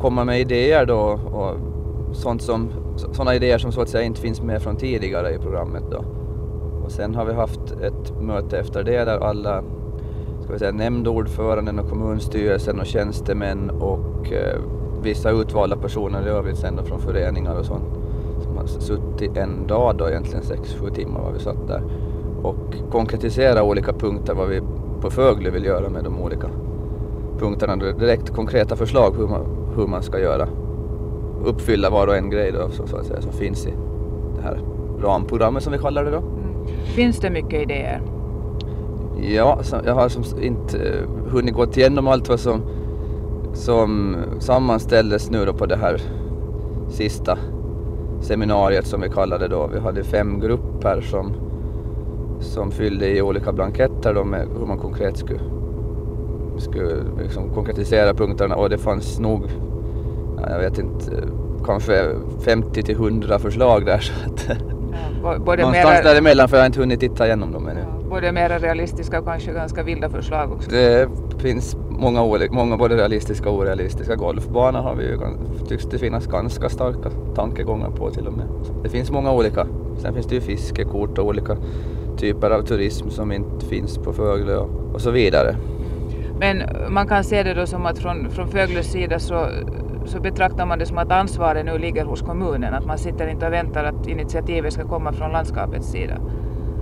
komma 0.00 0.24
med 0.24 0.40
idéer 0.40 0.86
då 0.86 1.20
och 1.32 1.77
sånt 2.12 2.42
som, 2.42 2.70
sådana 2.96 3.34
idéer 3.34 3.58
som 3.58 3.72
så 3.72 3.80
att 3.80 3.88
säga 3.88 4.04
inte 4.04 4.20
finns 4.20 4.42
med 4.42 4.62
från 4.62 4.76
tidigare 4.76 5.34
i 5.34 5.38
programmet 5.38 5.82
då. 5.90 6.04
Och 6.84 6.92
sen 6.92 7.14
har 7.14 7.24
vi 7.24 7.32
haft 7.32 7.72
ett 7.82 8.20
möte 8.20 8.58
efter 8.58 8.82
det 8.82 9.04
där 9.04 9.18
alla 9.18 9.62
ska 10.42 10.52
vi 10.52 10.58
säga, 10.58 10.72
nämndordföranden 10.72 11.78
och 11.78 11.88
kommunstyrelsen 11.88 12.80
och 12.80 12.86
tjänstemän 12.86 13.70
och 13.70 14.32
eh, 14.32 14.58
vissa 15.02 15.30
utvalda 15.30 15.76
personer 15.76 16.26
i 16.26 16.30
övrigt 16.30 16.58
sen 16.58 16.76
då 16.76 16.82
från 16.82 17.00
föreningar 17.00 17.58
och 17.58 17.66
sånt 17.66 17.84
som 18.42 18.56
har 18.56 18.66
suttit 18.66 19.36
en 19.36 19.66
dag 19.66 19.96
då 19.96 20.08
egentligen, 20.08 20.42
sex, 20.42 20.74
sju 20.74 20.90
timmar 20.90 21.20
var 21.20 21.32
vi 21.32 21.38
satt 21.38 21.68
där 21.68 21.82
och 22.42 22.74
konkretisera 22.90 23.62
olika 23.62 23.92
punkter 23.92 24.34
vad 24.34 24.48
vi 24.48 24.60
på 25.00 25.10
Fögle 25.10 25.50
vill 25.50 25.64
göra 25.64 25.88
med 25.88 26.04
de 26.04 26.22
olika 26.22 26.48
punkterna. 27.38 27.76
Direkt 27.76 28.30
konkreta 28.30 28.76
förslag 28.76 29.14
hur 29.18 29.26
man, 29.26 29.46
hur 29.76 29.86
man 29.86 30.02
ska 30.02 30.18
göra. 30.18 30.48
Uppfylla 31.44 31.90
var 31.90 32.06
och 32.06 32.16
en 32.16 32.30
grej 32.30 32.52
då, 32.52 32.70
så, 32.70 32.86
så 32.86 32.96
att 32.96 33.06
säga, 33.06 33.22
som 33.22 33.32
finns 33.32 33.66
i 33.66 33.74
det 34.36 34.42
här 34.42 34.60
ramprogrammet 35.02 35.62
som 35.62 35.72
vi 35.72 35.78
kallar 35.78 36.04
det 36.04 36.10
då. 36.10 36.18
Mm. 36.18 36.66
Finns 36.84 37.18
det 37.18 37.30
mycket 37.30 37.62
idéer? 37.62 38.02
Ja, 39.20 39.60
jag 39.84 39.94
har 39.94 40.08
som 40.08 40.42
inte 40.42 40.78
eh, 40.78 41.30
hunnit 41.30 41.54
gå 41.54 41.64
igenom 41.64 42.08
allt 42.08 42.28
vad 42.28 42.40
som, 42.40 42.62
som 43.52 44.16
sammanställdes 44.38 45.30
nu 45.30 45.44
då 45.44 45.52
på 45.52 45.66
det 45.66 45.76
här 45.76 46.00
sista 46.90 47.38
seminariet 48.20 48.86
som 48.86 49.00
vi 49.00 49.08
kallade 49.08 49.48
det 49.48 49.54
då. 49.54 49.66
Vi 49.72 49.80
hade 49.80 50.04
fem 50.04 50.40
grupper 50.40 51.00
som 51.00 51.32
som 52.40 52.70
fyllde 52.70 53.08
i 53.08 53.22
olika 53.22 53.52
blanketter 53.52 54.14
då 54.14 54.24
med 54.24 54.48
hur 54.58 54.66
man 54.66 54.78
konkret 54.78 55.16
skulle, 55.16 55.40
skulle 56.56 56.96
liksom 57.22 57.54
konkretisera 57.54 58.14
punkterna 58.14 58.56
och 58.56 58.70
det 58.70 58.78
fanns 58.78 59.18
nog, 59.18 59.44
jag 60.50 60.58
vet 60.58 60.78
inte, 60.78 61.10
kanske 61.64 62.10
50 62.44 62.82
till 62.82 62.94
100 62.94 63.38
förslag 63.38 63.86
där. 63.86 63.98
Så 63.98 64.12
att, 64.30 64.58
ja, 65.22 65.38
både 65.38 65.62
någonstans 65.62 66.00
mera, 66.02 66.02
däremellan 66.02 66.48
för 66.48 66.56
jag 66.56 66.62
har 66.62 66.66
inte 66.66 66.80
hunnit 66.80 67.00
titta 67.00 67.26
igenom 67.26 67.52
dem 67.52 67.68
ännu. 67.68 67.80
Ja, 67.80 68.08
både 68.08 68.32
mera 68.32 68.58
realistiska 68.58 69.18
och 69.18 69.24
kanske 69.24 69.52
ganska 69.52 69.82
vilda 69.82 70.10
förslag 70.10 70.52
också. 70.52 70.70
Det 70.70 71.08
finns 71.38 71.76
många, 71.88 72.22
olika, 72.22 72.54
många 72.54 72.76
både 72.76 72.96
realistiska 72.96 73.50
och 73.50 73.56
orealistiska. 73.56 74.14
Golfbanor 74.14 74.80
har 74.80 74.94
vi 74.94 75.04
ju, 75.04 75.18
tycks 75.68 75.84
det 75.84 75.98
finnas 75.98 76.26
ganska 76.26 76.68
starka 76.68 77.10
tankegångar 77.34 77.90
på 77.90 78.10
till 78.10 78.26
och 78.26 78.32
med. 78.32 78.46
Det 78.82 78.88
finns 78.88 79.10
många 79.10 79.32
olika. 79.32 79.66
Sen 80.02 80.14
finns 80.14 80.26
det 80.26 80.34
ju 80.34 80.40
fiskekort 80.40 81.18
och 81.18 81.26
olika 81.26 81.56
typer 82.16 82.50
av 82.50 82.62
turism 82.62 83.08
som 83.08 83.32
inte 83.32 83.66
finns 83.66 83.98
på 83.98 84.12
Fögle 84.12 84.56
och, 84.56 84.94
och 84.94 85.00
så 85.00 85.10
vidare. 85.10 85.56
Men 86.38 86.62
man 86.88 87.08
kan 87.08 87.24
se 87.24 87.42
det 87.42 87.54
då 87.54 87.66
som 87.66 87.86
att 87.86 87.98
från, 87.98 88.30
från 88.30 88.48
Fögles 88.48 88.86
sida 88.86 89.18
så, 89.18 89.46
så 90.08 90.20
betraktar 90.20 90.66
man 90.66 90.78
det 90.78 90.86
som 90.86 90.98
att 90.98 91.12
ansvaret 91.12 91.64
nu 91.64 91.78
ligger 91.78 92.04
hos 92.04 92.22
kommunen, 92.22 92.74
att 92.74 92.86
man 92.86 92.98
sitter 92.98 93.26
inte 93.26 93.46
och 93.46 93.52
väntar 93.52 93.84
att 93.84 94.06
initiativet 94.06 94.72
ska 94.72 94.88
komma 94.88 95.12
från 95.12 95.32
landskapets 95.32 95.90
sida. 95.90 96.14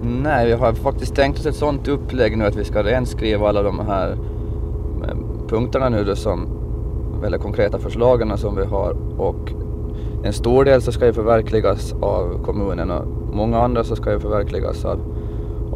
Nej, 0.02 0.46
vi 0.46 0.52
har 0.52 0.72
faktiskt 0.72 1.14
tänkt 1.14 1.38
oss 1.38 1.46
ett 1.46 1.56
sådant 1.56 1.88
upplägg 1.88 2.38
nu 2.38 2.44
att 2.44 2.56
vi 2.56 2.64
ska 2.64 2.82
renskriva 2.82 3.48
alla 3.48 3.62
de 3.62 3.78
här 3.86 4.10
eh, 5.04 5.16
punkterna 5.48 5.88
nu 5.88 6.04
då 6.04 6.16
som 6.16 6.48
väldigt 7.22 7.42
konkreta 7.42 7.78
förslagen 7.78 8.38
som 8.38 8.56
vi 8.56 8.64
har 8.64 8.96
och 9.18 9.52
en 10.24 10.32
stor 10.32 10.64
del 10.64 10.82
så 10.82 10.92
ska 10.92 11.06
ju 11.06 11.12
förverkligas 11.12 11.92
av 11.92 12.44
kommunen 12.44 12.90
och 12.90 13.06
många 13.32 13.58
andra 13.58 13.84
så 13.84 13.96
ska 13.96 14.12
ju 14.12 14.20
förverkligas 14.20 14.84
av 14.84 15.00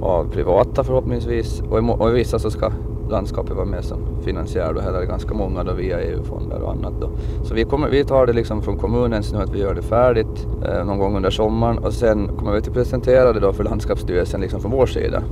av 0.02 0.24
privata 0.32 0.84
förhoppningsvis 0.84 1.62
och 1.70 1.78
i, 1.78 1.82
och 1.98 2.10
i 2.10 2.12
vissa 2.12 2.38
så 2.38 2.50
ska 2.50 2.70
landskapet 3.10 3.56
vara 3.56 3.66
med 3.66 3.84
som 3.84 3.98
finansiär 4.24 4.72
då, 4.74 4.80
eller 4.80 5.04
ganska 5.04 5.34
många 5.34 5.64
då 5.64 5.72
via 5.72 6.00
EU-fonder 6.00 6.62
och 6.62 6.70
annat 6.70 6.92
då. 7.00 7.10
Så 7.44 7.54
vi, 7.54 7.64
kommer, 7.64 7.88
vi 7.88 8.04
tar 8.04 8.26
det 8.26 8.32
liksom 8.32 8.62
från 8.62 8.78
kommunens 8.78 9.32
nu 9.32 9.38
att 9.38 9.54
vi 9.54 9.58
gör 9.58 9.74
det 9.74 9.82
färdigt 9.82 10.46
eh, 10.64 10.84
någon 10.84 10.98
gång 10.98 11.16
under 11.16 11.30
sommaren 11.30 11.78
och 11.78 11.92
sen 11.92 12.28
kommer 12.28 12.52
vi 12.52 12.58
att 12.58 12.72
presentera 12.72 13.32
det 13.32 13.40
då 13.40 13.52
för 13.52 13.64
landskapsstyrelsen 13.64 14.40
liksom 14.40 14.60
från 14.60 14.70
vår 14.70 14.86
sida. 14.86 15.22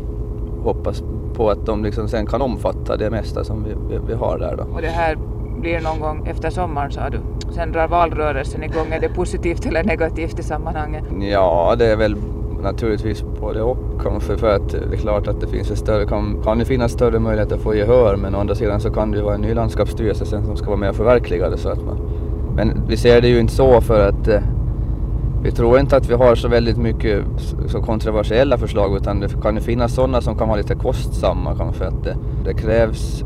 Hoppas 0.63 1.03
på 1.35 1.51
att 1.51 1.67
de 1.67 1.85
liksom 1.85 2.09
sen 2.09 2.27
kan 2.27 2.43
omfatta 2.43 2.97
det 2.97 3.11
mesta 3.11 3.45
som 3.45 3.65
vi, 3.65 3.71
vi, 3.89 4.01
vi 4.07 4.15
har 4.15 4.39
där 4.39 4.57
då. 4.57 4.75
Och 4.75 4.83
det 4.83 4.89
här 4.89 5.19
blir 5.61 5.81
någon 5.81 6.01
gång 6.01 6.27
efter 6.27 6.51
sommaren 6.51 6.91
sa 6.91 7.09
du? 7.11 7.19
Sen 7.55 7.73
drar 7.73 7.89
valrörelsen 7.89 8.63
igång. 8.63 8.87
Är 8.91 9.01
det 9.01 9.09
positivt 9.09 9.67
eller 9.67 9.85
negativt 9.85 10.39
i 10.39 10.43
sammanhanget? 10.43 11.05
Ja, 11.21 11.75
det 11.79 11.87
är 11.87 11.97
väl 11.97 12.17
naturligtvis 12.63 13.25
både 13.41 13.63
och 13.63 13.79
kanske 14.03 14.37
för 14.37 14.57
att 14.57 14.69
det 14.69 14.97
är 14.97 14.97
klart 14.97 15.29
att 15.29 15.41
det 15.41 15.47
finns 15.47 15.71
ett 15.71 15.79
större, 15.79 16.07
kan, 16.07 16.43
kan 16.45 16.59
det 16.59 16.65
finnas 16.65 16.93
större 16.93 17.19
möjlighet 17.19 17.53
att 17.53 17.61
få 17.61 17.75
gehör 17.75 18.17
men 18.17 18.35
å 18.35 18.39
andra 18.39 18.55
sidan 18.55 18.81
så 18.81 18.91
kan 18.91 19.11
det 19.11 19.17
ju 19.19 19.25
vara 19.25 19.35
en 19.35 19.41
ny 19.41 19.55
landskapsstyrelse 19.55 20.27
sen 20.27 20.47
som 20.47 20.57
ska 20.57 20.67
vara 20.67 20.77
med 20.77 20.91
och 20.91 20.97
förverkliga 20.97 21.51
det 21.51 21.59
så 21.59 21.69
att 21.69 21.85
man, 21.85 21.99
men 22.57 22.83
vi 22.89 22.97
ser 22.97 23.21
det 23.21 23.29
ju 23.29 23.41
inte 23.41 23.53
så 23.53 23.81
för 23.81 24.09
att 24.09 24.29
eh, 24.29 24.41
vi 25.43 25.51
tror 25.51 25.79
inte 25.79 25.97
att 25.97 26.11
vi 26.11 26.15
har 26.15 26.35
så 26.35 26.49
väldigt 26.49 26.77
mycket 26.77 27.25
så 27.67 27.83
kontroversiella 27.83 28.59
förslag 28.59 28.97
utan 28.97 29.21
det 29.21 29.29
kan 29.43 29.55
ju 29.55 29.61
finnas 29.61 29.95
sådana 29.95 30.21
som 30.21 30.39
kan 30.39 30.49
vara 30.49 30.59
lite 30.59 30.75
kostsamma 30.75 31.57
kanske 31.57 31.85
att 31.85 32.05
det, 32.05 32.17
det 32.45 32.55
krävs 32.55 33.25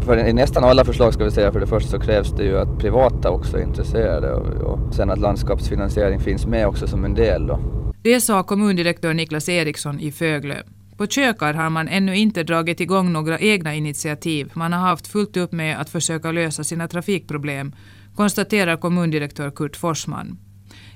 för 0.00 0.28
i 0.28 0.32
nästan 0.32 0.64
alla 0.64 0.84
förslag 0.84 1.14
ska 1.14 1.24
vi 1.24 1.30
säga 1.30 1.52
för 1.52 1.60
det 1.60 1.66
första 1.66 1.90
så 1.90 1.98
krävs 1.98 2.30
det 2.30 2.44
ju 2.44 2.58
att 2.58 2.78
privata 2.78 3.30
också 3.30 3.58
är 3.58 3.62
intresserade 3.62 4.32
och, 4.32 4.72
och 4.72 4.78
sen 4.90 5.10
att 5.10 5.18
landskapsfinansiering 5.18 6.20
finns 6.20 6.46
med 6.46 6.66
också 6.66 6.86
som 6.86 7.04
en 7.04 7.14
del 7.14 7.46
då. 7.46 7.58
Det 8.08 8.20
sa 8.20 8.42
kommundirektör 8.42 9.14
Niklas 9.14 9.48
Eriksson 9.48 10.00
i 10.00 10.12
Föglö. 10.12 10.62
På 10.96 11.06
Kökar 11.06 11.54
har 11.54 11.70
man 11.70 11.88
ännu 11.88 12.16
inte 12.16 12.42
dragit 12.42 12.80
igång 12.80 13.12
några 13.12 13.38
egna 13.38 13.74
initiativ. 13.74 14.50
Man 14.54 14.72
har 14.72 14.80
haft 14.80 15.06
fullt 15.06 15.36
upp 15.36 15.52
med 15.52 15.80
att 15.80 15.90
försöka 15.90 16.32
lösa 16.32 16.64
sina 16.64 16.88
trafikproblem, 16.88 17.72
konstaterar 18.14 18.76
kommundirektör 18.76 19.50
Kurt 19.50 19.76
Forsman. 19.76 20.38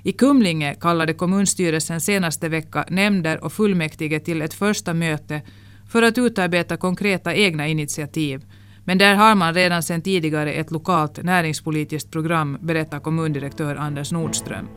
I 0.02 0.12
Kumlinge 0.12 0.74
kallade 0.80 1.14
kommunstyrelsen 1.14 2.00
senaste 2.00 2.48
vecka 2.48 2.84
nämnder 2.88 3.44
och 3.44 3.52
fullmäktige 3.52 4.20
till 4.20 4.42
ett 4.42 4.54
första 4.54 4.94
möte 4.94 5.42
för 5.88 6.02
att 6.02 6.18
utarbeta 6.18 6.76
konkreta 6.76 7.34
egna 7.34 7.68
initiativ. 7.68 8.44
Men 8.84 8.98
där 8.98 9.14
har 9.14 9.34
man 9.34 9.54
redan 9.54 9.82
sedan 9.82 10.02
tidigare 10.02 10.52
ett 10.52 10.70
lokalt 10.70 11.22
näringspolitiskt 11.22 12.10
program, 12.10 12.58
berättar 12.60 13.00
kommundirektör 13.00 13.76
Anders 13.76 14.12
Nordström. 14.12 14.68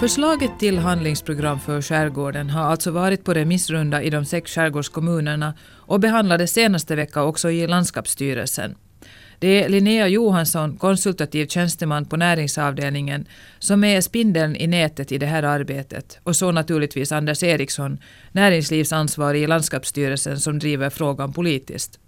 Förslaget 0.00 0.58
till 0.58 0.78
handlingsprogram 0.78 1.60
för 1.60 1.82
skärgården 1.82 2.50
har 2.50 2.64
alltså 2.64 2.90
varit 2.90 3.24
på 3.24 3.34
remissrunda 3.34 4.02
i 4.02 4.10
de 4.10 4.24
sex 4.24 4.54
skärgårdskommunerna 4.54 5.54
och 5.74 6.00
behandlades 6.00 6.52
senaste 6.52 6.96
vecka 6.96 7.22
också 7.22 7.50
i 7.50 7.66
landskapsstyrelsen. 7.66 8.74
Det 9.38 9.64
är 9.64 9.68
Linnea 9.68 10.08
Johansson, 10.08 10.76
konsultativ 10.76 11.46
tjänsteman 11.46 12.04
på 12.04 12.16
näringsavdelningen, 12.16 13.26
som 13.58 13.84
är 13.84 14.00
spindeln 14.00 14.56
i 14.56 14.66
nätet 14.66 15.12
i 15.12 15.18
det 15.18 15.26
här 15.26 15.42
arbetet. 15.42 16.18
Och 16.22 16.36
så 16.36 16.52
naturligtvis 16.52 17.12
Anders 17.12 17.42
Eriksson, 17.42 17.98
näringslivsansvarig 18.32 19.42
i 19.42 19.46
landskapsstyrelsen 19.46 20.40
som 20.40 20.58
driver 20.58 20.90
frågan 20.90 21.32
politiskt. 21.32 21.98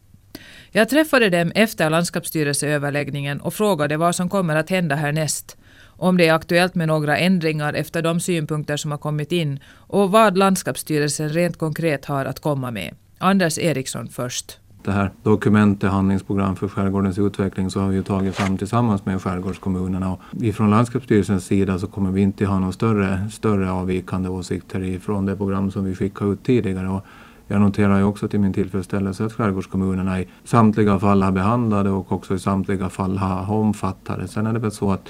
Jag 0.71 0.89
träffade 0.89 1.31
dem 1.31 1.53
efter 1.55 1.91
landskapsstyrelseöverläggningen 1.91 3.41
och 3.41 3.55
frågade 3.55 3.97
vad 3.97 4.15
som 4.15 4.29
kommer 4.29 4.57
att 4.57 4.71
hända 4.71 4.95
härnäst 4.95 5.58
om 5.99 6.17
det 6.17 6.29
är 6.29 6.35
aktuellt 6.35 6.75
med 6.75 6.89
några 6.89 7.19
ändringar 7.19 7.73
efter 7.73 8.03
de 8.03 8.21
synpunkter 8.21 8.77
som 8.77 8.91
har 8.91 8.99
kommit 8.99 9.33
in 9.33 9.61
och 9.77 10.11
vad 10.11 10.39
landskapsstyrelsen 10.39 11.29
rent 11.29 11.59
konkret 11.59 12.05
har 12.05 12.25
att 12.25 12.41
komma 12.41 12.71
med. 12.71 12.95
Anders 13.19 13.59
Eriksson 13.59 14.09
först. 14.09 14.59
Det 14.85 14.93
här 14.93 15.11
dokumentet, 15.23 15.91
handlingsprogram 15.91 16.57
för 16.57 16.69
skärgårdens 16.69 17.19
utveckling, 17.19 17.71
så 17.71 17.81
har 17.81 17.89
vi 17.89 17.97
ju 17.97 18.03
tagit 18.03 18.35
fram 18.35 18.59
tillsammans 18.59 19.07
med 19.07 19.23
skärgårdskommunerna. 19.23 20.13
Och 20.13 20.21
ifrån 20.43 20.71
landskapsstyrelsens 20.71 21.45
sida 21.45 21.79
så 21.79 21.87
kommer 21.87 22.11
vi 22.11 22.21
inte 22.21 22.47
ha 22.47 22.59
några 22.59 22.73
större, 22.73 23.31
större 23.31 23.71
avvikande 23.71 24.29
åsikter 24.29 24.83
ifrån 24.83 25.27
det 25.27 25.37
program 25.37 25.71
som 25.71 25.85
vi 25.85 25.95
skickade 25.95 26.31
ut 26.31 26.45
tidigare. 26.45 26.89
Och 26.89 27.05
jag 27.47 27.61
noterar 27.61 27.99
ju 27.99 28.05
också 28.05 28.29
till 28.29 28.41
min 28.41 28.53
tillfredsställelse 28.53 29.25
att 29.25 29.33
skärgårdskommunerna 29.33 30.21
i 30.21 30.29
samtliga 30.45 30.99
fall 30.99 31.23
har 31.23 31.33
behandlade 31.33 31.91
och 31.91 32.13
också 32.13 32.35
i 32.35 32.39
samtliga 32.39 32.89
fall 32.89 33.19
har 33.19 33.57
omfattat 33.57 34.19
det. 34.19 34.29
Sen 34.29 34.47
är 34.47 34.53
det 34.53 34.59
väl 34.59 34.73
så 34.73 34.93
att 34.93 35.09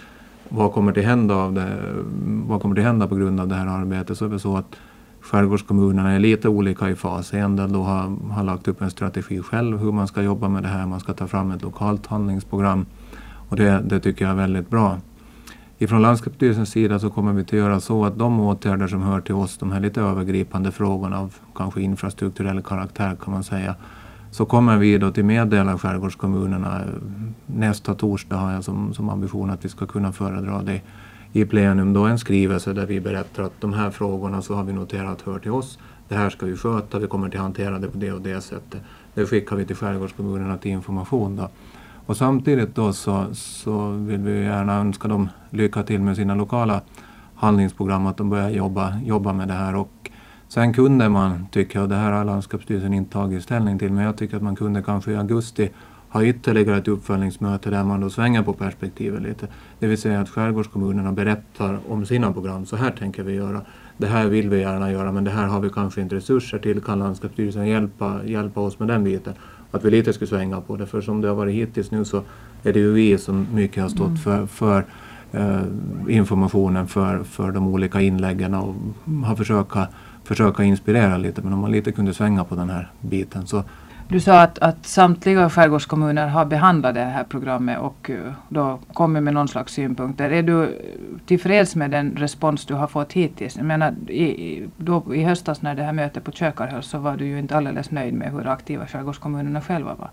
vad 0.49 0.73
kommer 0.73 0.99
att 0.99 1.05
hända, 1.05 1.35
av 1.35 1.53
det, 1.53 1.79
vad 2.25 2.63
kommer 2.63 2.75
det 2.75 2.83
hända 2.83 3.07
på 3.07 3.15
grund 3.15 3.41
av 3.41 3.49
det 3.49 3.55
här 3.55 3.67
arbetet 3.67 4.19
så 4.19 4.25
är 4.25 4.29
det 4.29 4.39
så 4.39 4.57
att 4.57 4.77
skärgårdskommunerna 5.21 6.13
är 6.13 6.19
lite 6.19 6.49
olika 6.49 6.91
i 6.91 6.95
fas. 6.95 7.35
En 7.35 7.57
del 7.57 7.73
då 7.73 7.83
har, 7.83 8.33
har 8.33 8.45
lagt 8.45 8.69
upp 8.69 8.83
en 8.83 8.91
strategi 8.91 9.43
själv 9.43 9.79
hur 9.79 9.93
man 9.93 10.09
ska 10.09 10.23
jobba 10.23 10.49
med 10.49 10.63
det 10.63 10.69
här. 10.69 10.87
Man 10.87 11.01
ska 11.01 11.13
ta 11.13 11.27
fram 11.27 11.51
ett 11.51 11.63
lokalt 11.63 12.07
handlingsprogram 12.07 12.87
och 13.49 13.57
det, 13.57 13.83
det 13.85 14.01
tycker 14.01 14.25
jag 14.25 14.33
är 14.33 14.37
väldigt 14.37 14.71
bra. 14.71 14.99
Ifrån 15.79 16.03
landskapsstyrelsens 16.03 16.71
sida 16.71 16.99
så 16.99 17.11
kommer 17.11 17.33
vi 17.33 17.43
att 17.43 17.53
göra 17.53 17.81
så 17.81 18.05
att 18.05 18.19
de 18.19 18.41
åtgärder 18.41 18.87
som 18.87 19.03
hör 19.03 19.21
till 19.21 19.35
oss, 19.35 19.59
de 19.59 19.73
här 19.73 19.81
lite 19.81 20.01
övergripande 20.01 20.73
frågorna 20.73 21.19
av 21.19 21.35
kanske 21.55 21.81
infrastrukturell 21.81 22.63
karaktär 22.63 23.17
kan 23.25 23.33
man 23.33 23.45
säga, 23.45 23.75
så 24.31 24.45
kommer 24.45 24.77
vi 24.77 24.99
då 24.99 25.11
till 25.11 25.25
meddela 25.25 25.79
skärgårdskommunerna. 25.79 26.81
Nästa 27.47 27.95
torsdag 27.95 28.37
har 28.37 28.53
jag 28.53 28.65
som, 28.65 28.95
som 28.95 29.09
ambition 29.09 29.51
att 29.51 29.65
vi 29.65 29.69
ska 29.69 29.87
kunna 29.87 30.13
föredra 30.13 30.63
det 30.63 30.81
i 31.33 31.45
plenum 31.45 31.93
då 31.93 32.05
en 32.05 32.19
skrivelse 32.19 32.73
där 32.73 32.87
vi 32.87 33.01
berättar 33.01 33.43
att 33.43 33.61
de 33.61 33.73
här 33.73 33.91
frågorna 33.91 34.43
så 34.43 34.55
har 34.55 34.65
vi 34.65 34.73
noterat 34.73 35.23
hör 35.23 35.39
till 35.39 35.51
oss. 35.51 35.79
Det 36.09 36.15
här 36.15 36.31
ska 36.31 36.47
vi 36.47 36.57
sköta, 36.57 36.99
vi 36.99 37.07
kommer 37.07 37.29
att 37.29 37.35
hantera 37.35 37.79
det 37.79 37.89
på 37.89 37.99
det 37.99 38.13
och 38.13 38.21
det 38.21 38.41
sättet. 38.41 38.81
Det 39.15 39.27
skickar 39.27 39.57
vi 39.57 39.65
till 39.65 39.77
skärgårdskommunerna 39.77 40.59
till 40.59 40.71
information. 40.71 41.37
Då. 41.37 41.49
Och 42.07 42.17
samtidigt 42.17 42.75
då 42.75 42.93
så, 42.93 43.27
så 43.33 43.89
vill 43.91 44.21
vi 44.21 44.43
gärna 44.43 44.75
önska 44.75 45.09
dem 45.09 45.29
lycka 45.51 45.83
till 45.83 46.01
med 46.01 46.17
sina 46.17 46.35
lokala 46.35 46.81
handlingsprogram, 47.35 48.07
att 48.07 48.17
de 48.17 48.31
börjar 48.31 48.51
jobba, 48.51 48.99
jobba 49.05 49.33
med 49.33 49.49
det 49.49 49.55
här. 49.55 49.77
Och 49.77 49.91
sen 50.49 50.73
kunde 50.73 51.09
man, 51.09 51.47
tycker 51.51 51.79
jag, 51.79 51.89
det 51.89 51.97
här 51.97 52.13
har 52.13 52.25
landskapsstyrelsen 52.25 52.95
inte 52.95 53.13
tagit 53.13 53.43
ställning 53.43 53.79
till, 53.79 53.93
men 53.93 54.05
jag 54.05 54.17
tycker 54.17 54.37
att 54.37 54.43
man 54.43 54.57
kunde 54.57 54.83
kanske 54.83 55.13
i 55.13 55.17
augusti 55.17 55.71
ha 56.09 56.25
ytterligare 56.25 56.77
ett 56.79 56.89
uppföljningsmöte 56.89 57.71
där 57.71 57.85
man 57.85 58.01
då 58.01 58.11
svänger 58.11 58.43
på 58.43 58.53
perspektivet 58.53 59.23
lite. 59.23 59.47
Det 59.79 59.87
vill 59.87 59.99
säga 59.99 60.21
att 60.21 60.29
skärgårdskommunerna 60.29 61.13
berättar 61.13 61.79
om 61.89 62.07
sina 62.07 62.33
program. 62.33 62.67
Så 62.67 62.77
här 62.77 62.91
tänker 62.91 63.23
vi 63.23 63.35
göra. 63.35 63.61
Det 63.97 64.07
här 64.07 64.27
vill 64.27 64.51
vi 64.51 64.61
gärna 64.61 64.93
göra 64.93 65.13
men 65.13 65.25
det 65.25 65.31
här 65.31 65.47
har 65.47 65.61
vi 65.61 65.71
kanske 65.71 66.01
inte 66.01 66.17
resurser 66.17 66.59
till. 66.59 66.81
Kan 66.81 66.99
landskapsstyrelsen 66.99 67.67
hjälpa, 67.67 68.21
hjälpa 68.25 68.61
oss 68.61 68.79
med 68.79 68.89
den 68.89 69.05
biten? 69.05 69.35
Att 69.71 69.85
vi 69.85 69.91
lite 69.91 70.13
skulle 70.13 70.29
svänga 70.29 70.61
på 70.61 70.77
det. 70.77 70.87
För 70.87 71.01
som 71.01 71.21
det 71.21 71.29
har 71.29 71.35
varit 71.35 71.55
hittills 71.55 71.91
nu 71.91 72.05
så 72.05 72.23
är 72.63 72.73
det 72.73 72.79
ju 72.79 72.93
vi 72.93 73.19
som 73.19 73.47
mycket 73.55 73.83
har 73.83 73.91
stått 73.91 74.07
mm. 74.07 74.17
för, 74.17 74.47
för 74.47 74.85
eh, 75.33 75.63
informationen 76.09 76.89
för, 76.89 77.25
för 77.25 77.53
de 77.53 77.69
olika 77.69 78.01
inläggen 78.01 78.55
och 78.55 78.75
har 79.25 79.37
försöka, 79.37 79.89
försöka 80.29 80.63
inspirera 80.63 81.17
lite. 81.17 81.43
Men 81.43 81.53
om 81.53 81.59
man 81.59 81.73
lite 81.73 81.93
kunde 81.93 82.15
svänga 82.15 82.45
på 82.45 82.55
den 82.55 82.71
här 82.71 82.91
biten 83.01 83.47
så 83.47 83.65
du 84.11 84.21
sa 84.21 84.41
att, 84.41 84.59
att 84.59 84.87
samtliga 84.87 85.51
skärgårdskommuner 85.51 86.29
har 86.29 86.45
behandlat 86.45 86.95
det 86.95 87.05
här 87.05 87.25
programmet 87.25 87.79
och 87.79 88.11
eh, 88.11 88.33
då 88.49 88.79
kommit 88.93 89.23
med 89.23 89.35
någon 89.35 89.49
slags 89.49 89.73
synpunkter. 89.73 90.31
Är 90.31 90.43
du 90.43 90.79
tillfreds 91.27 91.77
med 91.77 91.91
den 91.91 92.17
respons 92.17 92.67
du 92.67 92.75
har 92.75 92.87
fått 92.87 93.13
hittills? 93.13 93.57
Jag 93.57 93.67
menar, 93.67 93.93
i, 94.11 94.69
då, 94.77 95.15
i 95.15 95.23
höstas 95.23 95.63
när 95.63 95.75
det 95.75 95.83
här 95.83 95.93
mötet 95.93 96.25
på 96.25 96.33
Kökar 96.33 96.67
hölls 96.67 96.87
så 96.87 96.99
var 96.99 97.17
du 97.17 97.27
ju 97.27 97.39
inte 97.39 97.57
alldeles 97.57 97.91
nöjd 97.91 98.15
med 98.15 98.33
hur 98.33 98.47
aktiva 98.47 98.87
skärgårdskommunerna 98.87 99.61
själva 99.61 99.95
var. 99.95 100.11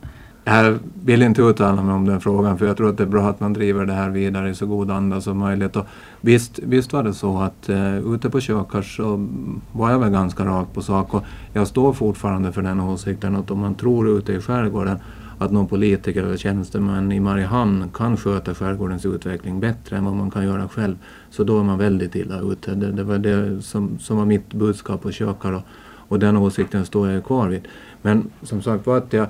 Jag 0.48 0.80
vill 1.04 1.22
inte 1.22 1.42
uttala 1.42 1.84
mig 1.84 1.96
om 1.96 2.06
den 2.06 2.22
frågan 2.22 2.58
för 2.58 2.66
jag 2.66 2.78
tror 2.78 2.90
att 2.90 2.98
det 2.98 3.04
är 3.04 3.08
bra 3.08 3.30
att 3.30 3.40
man 3.40 3.54
driver 3.54 3.86
det 3.86 3.94
här 3.94 4.10
vidare 4.10 4.50
i 4.50 4.56
så 4.56 4.66
god 4.66 4.92
anda 4.92 5.22
som 5.22 5.38
möjligt. 5.38 5.76
Och 5.76 5.86
visst, 6.22 6.60
visst 6.60 6.94
var 6.94 7.04
det 7.04 7.14
så 7.14 7.38
att 7.38 7.70
uh, 7.70 8.14
ute 8.14 8.30
på 8.30 8.40
Kökars 8.40 8.98
så 8.98 9.28
var 9.72 9.92
jag 9.92 10.00
väl 10.00 10.10
ganska 10.12 10.46
rakt 10.46 10.74
på 10.74 10.82
sak 10.82 11.14
och 11.14 11.24
jag 11.54 11.68
står 11.68 11.94
fortfarande 11.94 12.52
för 12.52 12.62
den 12.62 12.80
åsikten 12.80 13.36
att 13.36 13.52
om 13.52 13.60
man 13.60 13.76
tror 13.76 14.18
ute 14.18 14.34
i 14.34 14.42
skärgården 14.42 14.98
att 15.38 15.52
någon 15.52 15.68
politiker 15.68 16.24
eller 16.24 16.38
tjänsteman 16.38 17.12
i 17.12 17.20
Mariehamn 17.20 17.90
kan 17.94 18.18
sköta 18.18 18.56
skärgårdens 18.56 19.06
utveckling 19.06 19.60
bättre 19.60 19.98
än 19.98 20.06
vad 20.06 20.16
man 20.16 20.32
kan 20.32 20.46
göra 20.46 20.68
själv 20.68 20.96
så 21.30 21.44
då 21.44 21.60
är 21.60 21.64
man 21.64 21.78
väldigt 21.78 22.16
illa 22.16 22.40
ute. 22.40 22.76
Det, 22.76 22.92
det 22.92 23.04
var 23.04 23.18
det 23.18 23.62
som, 23.62 24.00
som 24.00 24.18
var 24.18 24.26
mitt 24.26 24.54
budskap 24.54 25.02
på 25.02 25.12
Kökar 25.12 25.54
och, 25.54 25.62
och 26.08 26.20
den 26.20 26.38
åsikten 26.38 26.86
står 26.86 27.10
jag 27.10 27.26
kvar 27.26 27.48
vid. 27.48 27.68
Men 28.02 28.32
som 28.42 28.62
sagt 28.62 28.86
var 28.88 28.98
att 28.98 29.14
jag, 29.14 29.28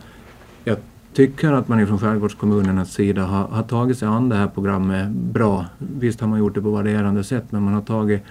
jag 0.64 0.78
tycker 1.16 1.54
att 1.54 1.68
man 1.68 1.88
från 1.88 2.00
skärgårdskommunernas 2.00 2.94
sida 2.94 3.26
har, 3.26 3.48
har 3.48 3.64
tagit 3.64 3.98
sig 3.98 4.08
an 4.08 4.30
det 4.30 4.36
här 4.36 4.48
programmet 4.48 5.10
bra. 5.10 5.66
Visst 5.78 6.22
har 6.22 6.28
man 6.28 6.40
gjort 6.40 6.56
det 6.56 6.62
på 6.62 6.70
varierande 6.70 7.24
sätt 7.24 7.44
men 7.50 7.64
man 7.64 7.74
har 7.74 7.82
tagit, 7.82 8.24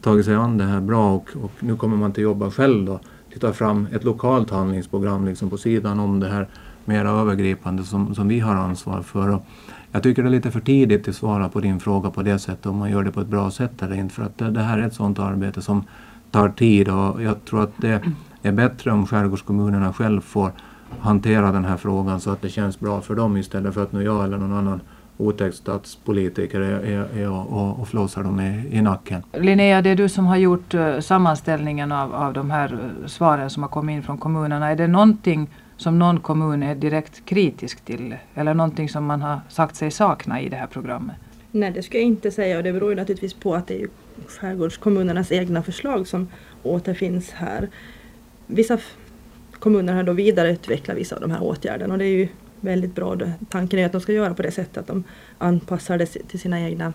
tagit 0.00 0.24
sig 0.24 0.34
an 0.34 0.58
det 0.58 0.64
här 0.64 0.80
bra 0.80 1.14
och, 1.14 1.28
och 1.42 1.52
nu 1.60 1.76
kommer 1.76 1.96
man 1.96 2.12
till 2.12 2.22
jobba 2.22 2.50
själv 2.50 2.84
då. 2.84 3.00
Ta 3.40 3.52
fram 3.52 3.86
ett 3.92 4.04
lokalt 4.04 4.50
handlingsprogram 4.50 5.24
liksom 5.24 5.50
på 5.50 5.56
sidan 5.56 6.00
om 6.00 6.20
det 6.20 6.28
här 6.28 6.48
mera 6.84 7.10
övergripande 7.10 7.84
som, 7.84 8.14
som 8.14 8.28
vi 8.28 8.40
har 8.40 8.54
ansvar 8.54 9.02
för. 9.02 9.34
Och 9.34 9.46
jag 9.92 10.02
tycker 10.02 10.22
det 10.22 10.28
är 10.28 10.30
lite 10.30 10.50
för 10.50 10.60
tidigt 10.60 11.08
att 11.08 11.14
svara 11.14 11.48
på 11.48 11.60
din 11.60 11.80
fråga 11.80 12.10
på 12.10 12.22
det 12.22 12.38
sättet 12.38 12.66
om 12.66 12.76
man 12.76 12.90
gör 12.90 13.04
det 13.04 13.12
på 13.12 13.20
ett 13.20 13.28
bra 13.28 13.50
sätt 13.50 13.82
eller 13.82 13.96
inte. 13.96 14.14
För 14.14 14.22
att 14.22 14.38
det, 14.38 14.50
det 14.50 14.60
här 14.60 14.78
är 14.78 14.86
ett 14.86 14.94
sådant 14.94 15.18
arbete 15.18 15.62
som 15.62 15.84
tar 16.30 16.48
tid 16.48 16.88
och 16.88 17.22
jag 17.22 17.44
tror 17.44 17.62
att 17.62 17.72
det 17.76 18.02
är 18.42 18.52
bättre 18.52 18.92
om 18.92 19.06
skärgårdskommunerna 19.06 19.92
själv 19.92 20.20
får 20.20 20.52
hantera 21.00 21.52
den 21.52 21.64
här 21.64 21.76
frågan 21.76 22.20
så 22.20 22.30
att 22.30 22.42
det 22.42 22.48
känns 22.48 22.80
bra 22.80 23.00
för 23.00 23.14
dem 23.14 23.36
istället 23.36 23.74
för 23.74 23.82
att 23.82 23.92
nu 23.92 24.02
jag 24.02 24.24
eller 24.24 24.38
någon 24.38 24.52
annan 24.52 24.80
otäck 25.16 25.54
statspolitiker 25.54 26.60
är, 26.60 26.80
är, 26.80 27.18
är 27.18 27.30
och, 27.30 27.80
och 27.80 27.88
flåsar 27.88 28.22
dem 28.22 28.40
i, 28.40 28.76
i 28.76 28.82
nacken. 28.82 29.22
Linnea, 29.32 29.82
det 29.82 29.90
är 29.90 29.96
du 29.96 30.08
som 30.08 30.26
har 30.26 30.36
gjort 30.36 30.74
uh, 30.74 31.00
sammanställningen 31.00 31.92
av, 31.92 32.14
av 32.14 32.32
de 32.32 32.50
här 32.50 32.72
uh, 32.72 33.06
svaren 33.06 33.50
som 33.50 33.62
har 33.62 33.70
kommit 33.70 33.94
in 33.94 34.02
från 34.02 34.18
kommunerna. 34.18 34.70
Är 34.70 34.76
det 34.76 34.86
någonting 34.86 35.50
som 35.76 35.98
någon 35.98 36.20
kommun 36.20 36.62
är 36.62 36.74
direkt 36.74 37.24
kritisk 37.24 37.80
till 37.84 38.16
eller 38.34 38.54
någonting 38.54 38.88
som 38.88 39.04
man 39.04 39.22
har 39.22 39.40
sagt 39.48 39.76
sig 39.76 39.90
sakna 39.90 40.40
i 40.40 40.48
det 40.48 40.56
här 40.56 40.66
programmet? 40.66 41.16
Nej, 41.50 41.70
det 41.70 41.82
ska 41.82 41.98
jag 41.98 42.06
inte 42.06 42.30
säga 42.30 42.56
och 42.56 42.62
det 42.62 42.72
beror 42.72 42.90
ju 42.90 42.96
naturligtvis 42.96 43.34
på 43.34 43.54
att 43.54 43.66
det 43.66 43.82
är 43.82 43.88
skärgårdskommunernas 44.28 45.32
egna 45.32 45.62
förslag 45.62 46.08
som 46.08 46.28
återfinns 46.62 47.30
här. 47.30 47.68
Vissa 48.46 48.78
kommunerna 49.60 49.96
har 49.96 50.02
då 50.02 50.12
vidareutvecklat 50.12 50.96
vissa 50.96 51.14
av 51.14 51.20
de 51.20 51.30
här 51.30 51.42
åtgärderna 51.42 51.94
och 51.94 51.98
det 51.98 52.04
är 52.04 52.18
ju 52.18 52.28
väldigt 52.60 52.94
bra. 52.94 53.16
Tanken 53.50 53.78
är 53.78 53.86
att 53.86 53.92
de 53.92 54.00
ska 54.00 54.12
göra 54.12 54.34
på 54.34 54.42
det 54.42 54.50
sättet 54.50 54.76
att 54.76 54.86
de 54.86 55.04
anpassar 55.38 55.98
det 55.98 56.06
till 56.06 56.40
sina 56.40 56.60
egna 56.60 56.92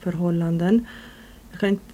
förhållanden. 0.00 0.86
Jag 1.50 1.60
kan 1.60 1.68
inte 1.68 1.84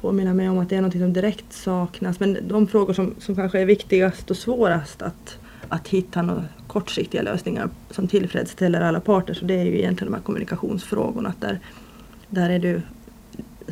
påminna 0.00 0.34
mig 0.34 0.48
om 0.48 0.58
att 0.58 0.68
det 0.68 0.76
är 0.76 0.80
något 0.80 0.92
som 0.92 1.12
direkt 1.12 1.52
saknas 1.52 2.20
men 2.20 2.38
de 2.48 2.66
frågor 2.66 2.92
som, 2.92 3.14
som 3.18 3.36
kanske 3.36 3.60
är 3.60 3.66
viktigast 3.66 4.30
och 4.30 4.36
svårast 4.36 5.02
att, 5.02 5.38
att 5.68 5.88
hitta 5.88 6.22
några 6.22 6.44
kortsiktiga 6.66 7.22
lösningar 7.22 7.68
som 7.90 8.08
tillfredsställer 8.08 8.80
alla 8.80 9.00
parter 9.00 9.34
så 9.34 9.44
det 9.44 9.54
är 9.54 9.64
ju 9.64 9.78
egentligen 9.78 10.12
de 10.12 10.16
här 10.16 10.24
kommunikationsfrågorna. 10.24 11.34
Där, 11.40 11.60
där 12.28 12.50
är 12.50 12.58
det 12.58 12.82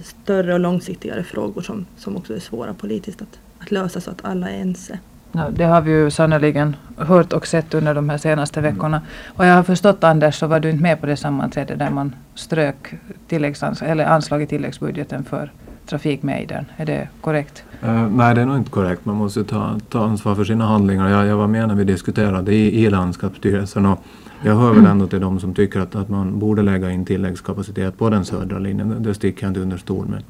större 0.05 0.55
och 0.55 0.61
långsiktigare 0.61 1.25
frågor 1.25 1.63
som, 1.63 1.87
som 1.97 2.17
också 2.17 2.35
är 2.35 2.41
svåra 2.41 2.75
politiskt 2.75 3.23
att, 3.23 3.39
att 3.59 3.71
lösa 3.71 4.01
så 4.01 4.11
att 4.11 4.25
alla 4.25 4.51
är 4.51 4.61
ense. 4.61 4.99
Det 5.33 5.65
har 5.65 5.81
vi 5.81 5.91
ju 5.91 6.11
sannerligen 6.11 6.77
hört 6.97 7.33
och 7.33 7.47
sett 7.47 7.75
under 7.75 7.95
de 7.95 8.09
här 8.09 8.19
senaste 8.19 8.61
mm. 8.61 8.75
veckorna. 8.75 9.03
Och 9.27 9.47
jag 9.47 9.55
har 9.55 9.63
förstått 9.63 10.05
Anders 10.05 10.39
så 10.39 10.47
var 10.47 10.61
du 10.61 10.71
inte 10.71 10.83
med 10.83 11.01
på 11.01 11.07
det 11.07 11.17
sammanträde 11.17 11.75
där 11.75 11.91
man 11.91 12.15
strök 12.35 12.95
tilläggsans 13.29 13.83
eller 13.83 14.05
anslag 14.05 14.43
i 14.43 14.47
tilläggsbudgeten 14.47 15.25
för 15.25 15.53
trafikmejdern. 15.87 16.65
Är 16.77 16.87
det 16.87 17.09
korrekt? 17.21 17.65
Uh, 17.85 18.09
nej, 18.09 18.35
det 18.35 18.41
är 18.41 18.47
nog 18.47 18.57
inte 18.57 18.71
korrekt. 18.71 19.05
Man 19.05 19.17
måste 19.17 19.45
ta, 19.45 19.79
ta 19.89 20.05
ansvar 20.05 20.35
för 20.35 20.45
sina 20.45 20.67
handlingar. 20.67 21.09
Jag, 21.09 21.27
jag 21.27 21.37
var 21.37 21.47
med 21.47 21.69
när 21.69 21.75
vi 21.75 21.85
diskuterade 21.85 22.55
i, 22.55 22.85
i 22.85 22.91
landskapsstyrelsen 22.91 23.87
och 23.87 23.99
jag 24.43 24.57
hör 24.57 24.73
väl 24.73 24.87
ändå 24.87 25.07
till 25.07 25.21
de 25.21 25.41
som 25.41 25.55
tycker 25.55 25.81
att, 25.81 25.95
att 25.95 26.09
man 26.09 26.39
borde 26.39 26.63
lägga 26.63 26.91
in 26.91 27.05
tilläggskapacitet 27.05 27.99
på 27.99 28.11
den 28.11 28.25
södra 28.25 28.59
linjen. 28.59 28.89
Det, 28.89 28.99
det 28.99 29.15
sticker 29.15 29.43
jag 29.43 29.51
inte 29.51 29.61
under 29.61 29.77
stol 29.77 30.07
med. 30.07 30.23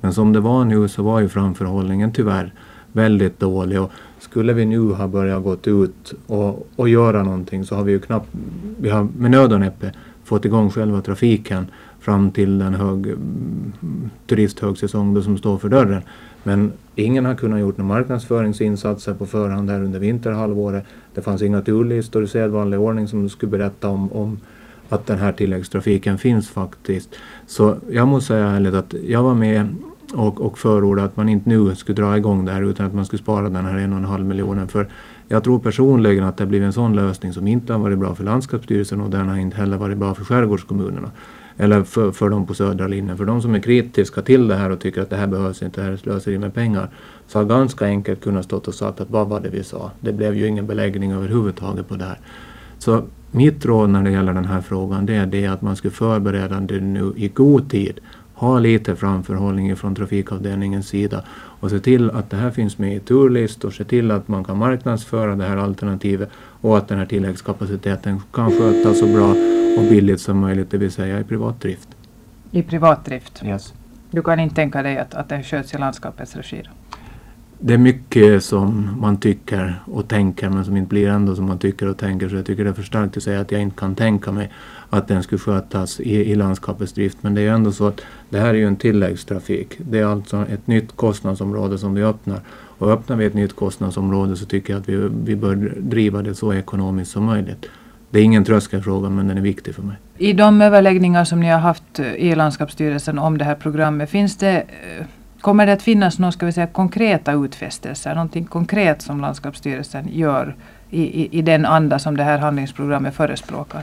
Men 0.00 0.12
som 0.12 0.32
det 0.32 0.40
var 0.40 0.64
nu 0.64 0.88
så 0.88 1.02
var 1.02 1.20
ju 1.20 1.28
framförhållningen 1.28 2.12
tyvärr 2.12 2.52
väldigt 2.92 3.40
dålig. 3.40 3.80
Och 3.80 3.90
skulle 4.18 4.52
vi 4.52 4.64
nu 4.64 4.92
ha 4.92 5.08
börjat 5.08 5.42
gått 5.42 5.66
ut 5.66 6.14
och, 6.26 6.66
och 6.76 6.88
göra 6.88 7.22
någonting 7.22 7.64
så 7.64 7.74
har 7.74 7.84
vi 7.84 7.92
ju 7.92 8.00
knappt, 8.00 8.28
vi 8.80 8.88
har 8.90 9.08
med 9.18 9.30
nöd 9.30 9.52
och 9.52 9.60
näppe 9.60 9.92
fått 10.24 10.44
igång 10.44 10.70
själva 10.70 11.00
trafiken 11.00 11.66
fram 12.00 12.30
till 12.30 12.58
den 12.58 12.74
hög, 12.74 13.14
turisthögsäsong 14.26 15.14
då 15.14 15.22
som 15.22 15.38
står 15.38 15.58
för 15.58 15.68
dörren. 15.68 16.02
Men 16.42 16.72
ingen 16.94 17.24
har 17.24 17.34
kunnat 17.34 17.60
gjort 17.60 17.76
några 17.76 17.88
marknadsföringsinsatser 17.94 19.14
på 19.14 19.26
förhand 19.26 19.70
här 19.70 19.82
under 19.82 19.98
vinterhalvåret. 19.98 20.84
Det 21.14 21.22
fanns 21.22 21.42
inga 21.42 21.62
turlistor 21.62 22.24
i 22.24 22.28
sedvanlig 22.28 22.80
ordning 22.80 23.08
som 23.08 23.28
skulle 23.28 23.50
berätta 23.50 23.88
om, 23.88 24.12
om 24.12 24.38
att 24.88 25.06
den 25.06 25.18
här 25.18 25.32
tilläggstrafiken 25.32 26.18
finns 26.18 26.48
faktiskt. 26.48 27.14
Så 27.46 27.76
jag 27.90 28.08
måste 28.08 28.26
säga 28.26 28.46
ärligt 28.46 28.74
att 28.74 28.94
jag 29.06 29.22
var 29.22 29.34
med 29.34 29.76
och, 30.16 30.40
och 30.40 30.58
förorda 30.58 31.04
att 31.04 31.16
man 31.16 31.28
inte 31.28 31.48
nu 31.48 31.74
skulle 31.74 32.02
dra 32.02 32.16
igång 32.16 32.44
det 32.44 32.52
här 32.52 32.62
utan 32.62 32.86
att 32.86 32.94
man 32.94 33.06
skulle 33.06 33.22
spara 33.22 33.48
den 33.48 33.64
här 33.64 33.78
en 33.78 33.92
och 33.92 33.98
en 33.98 34.04
halv 34.04 34.24
miljonen. 34.24 34.68
För 34.68 34.88
jag 35.28 35.44
tror 35.44 35.58
personligen 35.58 36.24
att 36.24 36.36
det 36.36 36.46
blivit 36.46 36.66
en 36.66 36.72
sån 36.72 36.96
lösning 36.96 37.32
som 37.32 37.46
inte 37.46 37.72
har 37.72 37.80
varit 37.80 37.98
bra 37.98 38.14
för 38.14 38.24
landskapsstyrelsen 38.24 39.00
och 39.00 39.10
den 39.10 39.28
har 39.28 39.36
inte 39.36 39.56
heller 39.56 39.76
varit 39.76 39.98
bra 39.98 40.14
för 40.14 40.24
skärgårdskommunerna. 40.24 41.10
Eller 41.56 41.82
för, 41.82 42.12
för 42.12 42.28
de 42.28 42.46
på 42.46 42.54
södra 42.54 42.86
linjen. 42.86 43.16
För 43.16 43.24
de 43.24 43.42
som 43.42 43.54
är 43.54 43.60
kritiska 43.60 44.22
till 44.22 44.48
det 44.48 44.56
här 44.56 44.70
och 44.70 44.80
tycker 44.80 45.02
att 45.02 45.10
det 45.10 45.16
här 45.16 45.26
behövs 45.26 45.62
inte, 45.62 45.80
det 45.80 45.84
här 45.84 45.92
är 45.92 45.96
slöseri 45.96 46.38
med 46.38 46.54
pengar. 46.54 46.90
Så 47.26 47.38
har 47.38 47.44
ganska 47.44 47.84
enkelt 47.84 48.20
kunnat 48.20 48.44
stått 48.44 48.68
och 48.68 48.74
sagt 48.74 49.00
att 49.00 49.10
vad 49.10 49.28
var 49.28 49.40
det 49.40 49.48
vi 49.48 49.64
sa? 49.64 49.90
Det 50.00 50.12
blev 50.12 50.36
ju 50.36 50.46
ingen 50.46 50.66
beläggning 50.66 51.12
överhuvudtaget 51.12 51.88
på 51.88 51.96
det 51.96 52.04
här. 52.04 52.18
Så 52.78 53.02
mitt 53.30 53.66
råd 53.66 53.90
när 53.90 54.02
det 54.02 54.10
gäller 54.10 54.32
den 54.32 54.44
här 54.44 54.60
frågan 54.60 55.06
det 55.06 55.14
är 55.14 55.26
det 55.26 55.46
att 55.46 55.62
man 55.62 55.76
ska 55.76 55.90
förbereda 55.90 56.60
det 56.60 56.80
nu 56.80 57.12
i 57.16 57.28
god 57.28 57.70
tid 57.70 58.00
ha 58.36 58.58
lite 58.58 58.96
framförhållning 58.96 59.76
från 59.76 59.94
trafikavdelningens 59.94 60.88
sida 60.88 61.22
och 61.60 61.70
se 61.70 61.78
till 61.78 62.10
att 62.10 62.30
det 62.30 62.36
här 62.36 62.50
finns 62.50 62.78
med 62.78 62.96
i 62.96 63.00
turlistor, 63.00 63.70
se 63.70 63.84
till 63.84 64.10
att 64.10 64.28
man 64.28 64.44
kan 64.44 64.58
marknadsföra 64.58 65.36
det 65.36 65.44
här 65.44 65.56
alternativet 65.56 66.30
och 66.60 66.78
att 66.78 66.88
den 66.88 66.98
här 66.98 67.06
tilläggskapaciteten 67.06 68.22
kan 68.32 68.50
skötas 68.50 68.98
så 68.98 69.06
bra 69.06 69.30
och 69.78 69.82
billigt 69.90 70.20
som 70.20 70.38
möjligt, 70.38 70.70
det 70.70 70.78
vill 70.78 70.92
säga 70.92 71.20
i 71.20 71.24
privat 71.24 71.60
drift. 71.60 71.88
I 72.50 72.62
privat 72.62 73.04
drift? 73.04 73.42
Yes. 73.44 73.74
Du 74.10 74.22
kan 74.22 74.40
inte 74.40 74.54
tänka 74.54 74.82
dig 74.82 74.98
att, 74.98 75.14
att 75.14 75.28
den 75.28 75.42
sköts 75.42 75.74
i 75.74 75.78
landskapets 75.78 76.36
regi? 76.36 76.62
Det 77.58 77.74
är 77.74 77.78
mycket 77.78 78.44
som 78.44 78.96
man 79.00 79.16
tycker 79.16 79.82
och 79.84 80.08
tänker 80.08 80.50
men 80.50 80.64
som 80.64 80.76
inte 80.76 80.88
blir 80.88 81.08
ändå 81.08 81.36
som 81.36 81.44
man 81.44 81.58
tycker 81.58 81.88
och 81.88 81.98
tänker. 81.98 82.28
Så 82.28 82.36
jag 82.36 82.46
tycker 82.46 82.64
det 82.64 82.70
är 82.70 82.74
för 82.74 82.82
starkt 82.82 83.16
att 83.16 83.22
säga 83.22 83.40
att 83.40 83.52
jag 83.52 83.62
inte 83.62 83.76
kan 83.76 83.94
tänka 83.94 84.32
mig 84.32 84.50
att 84.90 85.08
den 85.08 85.22
skulle 85.22 85.38
skötas 85.38 86.00
i, 86.00 86.14
i 86.14 86.34
landskapets 86.34 86.92
drift. 86.92 87.18
Men 87.20 87.34
det 87.34 87.40
är 87.40 87.42
ju 87.42 87.50
ändå 87.50 87.72
så 87.72 87.86
att 87.86 88.00
det 88.28 88.38
här 88.38 88.48
är 88.48 88.54
ju 88.54 88.66
en 88.66 88.76
tilläggstrafik. 88.76 89.74
Det 89.78 89.98
är 89.98 90.04
alltså 90.04 90.46
ett 90.52 90.66
nytt 90.66 90.96
kostnadsområde 90.96 91.78
som 91.78 91.94
vi 91.94 92.02
öppnar. 92.02 92.40
Och 92.78 92.90
öppnar 92.90 93.16
vi 93.16 93.24
ett 93.24 93.34
nytt 93.34 93.56
kostnadsområde 93.56 94.36
så 94.36 94.46
tycker 94.46 94.72
jag 94.72 94.80
att 94.80 94.88
vi, 94.88 95.08
vi 95.24 95.36
bör 95.36 95.72
driva 95.76 96.22
det 96.22 96.34
så 96.34 96.54
ekonomiskt 96.54 97.10
som 97.10 97.24
möjligt. 97.24 97.66
Det 98.10 98.18
är 98.18 98.22
ingen 98.24 98.44
tröskelfråga 98.44 99.10
men 99.10 99.28
den 99.28 99.38
är 99.38 99.42
viktig 99.42 99.74
för 99.74 99.82
mig. 99.82 99.96
I 100.18 100.32
de 100.32 100.62
överläggningar 100.62 101.24
som 101.24 101.40
ni 101.40 101.48
har 101.48 101.58
haft 101.58 101.98
eh, 101.98 102.14
i 102.14 102.34
landskapsstyrelsen 102.34 103.18
om 103.18 103.38
det 103.38 103.44
här 103.44 103.54
programmet, 103.54 104.10
finns 104.10 104.36
det, 104.36 104.56
eh, 104.56 105.06
kommer 105.40 105.66
det 105.66 105.72
att 105.72 105.82
finnas 105.82 106.18
några 106.18 106.32
ska 106.32 106.46
vi 106.46 106.52
säga, 106.52 106.66
konkreta 106.66 107.32
utfästelser, 107.32 108.14
någonting 108.14 108.44
konkret 108.44 109.02
som 109.02 109.20
landskapsstyrelsen 109.20 110.08
gör 110.12 110.56
i, 110.90 111.02
i, 111.02 111.38
i 111.38 111.42
den 111.42 111.64
anda 111.64 111.98
som 111.98 112.16
det 112.16 112.24
här 112.24 112.38
handlingsprogrammet 112.38 113.14
förespråkar? 113.14 113.82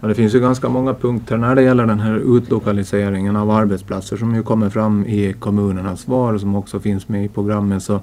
Och 0.00 0.08
det 0.08 0.14
finns 0.14 0.34
ju 0.34 0.40
ganska 0.40 0.68
många 0.68 0.94
punkter 0.94 1.36
när 1.36 1.54
det 1.54 1.62
gäller 1.62 1.86
den 1.86 2.00
här 2.00 2.36
utlokaliseringen 2.36 3.36
av 3.36 3.50
arbetsplatser 3.50 4.16
som 4.16 4.34
ju 4.34 4.42
kommer 4.42 4.70
fram 4.70 5.06
i 5.06 5.32
kommunernas 5.32 6.00
svar 6.00 6.32
och 6.32 6.40
som 6.40 6.56
också 6.56 6.80
finns 6.80 7.08
med 7.08 7.24
i 7.24 7.28
programmet 7.28 7.82
så 7.82 8.00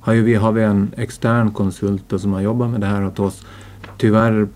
har 0.00 0.12
ju 0.12 0.22
vi, 0.22 0.34
har 0.34 0.52
vi 0.52 0.62
en 0.62 0.90
extern 0.96 1.50
konsult 1.50 2.04
som 2.16 2.32
har 2.32 2.40
jobbat 2.40 2.70
med 2.70 2.80
det 2.80 2.86
här 2.86 3.06
åt 3.06 3.18
oss. 3.18 3.46
Tyvärr 3.96 4.48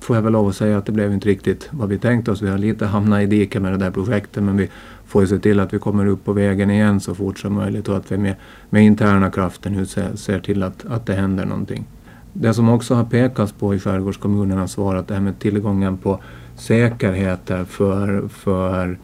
får 0.00 0.16
jag 0.16 0.22
väl 0.22 0.32
lov 0.32 0.48
att 0.48 0.56
säga 0.56 0.78
att 0.78 0.86
det 0.86 0.92
blev 0.92 1.12
inte 1.12 1.28
riktigt 1.28 1.68
vad 1.70 1.88
vi 1.88 1.98
tänkte 1.98 2.30
oss. 2.30 2.42
Vi 2.42 2.48
har 2.48 2.58
lite 2.58 2.86
hamnat 2.86 3.22
i 3.22 3.26
diket 3.26 3.62
med 3.62 3.72
det 3.72 3.78
där 3.78 3.90
projektet 3.90 4.42
men 4.42 4.56
vi 4.56 4.68
får 5.06 5.22
ju 5.22 5.28
se 5.28 5.38
till 5.38 5.60
att 5.60 5.74
vi 5.74 5.78
kommer 5.78 6.06
upp 6.06 6.24
på 6.24 6.32
vägen 6.32 6.70
igen 6.70 7.00
så 7.00 7.14
fort 7.14 7.38
som 7.38 7.54
möjligt 7.54 7.88
och 7.88 7.96
att 7.96 8.12
vi 8.12 8.18
med, 8.18 8.34
med 8.70 8.84
interna 8.84 9.30
krafter 9.30 9.70
nu 9.70 9.86
ser, 9.86 10.16
ser 10.16 10.40
till 10.40 10.62
att, 10.62 10.86
att 10.86 11.06
det 11.06 11.14
händer 11.14 11.44
någonting. 11.44 11.86
Det 12.32 12.54
som 12.54 12.68
också 12.68 12.94
har 12.94 13.04
pekats 13.04 13.52
på 13.52 13.74
i 13.74 13.78
skärgårdskommunernas 13.78 14.72
svar 14.72 14.96
att 14.96 15.08
det 15.08 15.14
här 15.14 15.20
med 15.20 15.38
tillgången 15.38 15.96
på 15.96 16.20
säkerheter 16.56 17.64
för, 17.64 18.28
för 18.28 18.98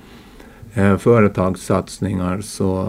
eh, 0.74 0.96
företagssatsningar 0.96 2.40
så 2.40 2.82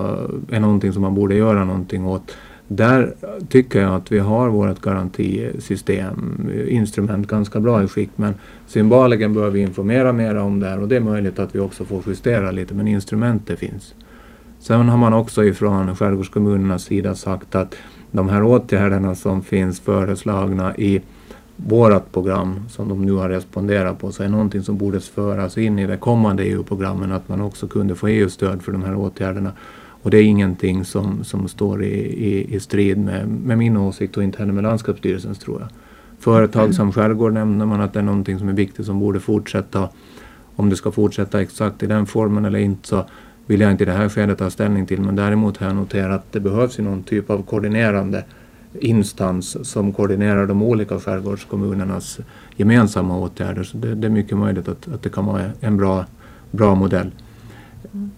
är 0.51 0.59
någonting 0.59 0.93
som 0.93 1.01
man 1.01 1.15
borde 1.15 1.35
göra 1.35 1.65
någonting 1.65 2.05
åt. 2.05 2.35
Där 2.67 3.13
tycker 3.49 3.81
jag 3.81 3.95
att 3.95 4.11
vi 4.11 4.19
har 4.19 4.49
vårt 4.49 4.81
garantisystem, 4.81 6.49
instrument, 6.67 7.27
ganska 7.27 7.59
bra 7.59 7.83
i 7.83 7.87
skick 7.87 8.09
men 8.15 8.33
symboliken 8.67 9.33
bör 9.33 9.49
vi 9.49 9.59
informera 9.59 10.13
mer 10.13 10.35
om 10.35 10.59
det 10.59 10.67
här 10.69 10.79
och 10.79 10.87
det 10.87 10.95
är 10.95 10.99
möjligt 10.99 11.39
att 11.39 11.55
vi 11.55 11.59
också 11.59 11.85
får 11.85 12.03
justera 12.07 12.51
lite 12.51 12.73
men 12.73 12.87
instrumentet 12.87 13.59
finns. 13.59 13.95
Sen 14.59 14.89
har 14.89 14.97
man 14.97 15.13
också 15.13 15.43
ifrån 15.43 15.95
skärgårdskommunernas 15.95 16.83
sida 16.83 17.15
sagt 17.15 17.55
att 17.55 17.75
de 18.15 18.29
här 18.29 18.43
åtgärderna 18.43 19.15
som 19.15 19.41
finns 19.41 19.79
föreslagna 19.79 20.75
i 20.75 21.01
vårt 21.55 22.11
program 22.11 22.69
som 22.69 22.89
de 22.89 23.05
nu 23.05 23.11
har 23.11 23.29
responderat 23.29 23.99
på 23.99 24.11
så 24.11 24.23
är 24.23 24.29
någonting 24.29 24.63
som 24.63 24.77
borde 24.77 24.99
föras 24.99 25.57
in 25.57 25.79
i 25.79 25.87
de 25.87 25.97
kommande 25.97 26.43
EU-programmen 26.43 27.11
att 27.11 27.29
man 27.29 27.41
också 27.41 27.67
kunde 27.67 27.95
få 27.95 28.07
EU-stöd 28.07 28.61
för 28.61 28.71
de 28.71 28.83
här 28.83 28.95
åtgärderna. 28.95 29.51
Och 30.01 30.11
det 30.11 30.17
är 30.17 30.23
ingenting 30.23 30.85
som, 30.85 31.23
som 31.23 31.47
står 31.47 31.83
i, 31.83 31.95
i, 32.03 32.55
i 32.55 32.59
strid 32.59 32.97
med, 32.97 33.27
med 33.27 33.57
min 33.57 33.77
åsikt 33.77 34.17
och 34.17 34.23
inte 34.23 34.39
heller 34.39 34.53
med 34.53 34.63
landskapsstyrelsens 34.63 35.39
tror 35.39 35.59
jag. 35.59 35.69
Företag 36.19 36.73
som 36.73 36.91
skärgård 36.91 37.33
nämner 37.33 37.65
man 37.65 37.81
att 37.81 37.93
det 37.93 37.99
är 37.99 38.03
någonting 38.03 38.39
som 38.39 38.49
är 38.49 38.53
viktigt 38.53 38.85
som 38.85 38.99
borde 38.99 39.19
fortsätta. 39.19 39.89
Om 40.55 40.69
det 40.69 40.75
ska 40.75 40.91
fortsätta 40.91 41.41
exakt 41.41 41.83
i 41.83 41.87
den 41.87 42.05
formen 42.05 42.45
eller 42.45 42.59
inte 42.59 42.87
så 42.87 43.05
vill 43.45 43.61
jag 43.61 43.71
inte 43.71 43.83
i 43.83 43.85
det 43.85 43.93
här 43.93 44.09
skedet 44.09 44.37
ta 44.37 44.49
ställning 44.49 44.85
till 44.85 45.01
men 45.01 45.15
däremot 45.15 45.57
har 45.57 45.67
jag 45.67 45.75
noterat 45.75 46.19
att 46.19 46.31
det 46.31 46.39
behövs 46.39 46.77
någon 46.77 47.03
typ 47.03 47.29
av 47.29 47.43
koordinerande 47.43 48.23
instans 48.79 49.69
som 49.69 49.93
koordinerar 49.93 50.47
de 50.47 50.61
olika 50.63 50.99
skärgårdskommunernas 50.99 52.19
gemensamma 52.55 53.17
åtgärder. 53.17 53.63
Så 53.63 53.77
det, 53.77 53.95
det 53.95 54.07
är 54.07 54.11
mycket 54.11 54.37
möjligt 54.37 54.67
att, 54.67 54.87
att 54.93 55.03
det 55.03 55.09
kan 55.09 55.25
vara 55.25 55.43
en 55.59 55.77
bra, 55.77 56.05
bra 56.51 56.75
modell. 56.75 57.11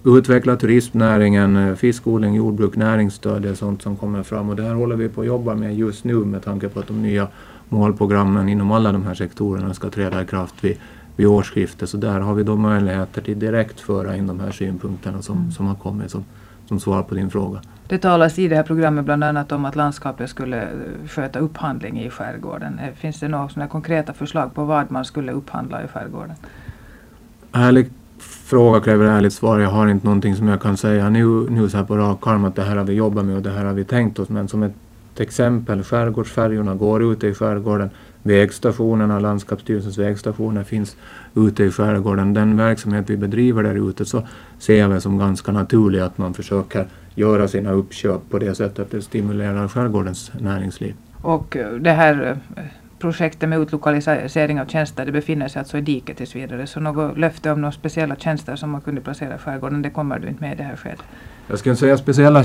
Utveckla 0.03 0.55
turismnäringen, 0.55 1.78
fiskodling, 1.78 2.36
jordbruk, 2.36 2.75
näringsstöd 2.75 3.41
det 3.41 3.49
är 3.49 3.53
sånt 3.53 3.82
som 3.82 3.95
kommer 3.95 4.23
fram 4.23 4.49
och 4.49 4.55
det 4.55 4.63
här 4.63 4.73
håller 4.73 4.95
vi 4.95 5.09
på 5.09 5.21
att 5.21 5.28
jobba 5.28 5.55
med 5.55 5.75
just 5.75 6.03
nu 6.03 6.15
med 6.15 6.43
tanke 6.43 6.69
på 6.69 6.80
att 6.80 6.88
de 6.88 7.01
nya 7.01 7.28
målprogrammen 7.69 8.49
inom 8.49 8.71
alla 8.71 8.91
de 8.91 9.03
här 9.03 9.13
sektorerna 9.13 9.73
ska 9.73 9.89
träda 9.89 10.21
i 10.21 10.25
kraft 10.25 10.55
vid 10.61 10.78
vid 11.18 11.28
årsskiftet. 11.28 11.89
Så 11.89 11.97
där 11.97 12.20
har 12.20 12.34
vi 12.34 12.43
då 12.43 12.55
möjligheter 12.55 13.22
till 13.22 13.39
direkt 13.39 13.80
föra 13.80 14.15
in 14.15 14.28
de 14.28 14.39
här 14.39 14.51
synpunkterna 14.51 15.22
som, 15.22 15.38
mm. 15.38 15.51
som 15.51 15.68
har 15.68 15.76
kommit 15.76 16.11
som, 16.11 16.26
som 16.65 16.80
svar 16.80 17.03
på 17.03 17.15
din 17.15 17.30
fråga. 17.30 17.61
Det 17.88 17.97
talas 17.97 18.39
i 18.39 18.47
det 18.47 18.55
här 18.55 18.63
programmet 18.63 19.05
bland 19.05 19.24
annat 19.24 19.51
om 19.51 19.65
att 19.65 19.76
landskapet 19.76 20.30
skulle 20.30 20.61
eh, 20.61 20.70
sköta 21.07 21.39
upphandling 21.39 22.01
i 22.01 22.09
skärgården. 22.09 22.80
Eh, 22.80 22.93
finns 22.93 23.20
det 23.20 23.28
några 23.28 23.68
konkreta 23.68 24.13
förslag 24.13 24.53
på 24.53 24.63
vad 24.63 24.91
man 24.91 25.05
skulle 25.05 25.32
upphandla 25.32 25.84
i 25.84 25.88
skärgården? 25.88 26.36
Ärlig 27.51 27.89
fråga 28.20 28.80
kräver 28.80 29.05
ärligt 29.05 29.34
svar. 29.34 29.59
Jag 29.59 29.70
har 29.70 29.88
inte 29.88 30.05
någonting 30.05 30.36
som 30.36 30.47
jag 30.47 30.61
kan 30.61 30.78
säga 30.78 31.09
nu, 31.09 31.26
nu 31.49 31.70
så 31.70 31.78
här 31.78 31.84
på 31.84 31.97
rak 31.97 32.28
arm 32.28 32.45
att 32.45 32.55
det 32.55 32.63
här 32.63 32.76
har 32.76 32.84
vi 32.84 32.93
jobbat 32.93 33.26
med 33.26 33.36
och 33.36 33.41
det 33.41 33.51
här 33.51 33.65
har 33.65 33.74
vi 33.74 33.84
tänkt 33.84 34.20
oss. 34.20 34.30
Men 34.30 34.47
som 34.47 34.63
ett 34.63 34.74
exempel, 35.18 35.84
skärgårdsfärjorna 35.84 36.76
går 36.76 37.13
ute 37.13 37.28
i 37.28 37.34
skärgården 37.34 37.89
vägstationerna, 38.28 39.19
landskapsstyrelsens 39.19 39.97
vägstationer 39.97 40.63
finns 40.63 40.97
ute 41.36 41.63
i 41.63 41.71
skärgården. 41.71 42.34
Den 42.34 42.57
verksamhet 42.57 43.09
vi 43.09 43.17
bedriver 43.17 43.63
där 43.63 43.89
ute 43.89 44.05
så 44.05 44.28
ser 44.59 44.80
jag 44.80 44.89
det 44.89 45.01
som 45.01 45.17
ganska 45.17 45.51
naturlig 45.51 45.99
att 45.99 46.17
man 46.17 46.34
försöker 46.34 46.88
göra 47.15 47.47
sina 47.47 47.71
uppköp 47.71 48.30
på 48.30 48.39
det 48.39 48.55
sättet 48.55 48.80
att 48.80 48.91
det 48.91 49.01
stimulerar 49.01 49.67
skärgårdens 49.67 50.32
näringsliv. 50.39 50.95
Och 51.21 51.57
eh, 51.57 51.73
det 51.73 51.91
här 51.91 52.38
eh, 52.55 52.63
projektet 52.99 53.49
med 53.49 53.59
utlokalisering 53.59 54.61
av 54.61 54.65
tjänster 54.65 55.05
det 55.05 55.11
befinner 55.11 55.47
sig 55.47 55.59
alltså 55.59 55.78
i 55.78 55.82
diket 55.82 56.17
tills 56.17 56.36
vidare. 56.36 56.67
Så 56.67 56.80
något 56.80 57.17
löfte 57.17 57.51
om 57.51 57.61
några 57.61 57.71
speciella 57.71 58.15
tjänster 58.15 58.55
som 58.55 58.69
man 58.69 58.82
kunde 58.82 59.01
placera 59.01 59.36
i 59.36 59.38
skärgården 59.38 59.82
det 59.82 59.89
kommer 59.89 60.19
du 60.19 60.28
inte 60.28 60.41
med 60.41 60.53
i 60.53 60.55
det 60.55 60.63
här 60.63 60.75
skedet? 60.75 61.03
Jag 61.50 61.60
skulle 61.60 61.76
säga 61.76 61.98
speciella 61.98 62.43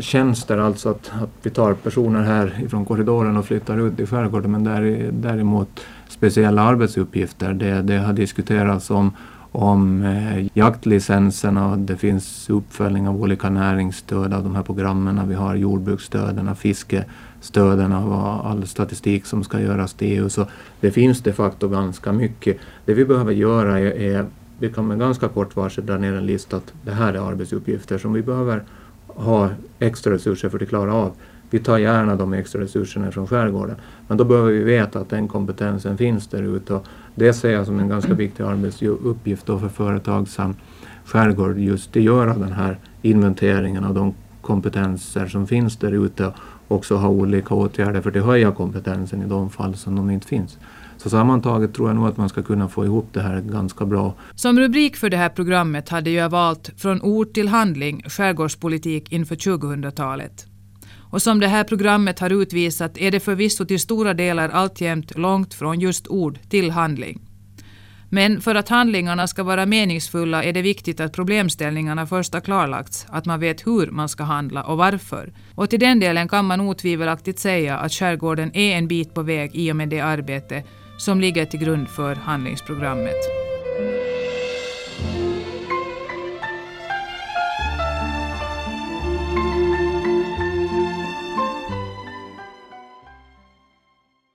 tjänster, 0.00 0.58
alltså 0.58 0.88
att, 0.88 1.10
att 1.22 1.30
vi 1.42 1.50
tar 1.50 1.74
personer 1.74 2.22
här 2.22 2.60
ifrån 2.64 2.84
korridoren 2.84 3.36
och 3.36 3.44
flyttar 3.44 3.86
ut 3.86 4.00
i 4.00 4.06
skärgården 4.06 4.50
men 4.50 4.64
däremot 5.12 5.80
speciella 6.08 6.62
arbetsuppgifter. 6.62 7.52
Det, 7.52 7.82
det 7.82 7.98
har 7.98 8.12
diskuterats 8.12 8.90
om, 8.90 9.12
om 9.52 10.02
eh, 10.02 10.46
jaktlicenserna, 10.54 11.76
det 11.76 11.96
finns 11.96 12.50
uppföljning 12.50 13.08
av 13.08 13.20
olika 13.22 13.50
näringsstöd 13.50 14.34
av 14.34 14.42
de 14.42 14.54
här 14.54 14.62
programmen. 14.62 15.28
Vi 15.28 15.34
har 15.34 15.54
jordbruksstöden, 15.54 16.56
fiskestöden 16.56 17.92
och 17.92 18.50
all 18.50 18.66
statistik 18.66 19.26
som 19.26 19.44
ska 19.44 19.60
göras 19.60 19.94
till 19.94 20.08
EU. 20.18 20.28
Så 20.28 20.46
det 20.80 20.90
finns 20.90 21.20
de 21.20 21.32
facto 21.32 21.68
ganska 21.68 22.12
mycket. 22.12 22.56
Det 22.84 22.94
vi 22.94 23.04
behöver 23.04 23.32
göra 23.32 23.78
är, 23.78 24.00
är 24.00 24.26
vi 24.60 24.72
kan 24.72 24.86
med 24.86 24.98
ganska 24.98 25.28
kort 25.28 25.56
varsel 25.56 25.86
dra 25.86 25.98
ner 25.98 26.12
en 26.12 26.26
lista 26.26 26.56
att 26.56 26.72
det 26.84 26.92
här 26.92 27.14
är 27.14 27.28
arbetsuppgifter 27.30 27.98
som 27.98 28.12
vi 28.12 28.22
behöver 28.22 28.62
ha 29.06 29.50
extra 29.78 30.12
resurser 30.12 30.48
för 30.48 30.62
att 30.62 30.68
klara 30.68 30.94
av. 30.94 31.12
Vi 31.50 31.58
tar 31.58 31.78
gärna 31.78 32.16
de 32.16 32.32
extra 32.32 32.60
resurserna 32.60 33.10
från 33.10 33.26
skärgården. 33.26 33.76
Men 34.08 34.16
då 34.16 34.24
behöver 34.24 34.50
vi 34.50 34.62
veta 34.62 35.00
att 35.00 35.08
den 35.08 35.28
kompetensen 35.28 35.98
finns 35.98 36.26
där 36.26 36.42
ute. 36.56 36.74
Och 36.74 36.86
det 37.14 37.32
ser 37.32 37.50
jag 37.50 37.66
som 37.66 37.80
en 37.80 37.88
ganska 37.88 38.14
viktig 38.14 38.44
arbetsuppgift 38.44 39.46
då 39.46 39.58
för 39.58 39.68
företag 39.68 40.28
som 40.28 40.54
skärgård 41.04 41.58
just 41.58 41.96
att 41.96 42.02
göra 42.02 42.34
den 42.34 42.52
här 42.52 42.78
inventeringen 43.02 43.84
av 43.84 43.94
de 43.94 44.14
kompetenser 44.40 45.26
som 45.26 45.46
finns 45.46 45.76
där 45.76 45.92
ute 45.92 46.26
och 46.68 46.76
också 46.76 46.96
ha 46.96 47.08
olika 47.08 47.54
åtgärder 47.54 48.00
för 48.00 48.18
att 48.18 48.24
höja 48.24 48.52
kompetensen 48.52 49.22
i 49.22 49.26
de 49.26 49.50
fall 49.50 49.74
som 49.74 49.96
de 49.96 50.10
inte 50.10 50.26
finns. 50.26 50.58
Så 51.02 51.10
sammantaget 51.10 51.74
tror 51.74 51.88
jag 51.88 51.96
nog 51.96 52.08
att 52.08 52.16
man 52.16 52.28
ska 52.28 52.42
kunna 52.42 52.68
få 52.68 52.84
ihop 52.84 53.08
det 53.12 53.20
här 53.20 53.40
ganska 53.40 53.84
bra. 53.86 54.14
Som 54.34 54.60
rubrik 54.60 54.96
för 54.96 55.10
det 55.10 55.16
här 55.16 55.28
programmet 55.28 55.88
hade 55.88 56.10
jag 56.10 56.30
valt 56.30 56.70
Från 56.76 57.02
ord 57.02 57.34
till 57.34 57.48
handling, 57.48 58.02
skärgårdspolitik 58.02 59.12
inför 59.12 59.34
2000-talet. 59.34 60.46
Och 61.10 61.22
som 61.22 61.40
det 61.40 61.48
här 61.48 61.64
programmet 61.64 62.18
har 62.18 62.30
utvisat 62.30 62.98
är 62.98 63.10
det 63.10 63.20
förvisso 63.20 63.64
till 63.64 63.80
stora 63.80 64.14
delar 64.14 64.48
alltjämt 64.48 65.18
långt 65.18 65.54
från 65.54 65.80
just 65.80 66.08
ord 66.08 66.38
till 66.48 66.70
handling. 66.70 67.20
Men 68.12 68.40
för 68.40 68.54
att 68.54 68.68
handlingarna 68.68 69.26
ska 69.26 69.42
vara 69.42 69.66
meningsfulla 69.66 70.44
är 70.44 70.52
det 70.52 70.62
viktigt 70.62 71.00
att 71.00 71.12
problemställningarna 71.12 72.06
först 72.06 72.34
har 72.34 72.40
klarlagts, 72.40 73.06
att 73.08 73.26
man 73.26 73.40
vet 73.40 73.66
hur 73.66 73.90
man 73.90 74.08
ska 74.08 74.22
handla 74.22 74.62
och 74.62 74.78
varför. 74.78 75.32
Och 75.54 75.70
till 75.70 75.80
den 75.80 76.00
delen 76.00 76.28
kan 76.28 76.44
man 76.44 76.60
otvivelaktigt 76.60 77.38
säga 77.38 77.78
att 77.78 77.92
skärgården 77.92 78.50
är 78.54 78.78
en 78.78 78.88
bit 78.88 79.14
på 79.14 79.22
väg 79.22 79.50
i 79.54 79.72
och 79.72 79.76
med 79.76 79.88
det 79.88 80.00
arbete 80.00 80.64
som 81.00 81.20
ligger 81.20 81.46
till 81.46 81.60
grund 81.60 81.88
för 81.88 82.14
handlingsprogrammet. 82.14 83.49